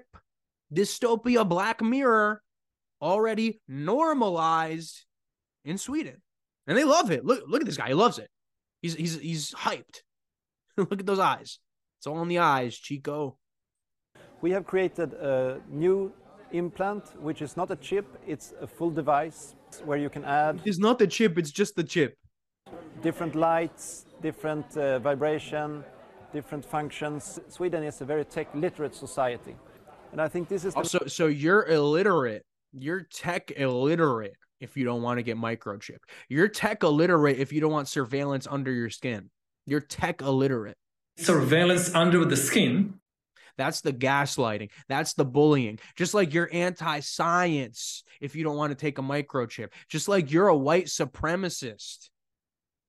dystopia 0.74 1.48
black 1.48 1.82
mirror 1.82 2.42
already 3.02 3.62
normalized 3.68 5.04
in 5.66 5.78
sweden. 5.78 6.22
And 6.66 6.78
they 6.78 6.86
love 6.86 7.12
it. 7.12 7.26
Look 7.26 7.44
look 7.48 7.62
at 7.62 7.66
this 7.66 7.78
guy. 7.78 7.90
He 7.90 7.94
loves 7.94 8.20
it. 8.20 8.30
He's 8.82 8.96
he's 8.96 9.20
he's 9.20 9.52
hyped. 9.52 10.02
Look 10.78 11.00
at 11.00 11.06
those 11.06 11.20
eyes 11.20 11.60
it's 12.04 12.08
all 12.08 12.22
in 12.22 12.28
the 12.28 12.40
eyes, 12.40 12.78
Chico. 12.78 13.38
We 14.42 14.52
have 14.52 14.66
created 14.66 15.14
a 15.14 15.62
new 15.70 16.12
implant, 16.52 17.04
which 17.22 17.42
is 17.42 17.56
not 17.56 17.72
a 17.72 17.78
chip, 17.78 18.06
it's 18.28 18.54
a 18.60 18.68
full 18.68 18.92
device 18.92 19.56
where 19.86 19.98
you 19.98 20.10
can 20.10 20.26
add 20.26 20.60
It's 20.66 20.80
not 20.80 21.00
the 21.00 21.08
chip, 21.08 21.38
it's 21.38 21.50
just 21.50 21.78
the 21.78 21.84
chip. 21.86 22.18
different 23.02 23.36
lights, 23.36 24.06
different 24.22 24.76
uh, 24.76 25.00
vibration, 25.00 25.82
different 26.34 26.66
functions. 26.66 27.40
Sweden 27.48 27.84
is 27.84 28.02
a 28.02 28.06
very 28.06 28.26
tech 28.26 28.54
literate 28.54 28.96
society. 28.96 29.56
And 30.12 30.20
I 30.20 30.28
think 30.28 30.50
this 30.50 30.66
is 30.66 30.74
the 30.74 30.80
Also, 30.80 31.00
so 31.08 31.28
you're 31.28 31.66
illiterate. 31.70 32.44
You're 32.74 33.04
tech 33.04 33.52
illiterate 33.56 34.36
if 34.60 34.76
you 34.76 34.84
don't 34.84 35.04
want 35.04 35.20
to 35.20 35.24
get 35.24 35.38
microchip. 35.38 36.00
You're 36.28 36.50
tech 36.50 36.84
illiterate 36.84 37.40
if 37.40 37.54
you 37.54 37.62
don't 37.62 37.72
want 37.72 37.88
surveillance 37.88 38.46
under 38.46 38.74
your 38.74 38.90
skin. 38.90 39.30
You're 39.66 39.80
tech 39.80 40.22
illiterate. 40.22 40.76
Surveillance 41.18 41.94
under 41.94 42.26
the 42.26 42.38
skin. 42.38 43.00
That's 43.58 43.82
the 43.82 43.94
gaslighting. 43.94 44.72
That's 44.88 45.14
the 45.14 45.26
bullying. 45.26 45.80
Just 45.96 46.14
like 46.14 46.34
you're 46.34 46.50
anti 46.52 47.02
science 47.02 48.04
if 48.20 48.36
you 48.36 48.44
don't 48.44 48.58
want 48.58 48.72
to 48.72 48.76
take 48.76 48.98
a 48.98 49.02
microchip. 49.02 49.70
Just 49.90 50.08
like 50.08 50.32
you're 50.32 50.48
a 50.48 50.58
white 50.58 50.86
supremacist 50.86 52.10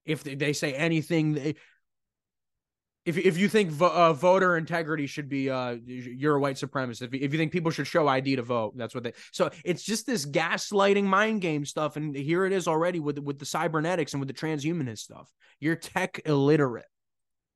if 0.04 0.22
they, 0.22 0.52
say 0.52 0.74
anything. 0.74 1.34
They, 1.34 1.54
if, 3.04 3.18
if 3.18 3.36
you 3.36 3.48
think 3.48 3.70
vo- 3.70 3.92
uh, 3.92 4.12
voter 4.14 4.56
integrity 4.56 5.06
should 5.06 5.28
be, 5.28 5.50
uh, 5.50 5.76
you're 5.84 6.36
a 6.36 6.40
white 6.40 6.56
supremacist. 6.56 7.02
If, 7.02 7.14
if 7.14 7.32
you 7.32 7.38
think 7.38 7.52
people 7.52 7.70
should 7.70 7.86
show 7.86 8.08
ID 8.08 8.36
to 8.36 8.42
vote, 8.42 8.76
that's 8.76 8.94
what 8.94 9.04
they. 9.04 9.12
So 9.32 9.50
it's 9.64 9.82
just 9.82 10.06
this 10.06 10.24
gaslighting 10.24 11.04
mind 11.04 11.42
game 11.42 11.66
stuff, 11.66 11.96
and 11.96 12.14
here 12.14 12.46
it 12.46 12.52
is 12.52 12.66
already 12.66 13.00
with 13.00 13.18
with 13.18 13.38
the 13.38 13.44
cybernetics 13.44 14.14
and 14.14 14.20
with 14.20 14.28
the 14.28 14.34
transhumanist 14.34 14.98
stuff. 14.98 15.30
You're 15.60 15.76
tech 15.76 16.20
illiterate. 16.24 16.86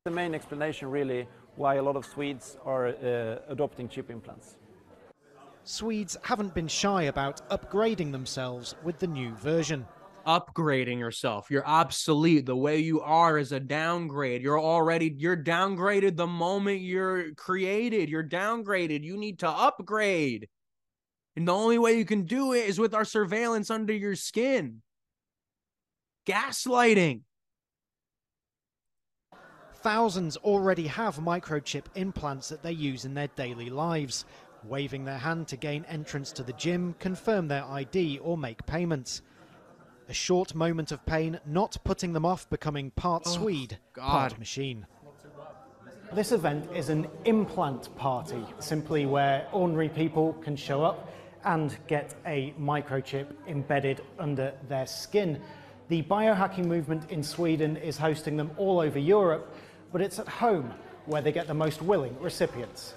The 0.09 0.15
main 0.15 0.33
explanation, 0.33 0.89
really, 0.89 1.27
why 1.55 1.75
a 1.75 1.83
lot 1.83 1.95
of 1.95 2.03
Swedes 2.03 2.57
are 2.65 2.87
uh, 2.87 3.39
adopting 3.47 3.87
chip 3.87 4.09
implants. 4.09 4.55
Swedes 5.63 6.17
haven't 6.23 6.55
been 6.55 6.67
shy 6.67 7.03
about 7.03 7.47
upgrading 7.49 8.11
themselves 8.11 8.75
with 8.83 8.97
the 8.97 9.07
new 9.07 9.35
version. 9.35 9.85
upgrading 10.25 10.99
yourself. 10.99 11.49
You're 11.49 11.65
obsolete. 11.65 12.45
The 12.45 12.55
way 12.55 12.79
you 12.79 13.01
are 13.01 13.37
is 13.37 13.51
a 13.51 13.59
downgrade. 13.59 14.41
You're 14.41 14.59
already 14.59 15.13
you're 15.17 15.37
downgraded 15.37 16.15
the 16.15 16.27
moment 16.27 16.81
you're 16.81 17.33
created. 17.35 18.09
You're 18.09 18.23
downgraded. 18.23 19.03
You 19.03 19.17
need 19.17 19.39
to 19.39 19.49
upgrade. 19.49 20.47
And 21.35 21.47
the 21.47 21.53
only 21.53 21.77
way 21.77 21.97
you 21.97 22.05
can 22.05 22.23
do 22.25 22.53
it 22.53 22.67
is 22.67 22.79
with 22.79 22.93
our 22.93 23.05
surveillance 23.05 23.69
under 23.69 23.93
your 23.93 24.15
skin. 24.15 24.81
Gaslighting. 26.27 27.21
Thousands 29.81 30.35
already 30.37 30.87
have 30.87 31.19
microchip 31.19 31.85
implants 31.95 32.49
that 32.49 32.61
they 32.61 32.73
use 32.73 33.05
in 33.05 33.13
their 33.13 33.29
daily 33.37 33.69
lives, 33.69 34.25
waving 34.65 35.05
their 35.05 35.17
hand 35.17 35.47
to 35.47 35.55
gain 35.55 35.85
entrance 35.87 36.33
to 36.33 36.43
the 36.43 36.51
gym, 36.53 36.95
confirm 36.99 37.47
their 37.47 37.63
ID, 37.63 38.19
or 38.19 38.37
make 38.37 38.65
payments. 38.65 39.21
A 40.09 40.13
short 40.13 40.53
moment 40.53 40.91
of 40.91 41.05
pain 41.05 41.39
not 41.45 41.77
putting 41.85 42.11
them 42.11 42.25
off 42.25 42.49
becoming 42.49 42.91
part 42.91 43.23
Oh, 43.25 43.29
Swede, 43.29 43.77
God. 43.93 44.09
part 44.09 44.39
machine. 44.39 44.85
This 46.11 46.33
event 46.33 46.69
is 46.75 46.89
an 46.89 47.07
implant 47.23 47.95
party, 47.95 48.43
simply 48.59 49.05
where 49.05 49.47
ordinary 49.53 49.87
people 49.87 50.33
can 50.41 50.57
show 50.57 50.83
up 50.83 51.09
and 51.45 51.77
get 51.87 52.15
a 52.25 52.53
microchip 52.59 53.27
embedded 53.47 54.01
under 54.17 54.51
their 54.67 54.87
skin. 54.87 55.39
The 55.87 56.03
biohacking 56.03 56.65
movement 56.65 57.09
in 57.09 57.23
Sweden 57.23 57.77
is 57.77 57.97
hosting 57.97 58.35
them 58.35 58.51
all 58.57 58.79
over 58.79 58.99
Europe, 58.99 59.55
but 59.91 60.01
it's 60.01 60.19
at 60.19 60.27
home 60.27 60.73
where 61.05 61.21
they 61.21 61.31
get 61.31 61.47
the 61.47 61.53
most 61.53 61.81
willing 61.81 62.15
recipients. 62.19 62.93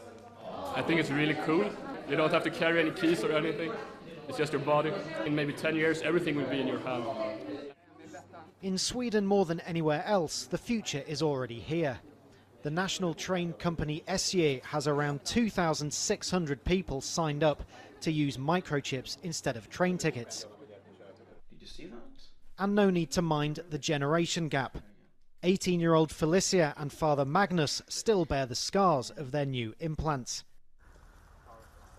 I 0.74 0.82
think 0.82 1.00
it's 1.00 1.10
really 1.10 1.36
cool. 1.44 1.70
You 2.08 2.16
don't 2.16 2.32
have 2.32 2.44
to 2.44 2.50
carry 2.50 2.80
any 2.80 2.90
keys 2.90 3.22
or 3.24 3.32
anything. 3.32 3.72
It's 4.28 4.38
just 4.38 4.52
your 4.52 4.62
body. 4.62 4.92
In 5.26 5.34
maybe 5.34 5.52
10 5.52 5.76
years, 5.76 6.02
everything 6.02 6.36
will 6.36 6.46
be 6.46 6.60
in 6.60 6.66
your 6.66 6.80
hand. 6.80 7.04
In 8.62 8.78
Sweden, 8.78 9.26
more 9.26 9.44
than 9.44 9.60
anywhere 9.60 10.04
else, 10.06 10.44
the 10.44 10.58
future 10.58 11.02
is 11.06 11.22
already 11.22 11.58
here. 11.58 11.98
The 12.62 12.70
national 12.70 13.14
train 13.14 13.52
company 13.54 14.04
SJ 14.06 14.62
has 14.62 14.86
around 14.86 15.24
2,600 15.24 16.64
people 16.64 17.00
signed 17.00 17.42
up 17.42 17.64
to 18.02 18.12
use 18.12 18.36
microchips 18.36 19.16
instead 19.22 19.56
of 19.56 19.68
train 19.68 19.98
tickets. 19.98 20.46
Did 21.50 21.60
you 21.60 21.66
see 21.66 21.86
that? 21.86 21.98
And 22.58 22.74
no 22.74 22.90
need 22.90 23.10
to 23.12 23.22
mind 23.22 23.60
the 23.70 23.78
generation 23.78 24.48
gap. 24.48 24.78
18 25.42 25.80
year 25.80 25.94
old 25.94 26.12
Felicia 26.12 26.74
and 26.76 26.92
father 26.92 27.24
Magnus 27.24 27.82
still 27.88 28.24
bear 28.24 28.46
the 28.46 28.54
scars 28.54 29.10
of 29.10 29.32
their 29.32 29.46
new 29.46 29.74
implants. 29.80 30.44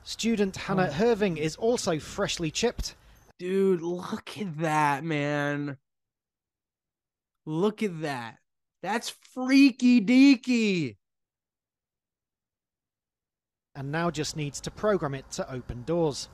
Student 0.04 0.56
Hannah 0.56 0.90
oh. 0.90 0.94
Herving 0.94 1.38
is 1.38 1.56
also 1.56 2.00
freshly 2.00 2.52
chipped. 2.52 2.96
Dude, 3.40 3.82
look 3.82 4.38
at 4.38 4.60
that, 4.60 5.04
man. 5.04 5.78
Look 7.46 7.84
at 7.84 8.02
that. 8.02 8.38
That's 8.82 9.10
freaky 9.10 10.02
deaky. 10.02 10.98
And 13.76 13.92
now 13.92 14.12
just 14.12 14.36
needs 14.36 14.62
to 14.62 14.72
program 14.72 15.16
it 15.16 15.30
to 15.32 15.52
open 15.52 15.84
doors. 15.84 16.30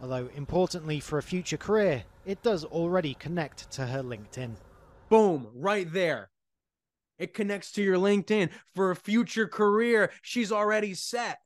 Although, 0.00 0.28
importantly 0.36 1.00
for 1.00 1.18
a 1.18 1.22
future 1.22 1.56
career, 1.56 2.04
it 2.24 2.42
does 2.42 2.64
already 2.64 3.14
connect 3.14 3.70
to 3.72 3.86
her 3.86 4.02
LinkedIn. 4.02 4.56
Boom, 5.08 5.48
right 5.54 5.90
there. 5.92 6.28
It 7.18 7.34
connects 7.34 7.72
to 7.72 7.82
your 7.82 7.96
LinkedIn 7.96 8.50
for 8.74 8.90
a 8.90 8.96
future 8.96 9.46
career. 9.46 10.10
She's 10.22 10.50
already 10.50 10.94
set. 10.94 11.38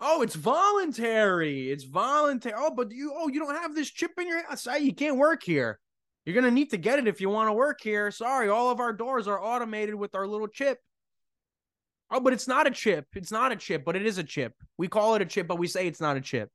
Oh, 0.00 0.22
it's 0.22 0.34
voluntary. 0.34 1.70
It's 1.70 1.84
voluntary. 1.84 2.54
Oh, 2.56 2.74
but 2.74 2.90
you 2.90 3.12
oh, 3.14 3.28
you 3.28 3.40
don't 3.40 3.54
have 3.54 3.74
this 3.74 3.90
chip 3.90 4.12
in 4.18 4.26
your 4.26 4.46
house. 4.46 4.66
You 4.80 4.94
can't 4.94 5.16
work 5.16 5.42
here. 5.42 5.78
You're 6.24 6.34
gonna 6.34 6.50
need 6.50 6.70
to 6.70 6.76
get 6.76 6.98
it 6.98 7.08
if 7.08 7.20
you 7.20 7.30
want 7.30 7.48
to 7.48 7.54
work 7.54 7.80
here. 7.82 8.10
Sorry, 8.10 8.48
all 8.48 8.70
of 8.70 8.80
our 8.80 8.92
doors 8.92 9.26
are 9.28 9.42
automated 9.42 9.94
with 9.94 10.14
our 10.14 10.26
little 10.26 10.48
chip. 10.48 10.78
Oh, 12.10 12.20
but 12.20 12.32
it's 12.32 12.48
not 12.48 12.66
a 12.66 12.70
chip. 12.70 13.06
It's 13.14 13.30
not 13.30 13.52
a 13.52 13.56
chip, 13.56 13.84
but 13.84 13.96
it 13.96 14.06
is 14.06 14.18
a 14.18 14.24
chip. 14.24 14.54
We 14.78 14.88
call 14.88 15.14
it 15.14 15.22
a 15.22 15.26
chip, 15.26 15.46
but 15.46 15.58
we 15.58 15.66
say 15.66 15.86
it's 15.86 16.00
not 16.00 16.16
a 16.16 16.20
chip. 16.22 16.50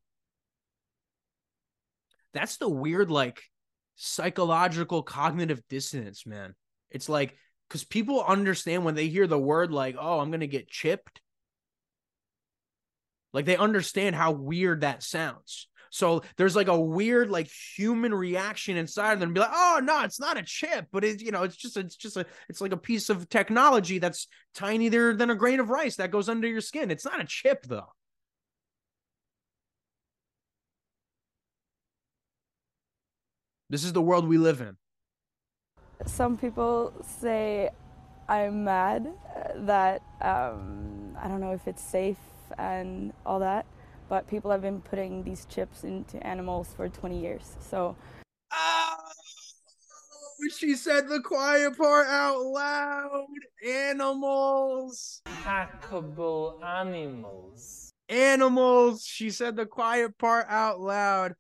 That's 2.34 2.58
the 2.58 2.70
weird, 2.70 3.12
like, 3.12 3.44
psychological 3.96 5.04
cognitive 5.04 5.62
dissonance, 5.70 6.26
man. 6.26 6.56
It's 6.90 7.08
like, 7.08 7.38
because 7.68 7.84
people 7.84 8.24
understand 8.24 8.86
when 8.86 8.95
they 8.95 9.07
hear 9.07 9.28
the 9.28 9.39
word, 9.39 9.72
like, 9.72 9.95
oh, 9.99 10.20
I'm 10.20 10.32
to 10.32 10.47
get 10.47 10.68
chipped. 10.68 11.22
Like, 13.34 13.45
they 13.45 13.57
understand 13.57 14.16
how 14.16 14.32
weird 14.32 14.82
that 14.82 15.01
sounds. 15.01 15.68
So 15.93 16.24
there's 16.38 16.55
like 16.55 16.70
a 16.70 16.80
weird, 16.80 17.30
like 17.30 17.47
human 17.78 18.16
reaction 18.16 18.78
inside 18.78 19.14
of 19.14 19.20
them, 19.20 19.32
be 19.32 19.39
like, 19.39 19.51
"Oh 19.53 19.80
no, 19.84 20.03
it's 20.03 20.20
not 20.20 20.39
a 20.39 20.41
chip, 20.41 20.88
but 20.91 21.03
it's 21.03 21.22
you 21.22 21.30
know, 21.32 21.43
it's 21.43 21.55
just 21.55 21.78
it's 21.78 21.95
just 21.95 22.18
a 22.18 22.26
it's 22.49 22.61
like 22.61 22.72
a 22.72 22.78
piece 22.78 23.11
of 23.11 23.30
technology 23.30 23.99
that's 23.99 24.28
tinier 24.55 25.14
than 25.14 25.30
a 25.30 25.36
grain 25.36 25.59
of 25.59 25.70
rice 25.70 25.97
that 25.97 26.09
goes 26.09 26.30
under 26.30 26.47
your 26.47 26.61
skin. 26.61 26.89
It's 26.89 27.05
not 27.05 27.22
a 27.22 27.26
chip 27.26 27.64
though." 27.68 27.93
This 33.70 33.84
is 33.84 33.93
the 33.93 34.01
world 34.01 34.28
we 34.28 34.39
live 34.39 34.61
in. 34.61 34.78
Some 36.06 36.38
people 36.38 36.93
say 37.20 37.70
I'm 38.28 38.64
mad 38.64 39.08
that 39.56 40.01
um, 40.22 41.18
I 41.22 41.28
don't 41.28 41.41
know 41.41 41.54
if 41.54 41.68
it's 41.68 41.82
safe 41.82 42.18
and 42.58 43.14
all 43.26 43.39
that, 43.39 43.66
but 44.10 44.28
people 44.28 44.51
have 44.51 44.62
been 44.62 44.82
putting 44.82 45.24
these 45.24 45.45
chips 45.45 45.84
into 45.84 46.26
animals 46.26 46.74
for 46.76 46.89
20 46.89 47.20
years. 47.20 47.56
So. 47.60 47.95
Oh, 48.51 48.95
she 50.58 50.76
said 50.76 51.08
the 51.08 51.22
quiet 51.22 51.78
part 51.78 52.08
out 52.08 52.41
loud. 52.41 53.28
Animals. 53.66 55.22
Hackable 55.26 56.64
animals. 56.64 57.91
Animals. 58.10 59.06
She 59.06 59.30
said 59.30 59.56
the 59.56 59.66
quiet 59.66 60.18
part 60.18 60.45
out 60.49 60.80
loud. 60.80 61.36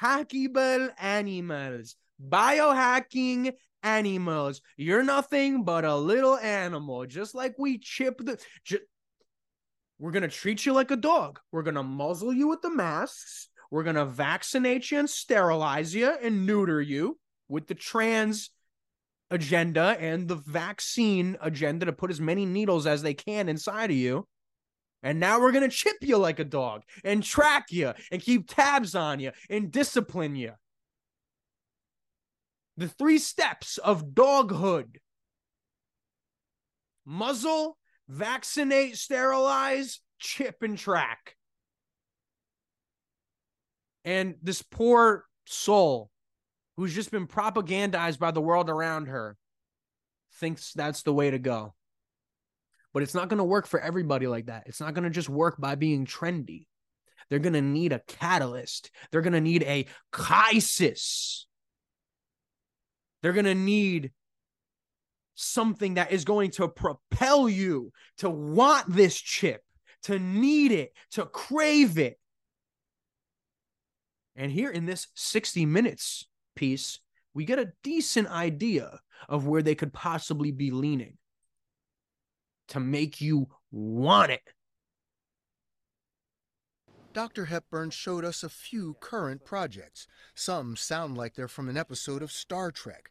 Hackable 0.00 0.90
animals. 0.98 1.96
Biohacking 2.20 3.52
animals. 3.82 4.60
You're 4.76 5.02
nothing 5.02 5.64
but 5.64 5.84
a 5.84 5.96
little 5.96 6.36
animal. 6.36 7.06
Just 7.06 7.34
like 7.34 7.54
we 7.58 7.78
chip 7.78 8.18
the. 8.18 8.38
We're 9.98 10.12
going 10.12 10.22
to 10.22 10.28
treat 10.28 10.64
you 10.64 10.72
like 10.72 10.90
a 10.90 10.96
dog. 10.96 11.40
We're 11.50 11.64
going 11.64 11.74
to 11.74 11.82
muzzle 11.82 12.32
you 12.32 12.48
with 12.48 12.62
the 12.62 12.70
masks. 12.70 13.48
We're 13.70 13.82
going 13.82 13.96
to 13.96 14.04
vaccinate 14.04 14.90
you 14.90 15.00
and 15.00 15.10
sterilize 15.10 15.94
you 15.94 16.10
and 16.22 16.46
neuter 16.46 16.80
you 16.80 17.18
with 17.48 17.66
the 17.66 17.74
trans 17.74 18.50
agenda 19.30 19.96
and 20.00 20.26
the 20.28 20.36
vaccine 20.36 21.36
agenda 21.40 21.86
to 21.86 21.92
put 21.92 22.10
as 22.10 22.20
many 22.20 22.46
needles 22.46 22.86
as 22.86 23.02
they 23.02 23.14
can 23.14 23.48
inside 23.48 23.90
of 23.90 23.96
you. 23.96 24.26
And 25.02 25.20
now 25.20 25.40
we're 25.40 25.52
going 25.52 25.68
to 25.68 25.76
chip 25.76 25.96
you 26.00 26.16
like 26.16 26.38
a 26.38 26.44
dog 26.44 26.82
and 27.04 27.22
track 27.22 27.66
you 27.70 27.92
and 28.10 28.22
keep 28.22 28.48
tabs 28.48 28.94
on 28.94 29.20
you 29.20 29.32
and 29.50 29.70
discipline 29.70 30.34
you. 30.34 30.52
The 32.78 32.88
three 32.88 33.18
steps 33.18 33.76
of 33.78 34.14
doghood 34.14 34.98
muzzle, 37.04 37.76
vaccinate, 38.08 38.96
sterilize, 38.96 39.98
chip, 40.20 40.62
and 40.62 40.78
track. 40.78 41.34
And 44.04 44.36
this 44.42 44.62
poor 44.62 45.24
soul 45.44 46.08
who's 46.76 46.94
just 46.94 47.10
been 47.10 47.26
propagandized 47.26 48.20
by 48.20 48.30
the 48.30 48.40
world 48.40 48.70
around 48.70 49.08
her 49.08 49.36
thinks 50.34 50.72
that's 50.72 51.02
the 51.02 51.12
way 51.12 51.32
to 51.32 51.38
go. 51.40 51.74
But 52.94 53.02
it's 53.02 53.14
not 53.14 53.28
going 53.28 53.38
to 53.38 53.44
work 53.44 53.66
for 53.66 53.80
everybody 53.80 54.28
like 54.28 54.46
that. 54.46 54.62
It's 54.66 54.80
not 54.80 54.94
going 54.94 55.02
to 55.02 55.10
just 55.10 55.28
work 55.28 55.60
by 55.60 55.74
being 55.74 56.06
trendy. 56.06 56.66
They're 57.28 57.40
going 57.40 57.54
to 57.54 57.60
need 57.60 57.92
a 57.92 58.02
catalyst. 58.06 58.92
They're 59.10 59.20
going 59.20 59.32
to 59.32 59.40
need 59.40 59.64
a 59.64 59.86
crisis. 60.12 61.47
They're 63.22 63.32
going 63.32 63.44
to 63.46 63.54
need 63.54 64.12
something 65.34 65.94
that 65.94 66.12
is 66.12 66.24
going 66.24 66.50
to 66.52 66.68
propel 66.68 67.48
you 67.48 67.92
to 68.18 68.28
want 68.28 68.92
this 68.92 69.16
chip, 69.16 69.62
to 70.02 70.18
need 70.18 70.72
it, 70.72 70.92
to 71.12 71.26
crave 71.26 71.98
it. 71.98 72.18
And 74.34 74.50
here 74.50 74.70
in 74.70 74.86
this 74.86 75.08
60 75.14 75.66
minutes 75.66 76.26
piece, 76.54 77.00
we 77.34 77.44
get 77.44 77.58
a 77.58 77.72
decent 77.82 78.28
idea 78.28 79.00
of 79.28 79.46
where 79.46 79.62
they 79.62 79.74
could 79.74 79.92
possibly 79.92 80.52
be 80.52 80.70
leaning 80.70 81.18
to 82.68 82.80
make 82.80 83.20
you 83.20 83.48
want 83.70 84.30
it. 84.30 84.42
Dr. 87.18 87.46
Hepburn 87.46 87.90
showed 87.90 88.24
us 88.24 88.44
a 88.44 88.48
few 88.48 88.94
current 89.00 89.44
projects. 89.44 90.06
Some 90.36 90.76
sound 90.76 91.16
like 91.16 91.34
they're 91.34 91.48
from 91.48 91.68
an 91.68 91.76
episode 91.76 92.22
of 92.22 92.30
Star 92.30 92.70
Trek. 92.70 93.10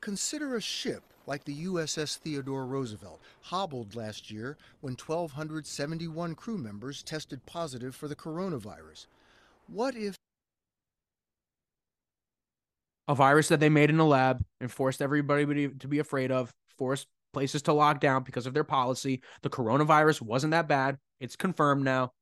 Consider 0.00 0.56
a 0.56 0.60
ship 0.62 1.02
like 1.26 1.44
the 1.44 1.66
USS 1.66 2.16
Theodore 2.16 2.64
Roosevelt, 2.64 3.20
hobbled 3.42 3.94
last 3.94 4.30
year 4.30 4.56
when 4.80 4.94
1,271 4.94 6.34
crew 6.34 6.56
members 6.56 7.02
tested 7.02 7.44
positive 7.44 7.94
for 7.94 8.08
the 8.08 8.16
coronavirus. 8.16 9.04
What 9.66 9.96
if 9.96 10.16
a 13.06 13.14
virus 13.14 13.48
that 13.48 13.60
they 13.60 13.68
made 13.68 13.90
in 13.90 13.98
a 13.98 14.06
lab 14.06 14.42
and 14.62 14.72
forced 14.72 15.02
everybody 15.02 15.68
to 15.68 15.88
be 15.88 15.98
afraid 15.98 16.32
of, 16.32 16.50
forced 16.78 17.06
places 17.34 17.60
to 17.62 17.74
lock 17.74 18.00
down 18.00 18.22
because 18.22 18.46
of 18.46 18.54
their 18.54 18.64
policy. 18.64 19.20
The 19.42 19.50
coronavirus 19.50 20.22
wasn't 20.22 20.52
that 20.52 20.68
bad. 20.68 20.96
It's 21.20 21.36
confirmed 21.36 21.84
now. 21.84 22.12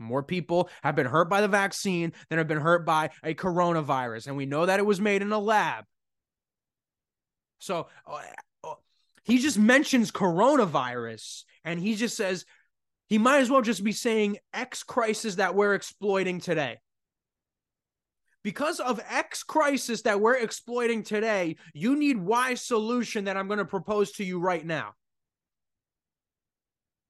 More 0.00 0.22
people 0.22 0.68
have 0.82 0.96
been 0.96 1.06
hurt 1.06 1.28
by 1.28 1.40
the 1.40 1.48
vaccine 1.48 2.12
than 2.28 2.38
have 2.38 2.48
been 2.48 2.60
hurt 2.60 2.84
by 2.86 3.10
a 3.22 3.34
coronavirus. 3.34 4.26
And 4.26 4.36
we 4.36 4.46
know 4.46 4.66
that 4.66 4.80
it 4.80 4.86
was 4.86 5.00
made 5.00 5.22
in 5.22 5.32
a 5.32 5.38
lab. 5.38 5.84
So 7.58 7.88
uh, 8.06 8.20
uh, 8.64 8.74
he 9.24 9.38
just 9.38 9.58
mentions 9.58 10.10
coronavirus 10.10 11.44
and 11.64 11.78
he 11.78 11.94
just 11.94 12.16
says 12.16 12.44
he 13.08 13.18
might 13.18 13.40
as 13.40 13.50
well 13.50 13.62
just 13.62 13.84
be 13.84 13.92
saying 13.92 14.38
X 14.54 14.82
crisis 14.82 15.36
that 15.36 15.54
we're 15.54 15.74
exploiting 15.74 16.40
today 16.40 16.78
because 18.42 18.80
of 18.80 19.00
X 19.08 19.42
crisis 19.42 20.02
that 20.02 20.20
we're 20.20 20.36
exploiting 20.36 21.02
today, 21.02 21.56
you 21.74 21.96
need 21.96 22.16
Y 22.16 22.54
solution 22.54 23.24
that 23.24 23.36
I'm 23.36 23.46
going 23.46 23.58
to 23.58 23.64
propose 23.64 24.12
to 24.12 24.24
you 24.24 24.40
right 24.40 24.64
now. 24.64 24.94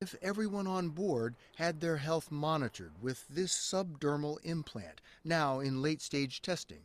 If 0.01 0.17
everyone 0.23 0.67
on 0.67 0.89
board 0.89 1.37
had 1.57 1.79
their 1.79 1.99
health 1.99 2.31
monitored 2.31 2.93
with 3.03 3.27
this 3.29 3.53
subdermal 3.53 4.39
implant, 4.45 5.03
now 5.25 5.61
in 5.61 5.83
late 5.83 6.01
stage 6.01 6.41
testing. 6.41 6.81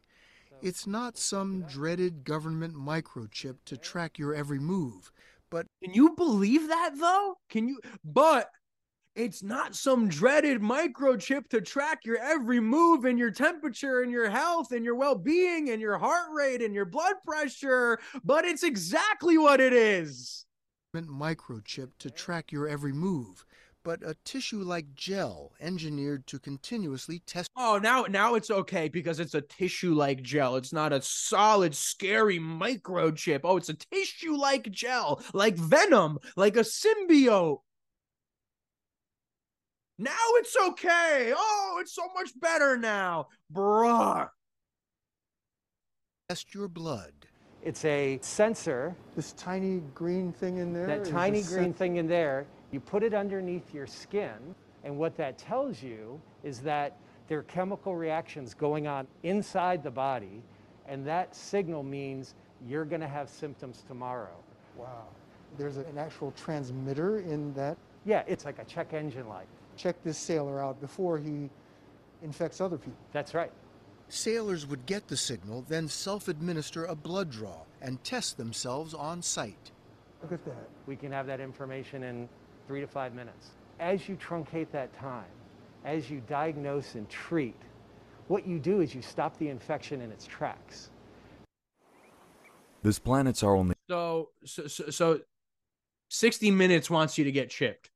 It's 0.62 0.86
not 0.86 1.18
some 1.18 1.62
dreaded 1.62 2.26
government 2.26 2.76
microchip 2.76 3.56
to 3.66 3.78
track 3.78 4.20
your 4.20 4.36
every 4.36 4.60
move, 4.60 5.14
but. 5.50 5.66
Can 5.82 5.94
you 5.94 6.14
believe 6.16 6.68
that 6.68 6.92
though? 7.00 7.38
Can 7.50 7.70
you? 7.70 7.80
But 8.04 8.50
it's 9.16 9.42
not 9.44 9.76
some 9.76 10.10
dreaded 10.10 10.62
microchip 10.62 11.48
to 11.50 11.62
track 11.62 12.00
your 12.04 12.18
every 12.18 12.60
move 12.60 13.06
and 13.06 13.18
your 13.18 13.32
temperature 13.32 14.02
and 14.02 14.12
your 14.12 14.30
health 14.30 14.74
and 14.74 14.84
your 14.84 14.96
well 14.96 15.16
being 15.16 15.70
and 15.70 15.82
your 15.82 15.98
heart 15.98 16.32
rate 16.34 16.62
and 16.62 16.76
your 16.76 16.86
blood 16.86 17.16
pressure, 17.26 17.98
but 18.26 18.44
it's 18.44 18.64
exactly 18.64 19.38
what 19.38 19.62
it 19.62 19.72
is 19.72 20.45
microchip 21.04 21.92
to 22.00 22.10
track 22.10 22.52
your 22.52 22.68
every 22.68 22.94
move, 22.94 23.46
but 23.84 24.02
a 24.02 24.16
tissue-like 24.26 24.96
gel 24.96 25.54
engineered 25.60 26.26
to 26.28 26.40
continuously 26.40 27.20
test. 27.28 27.52
Oh, 27.56 27.80
now 27.82 28.06
now 28.10 28.36
it's 28.36 28.50
okay 28.50 28.88
because 28.88 29.20
it's 29.20 29.36
a 29.36 29.42
tissue-like 29.42 30.24
gel. 30.24 30.56
It's 30.56 30.74
not 30.74 30.94
a 30.94 31.02
solid, 31.02 31.76
scary 31.76 32.40
microchip. 32.40 33.42
Oh, 33.44 33.58
it's 33.58 33.70
a 33.70 33.76
tissue-like 33.76 34.72
gel, 34.72 35.22
like 35.34 35.56
venom, 35.56 36.18
like 36.36 36.58
a 36.58 36.62
symbiote. 36.62 37.60
Now 39.98 40.12
it's 40.36 40.56
okay. 40.70 41.34
Oh, 41.36 41.78
it's 41.80 41.94
so 41.94 42.08
much 42.16 42.32
better 42.40 42.78
now, 42.78 43.28
bruh. 43.54 44.30
Test 46.28 46.56
your 46.56 46.68
blood 46.68 47.25
it's 47.66 47.84
a 47.84 48.20
sensor. 48.22 48.96
This 49.16 49.34
tiny 49.34 49.82
green 49.94 50.32
thing 50.32 50.58
in 50.58 50.72
there? 50.72 50.86
That 50.86 51.04
tiny 51.06 51.42
green 51.42 51.74
thing 51.74 51.98
in 51.98 52.08
there. 52.08 52.46
You 52.72 52.80
put 52.80 53.04
it 53.04 53.14
underneath 53.14 53.74
your 53.74 53.88
skin, 53.88 54.56
and 54.84 54.98
what 54.98 55.18
that 55.18 55.38
tells 55.38 55.82
you 55.82 56.22
is 56.44 56.60
that 56.60 56.98
there 57.28 57.40
are 57.40 57.44
chemical 57.44 57.96
reactions 57.96 58.54
going 58.54 58.88
on 58.88 59.08
inside 59.24 59.84
the 59.84 59.92
body, 59.92 60.44
and 60.88 61.06
that 61.08 61.36
signal 61.36 61.82
means 61.82 62.36
you're 62.68 62.86
going 62.86 63.02
to 63.02 63.08
have 63.08 63.30
symptoms 63.30 63.84
tomorrow. 63.88 64.36
Wow. 64.78 65.06
There's 65.58 65.78
an 65.78 65.98
actual 65.98 66.32
transmitter 66.32 67.20
in 67.20 67.54
that? 67.56 67.78
Yeah, 68.06 68.24
it's 68.28 68.46
like 68.46 68.60
a 68.60 68.66
check 68.66 68.94
engine 68.94 69.28
light. 69.28 69.48
Check 69.76 69.96
this 70.04 70.18
sailor 70.18 70.62
out 70.62 70.80
before 70.80 71.18
he 71.18 71.50
infects 72.22 72.62
other 72.62 72.78
people. 72.78 73.00
That's 73.12 73.34
right. 73.34 73.52
Sailors 74.08 74.68
would 74.68 74.86
get 74.86 75.08
the 75.08 75.18
signal, 75.18 75.66
then 75.68 75.88
self-administer 75.88 76.86
a 76.86 76.96
blood 76.96 77.32
draw 77.32 77.62
and 77.82 78.04
test 78.04 78.38
themselves 78.38 78.94
on 78.94 79.22
site. 79.22 79.72
Look 80.22 80.32
at 80.32 80.46
that. 80.46 80.70
We 80.86 80.96
can 80.96 81.12
have 81.12 81.28
that 81.28 81.40
information 81.40 82.04
in 82.04 82.30
three 82.68 82.82
to 82.82 82.88
five 82.88 83.14
minutes. 83.14 83.52
As 83.80 84.08
you 84.08 84.16
truncate 84.16 84.72
that 84.72 84.98
time, 84.98 85.26
as 85.84 86.10
you 86.10 86.22
diagnose 86.28 86.96
and 86.96 87.10
treat, 87.10 87.60
what 88.28 88.48
you 88.48 88.60
do 88.60 88.82
is 88.82 88.96
you 88.96 89.02
stop 89.02 89.38
the 89.38 89.50
infection 89.50 90.02
in 90.02 90.12
its 90.12 90.26
tracks. 90.26 90.90
This 92.82 93.00
planet's 93.00 93.44
our 93.44 93.56
only. 93.56 93.76
So, 93.90 94.30
so, 94.46 94.68
so, 94.68 94.90
so 94.90 95.20
60 96.10 96.52
minutes 96.52 96.90
wants 96.90 97.18
you 97.18 97.24
to 97.24 97.32
get 97.32 97.50
chipped. 97.50 97.90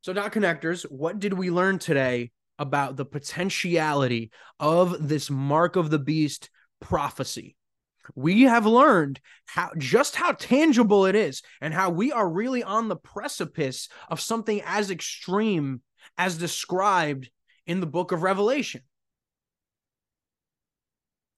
So, 0.00 0.12
dot 0.12 0.32
connectors, 0.32 0.90
what 0.90 1.18
did 1.18 1.34
we 1.34 1.50
learn 1.50 1.78
today 1.78 2.32
about 2.58 2.96
the 2.96 3.04
potentiality 3.04 4.30
of 4.60 5.08
this 5.08 5.30
mark 5.30 5.76
of 5.76 5.90
the 5.90 5.98
beast 5.98 6.50
prophecy. 6.80 7.56
We 8.14 8.42
have 8.42 8.66
learned 8.66 9.20
how 9.46 9.70
just 9.78 10.16
how 10.16 10.32
tangible 10.32 11.06
it 11.06 11.14
is 11.14 11.42
and 11.60 11.72
how 11.72 11.90
we 11.90 12.12
are 12.12 12.28
really 12.28 12.62
on 12.62 12.88
the 12.88 12.96
precipice 12.96 13.88
of 14.08 14.20
something 14.20 14.60
as 14.64 14.90
extreme 14.90 15.80
as 16.18 16.36
described 16.36 17.30
in 17.66 17.80
the 17.80 17.86
book 17.86 18.12
of 18.12 18.22
Revelation. 18.22 18.82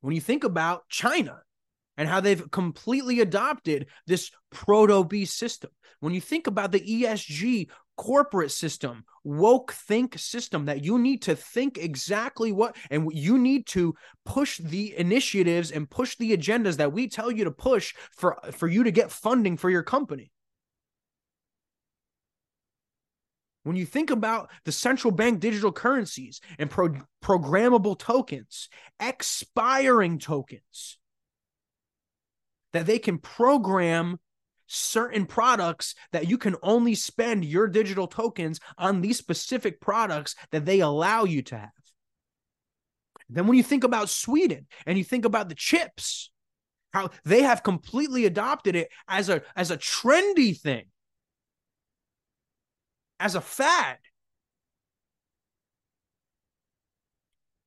When 0.00 0.14
you 0.14 0.20
think 0.20 0.44
about 0.44 0.88
China 0.88 1.40
and 1.96 2.08
how 2.08 2.20
they've 2.20 2.50
completely 2.50 3.20
adopted 3.20 3.86
this 4.06 4.30
proto 4.50 5.04
beast 5.04 5.38
system, 5.38 5.70
when 6.00 6.14
you 6.14 6.20
think 6.20 6.46
about 6.46 6.72
the 6.72 6.80
ESG 6.80 7.68
corporate 7.97 8.51
system, 8.51 9.05
woke 9.24 9.72
think 9.72 10.18
system 10.18 10.66
that 10.66 10.84
you 10.84 10.99
need 10.99 11.22
to 11.22 11.34
think 11.34 11.78
exactly 11.78 12.53
what, 12.53 12.76
and 12.90 13.11
you 13.12 13.38
need 13.38 13.66
to 13.66 13.94
push 14.24 14.59
the 14.59 14.97
initiatives 14.97 15.70
and 15.70 15.90
push 15.90 16.16
the 16.16 16.36
agendas 16.36 16.76
that 16.76 16.92
we 16.92 17.09
tell 17.09 17.30
you 17.30 17.44
to 17.44 17.51
push 17.51 17.94
for, 18.12 18.38
for 18.53 18.68
you 18.68 18.84
to 18.84 18.90
get 18.90 19.11
funding 19.11 19.57
for 19.57 19.70
your 19.70 19.82
company. 19.82 20.30
When 23.64 23.74
you 23.74 23.84
think 23.84 24.11
about 24.11 24.51
the 24.64 24.70
central 24.70 25.11
bank 25.11 25.40
digital 25.40 25.72
currencies 25.72 26.40
and 26.57 26.70
pro- 26.70 27.01
programmable 27.24 27.99
tokens, 27.99 28.68
expiring 29.01 30.20
tokens, 30.20 30.99
that 32.72 32.86
they 32.86 33.01
can 33.01 33.18
program 33.18 34.20
certain 34.66 35.26
products 35.26 35.94
that 36.12 36.28
you 36.28 36.38
can 36.38 36.56
only 36.62 36.94
spend 36.94 37.44
your 37.44 37.68
digital 37.68 38.06
tokens 38.06 38.60
on 38.78 39.00
these 39.00 39.18
specific 39.18 39.80
products 39.80 40.34
that 40.50 40.64
they 40.64 40.80
allow 40.80 41.24
you 41.24 41.42
to 41.42 41.58
have. 41.58 41.70
Then, 43.28 43.46
when 43.46 43.56
you 43.56 43.62
think 43.62 43.84
about 43.84 44.08
Sweden 44.08 44.66
and 44.86 44.96
you 44.96 45.04
think 45.04 45.24
about 45.24 45.48
the 45.48 45.54
chips, 45.54 46.30
how 46.92 47.10
they 47.24 47.42
have 47.42 47.62
completely 47.62 48.24
adopted 48.24 48.76
it 48.76 48.88
as 49.08 49.28
a 49.28 49.42
as 49.54 49.70
a 49.70 49.76
trendy 49.76 50.58
thing, 50.58 50.86
as 53.18 53.34
a 53.34 53.40
fad. 53.40 53.98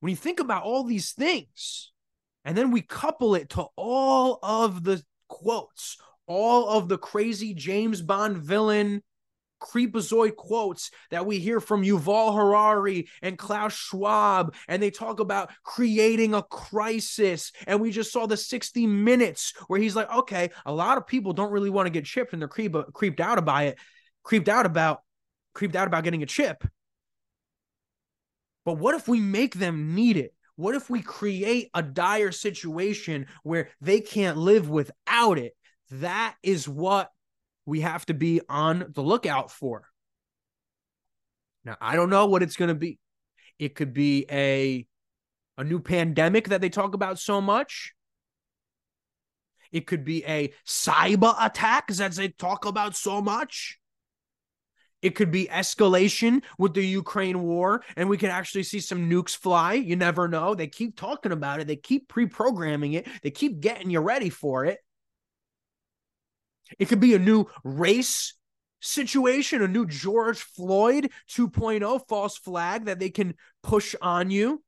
When 0.00 0.10
you 0.10 0.16
think 0.16 0.40
about 0.40 0.62
all 0.62 0.82
these 0.82 1.12
things, 1.12 1.92
and 2.44 2.56
then 2.56 2.70
we 2.70 2.80
couple 2.80 3.34
it 3.34 3.50
to 3.50 3.66
all 3.76 4.38
of 4.42 4.82
the 4.82 5.02
quotes, 5.28 5.98
all 6.30 6.68
of 6.68 6.88
the 6.88 6.96
crazy 6.96 7.54
James 7.54 8.00
Bond 8.00 8.38
villain 8.38 9.02
creepazoid 9.60 10.36
quotes 10.36 10.92
that 11.10 11.26
we 11.26 11.40
hear 11.40 11.58
from 11.58 11.82
Yuval 11.82 12.36
Harari 12.36 13.08
and 13.20 13.36
Klaus 13.36 13.74
Schwab, 13.74 14.54
and 14.68 14.80
they 14.80 14.92
talk 14.92 15.18
about 15.18 15.50
creating 15.64 16.32
a 16.32 16.44
crisis. 16.44 17.50
And 17.66 17.80
we 17.80 17.90
just 17.90 18.12
saw 18.12 18.26
the 18.26 18.36
60 18.36 18.86
minutes 18.86 19.54
where 19.66 19.80
he's 19.80 19.96
like, 19.96 20.08
okay, 20.18 20.50
a 20.64 20.72
lot 20.72 20.98
of 20.98 21.06
people 21.08 21.32
don't 21.32 21.50
really 21.50 21.68
want 21.68 21.86
to 21.86 21.90
get 21.90 22.04
chipped 22.04 22.32
and 22.32 22.40
they're 22.40 22.48
creep- 22.48 22.76
creeped 22.94 23.18
out 23.20 23.38
about 23.38 23.64
it, 23.64 23.78
creeped 24.22 24.48
out 24.48 24.66
about, 24.66 25.00
creeped 25.52 25.74
out 25.74 25.88
about 25.88 26.04
getting 26.04 26.22
a 26.22 26.26
chip. 26.26 26.62
But 28.64 28.78
what 28.78 28.94
if 28.94 29.08
we 29.08 29.18
make 29.18 29.56
them 29.56 29.96
need 29.96 30.16
it? 30.16 30.32
What 30.54 30.76
if 30.76 30.88
we 30.88 31.02
create 31.02 31.70
a 31.74 31.82
dire 31.82 32.30
situation 32.30 33.26
where 33.42 33.70
they 33.80 34.00
can't 34.00 34.36
live 34.36 34.70
without 34.70 35.36
it? 35.36 35.56
That 35.90 36.36
is 36.42 36.68
what 36.68 37.10
we 37.66 37.80
have 37.80 38.06
to 38.06 38.14
be 38.14 38.40
on 38.48 38.86
the 38.94 39.02
lookout 39.02 39.50
for. 39.50 39.84
Now, 41.64 41.76
I 41.80 41.96
don't 41.96 42.10
know 42.10 42.26
what 42.26 42.42
it's 42.42 42.56
going 42.56 42.68
to 42.68 42.74
be. 42.74 42.98
It 43.58 43.74
could 43.74 43.92
be 43.92 44.26
a 44.30 44.86
a 45.58 45.64
new 45.64 45.80
pandemic 45.80 46.48
that 46.48 46.62
they 46.62 46.70
talk 46.70 46.94
about 46.94 47.18
so 47.18 47.40
much. 47.40 47.92
It 49.72 49.86
could 49.86 50.04
be 50.04 50.24
a 50.24 50.52
cyber 50.66 51.34
attack 51.38 51.88
that 51.88 52.12
they 52.12 52.28
talk 52.28 52.64
about 52.64 52.96
so 52.96 53.20
much. 53.20 53.78
It 55.02 55.14
could 55.14 55.30
be 55.30 55.46
escalation 55.46 56.42
with 56.58 56.74
the 56.74 56.86
Ukraine 56.86 57.42
war, 57.42 57.82
and 57.96 58.08
we 58.08 58.18
can 58.18 58.30
actually 58.30 58.64
see 58.64 58.80
some 58.80 59.08
nukes 59.08 59.36
fly. 59.36 59.74
You 59.74 59.96
never 59.96 60.28
know. 60.28 60.54
They 60.54 60.66
keep 60.66 60.96
talking 60.96 61.32
about 61.32 61.60
it, 61.60 61.66
they 61.66 61.76
keep 61.76 62.08
pre 62.08 62.26
programming 62.26 62.94
it, 62.94 63.06
they 63.22 63.30
keep 63.30 63.60
getting 63.60 63.90
you 63.90 64.00
ready 64.00 64.30
for 64.30 64.64
it. 64.64 64.78
It 66.78 66.86
could 66.86 67.00
be 67.00 67.14
a 67.14 67.18
new 67.18 67.46
race 67.64 68.34
situation, 68.80 69.62
a 69.62 69.68
new 69.68 69.86
George 69.86 70.40
Floyd 70.40 71.10
2.0 71.30 72.00
false 72.08 72.38
flag 72.38 72.86
that 72.86 72.98
they 72.98 73.10
can 73.10 73.34
push 73.62 73.94
on 74.00 74.30
you, 74.30 74.62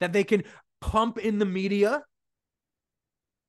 that 0.00 0.12
they 0.12 0.24
can 0.24 0.44
pump 0.80 1.18
in 1.18 1.38
the 1.38 1.46
media 1.46 2.02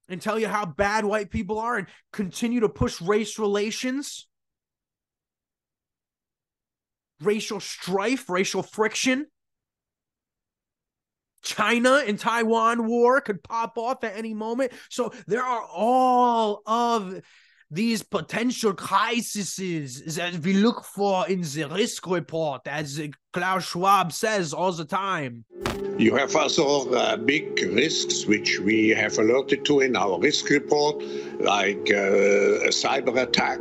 and 0.10 0.22
tell 0.22 0.40
you 0.40 0.48
how 0.48 0.66
bad 0.66 1.06
white 1.06 1.30
people 1.30 1.60
are 1.60 1.78
and 1.78 1.88
continue 2.14 2.62
to 2.62 2.70
push 2.70 3.02
race 3.02 3.38
relations, 3.38 4.28
racial 7.22 7.60
strife, 7.60 8.30
racial 8.30 8.64
friction. 8.64 9.28
China 11.48 12.04
and 12.06 12.20
Taiwan 12.20 12.88
war 12.88 13.22
could 13.22 13.42
pop 13.42 13.78
off 13.78 14.04
at 14.04 14.18
any 14.18 14.34
moment. 14.34 14.74
So 14.90 15.14
there 15.28 15.44
are 15.44 15.64
all 15.64 16.62
of 16.66 17.22
these 17.72 18.04
potential 18.04 18.74
crises 18.74 19.56
that 20.16 20.38
we 20.40 20.54
look 20.54 20.84
for 20.84 21.28
in 21.28 21.42
the 21.42 21.68
risk 21.72 22.08
report, 22.08 22.68
as 22.68 23.02
Klaus 23.34 23.66
Schwab 23.66 24.12
says 24.12 24.54
all 24.54 24.72
the 24.72 24.86
time. 24.86 25.46
You 25.98 26.16
have 26.16 26.36
also 26.36 26.90
uh, 26.92 27.18
big 27.18 27.60
risks, 27.74 28.26
which 28.26 28.60
we 28.60 28.90
have 28.90 29.18
alerted 29.18 29.66
to 29.66 29.80
in 29.82 29.96
our 29.96 30.20
risk 30.20 30.50
report, 30.50 31.04
like 31.40 31.90
uh, 31.92 32.68
a 32.68 32.70
cyber 32.70 33.22
attack. 33.22 33.60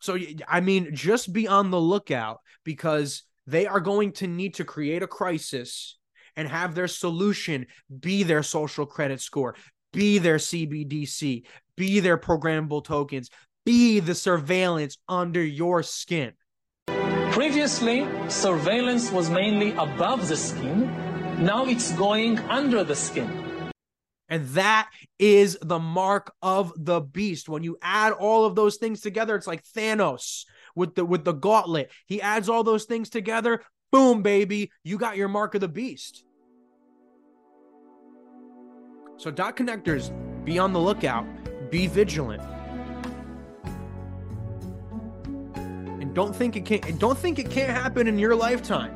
So, 0.00 0.16
I 0.46 0.60
mean, 0.60 0.94
just 0.94 1.32
be 1.32 1.48
on 1.48 1.70
the 1.70 1.80
lookout 1.80 2.40
because 2.64 3.24
they 3.48 3.66
are 3.66 3.80
going 3.80 4.12
to 4.12 4.26
need 4.26 4.54
to 4.54 4.64
create 4.64 5.02
a 5.02 5.06
crisis 5.06 5.96
and 6.36 6.46
have 6.46 6.74
their 6.74 6.86
solution 6.86 7.66
be 7.98 8.22
their 8.22 8.42
social 8.42 8.84
credit 8.84 9.22
score, 9.22 9.54
be 9.90 10.18
their 10.18 10.36
CBDC, 10.36 11.44
be 11.74 12.00
their 12.00 12.18
programmable 12.18 12.84
tokens, 12.84 13.30
be 13.64 14.00
the 14.00 14.14
surveillance 14.14 14.98
under 15.08 15.42
your 15.42 15.82
skin. 15.82 16.32
Previously, 17.32 18.06
surveillance 18.28 19.10
was 19.10 19.30
mainly 19.30 19.72
above 19.72 20.28
the 20.28 20.36
skin. 20.36 20.82
Now 21.42 21.64
it's 21.64 21.92
going 21.92 22.38
under 22.50 22.84
the 22.84 22.96
skin. 22.96 23.70
And 24.28 24.46
that 24.48 24.90
is 25.18 25.56
the 25.62 25.78
mark 25.78 26.34
of 26.42 26.74
the 26.76 27.00
beast. 27.00 27.48
When 27.48 27.62
you 27.62 27.78
add 27.80 28.12
all 28.12 28.44
of 28.44 28.54
those 28.54 28.76
things 28.76 29.00
together, 29.00 29.36
it's 29.36 29.46
like 29.46 29.64
Thanos 29.64 30.44
with 30.78 30.94
the 30.94 31.04
with 31.04 31.24
the 31.24 31.32
gauntlet. 31.32 31.90
He 32.06 32.22
adds 32.22 32.48
all 32.48 32.64
those 32.64 32.84
things 32.84 33.10
together, 33.10 33.62
boom, 33.92 34.22
baby, 34.22 34.70
you 34.82 34.96
got 34.96 35.16
your 35.18 35.28
mark 35.28 35.54
of 35.54 35.60
the 35.60 35.68
beast. 35.68 36.24
So 39.18 39.30
dot 39.30 39.56
connectors, 39.56 40.10
be 40.44 40.58
on 40.58 40.72
the 40.72 40.80
lookout, 40.80 41.26
be 41.70 41.86
vigilant. 41.86 42.42
And 46.00 46.14
don't 46.14 46.34
think 46.34 46.56
it 46.56 46.64
can't 46.64 46.98
don't 46.98 47.18
think 47.18 47.38
it 47.38 47.50
can't 47.50 47.70
happen 47.70 48.06
in 48.06 48.18
your 48.18 48.34
lifetime. 48.34 48.94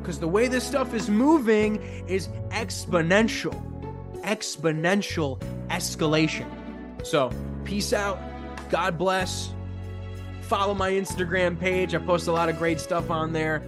Because 0.00 0.20
the 0.20 0.28
way 0.28 0.46
this 0.46 0.62
stuff 0.62 0.94
is 0.94 1.10
moving 1.10 1.82
is 2.06 2.28
exponential 2.50 3.60
exponential 4.26 5.40
escalation. 5.68 6.46
So, 7.06 7.30
peace 7.64 7.92
out. 7.92 8.18
God 8.68 8.98
bless. 8.98 9.54
Follow 10.48 10.74
my 10.74 10.92
Instagram 10.92 11.58
page. 11.58 11.94
I 11.94 11.98
post 11.98 12.28
a 12.28 12.32
lot 12.32 12.48
of 12.48 12.58
great 12.58 12.78
stuff 12.78 13.10
on 13.10 13.32
there. 13.32 13.66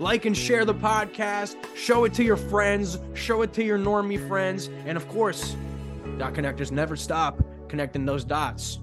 Like 0.00 0.24
and 0.24 0.36
share 0.36 0.64
the 0.64 0.74
podcast. 0.74 1.56
Show 1.76 2.04
it 2.04 2.12
to 2.14 2.24
your 2.24 2.36
friends. 2.36 2.98
Show 3.14 3.42
it 3.42 3.52
to 3.52 3.64
your 3.64 3.78
normie 3.78 4.26
friends. 4.28 4.70
And 4.86 4.96
of 4.96 5.08
course, 5.08 5.56
dot 6.18 6.34
connectors 6.34 6.72
never 6.72 6.96
stop 6.96 7.40
connecting 7.68 8.04
those 8.04 8.24
dots. 8.24 8.80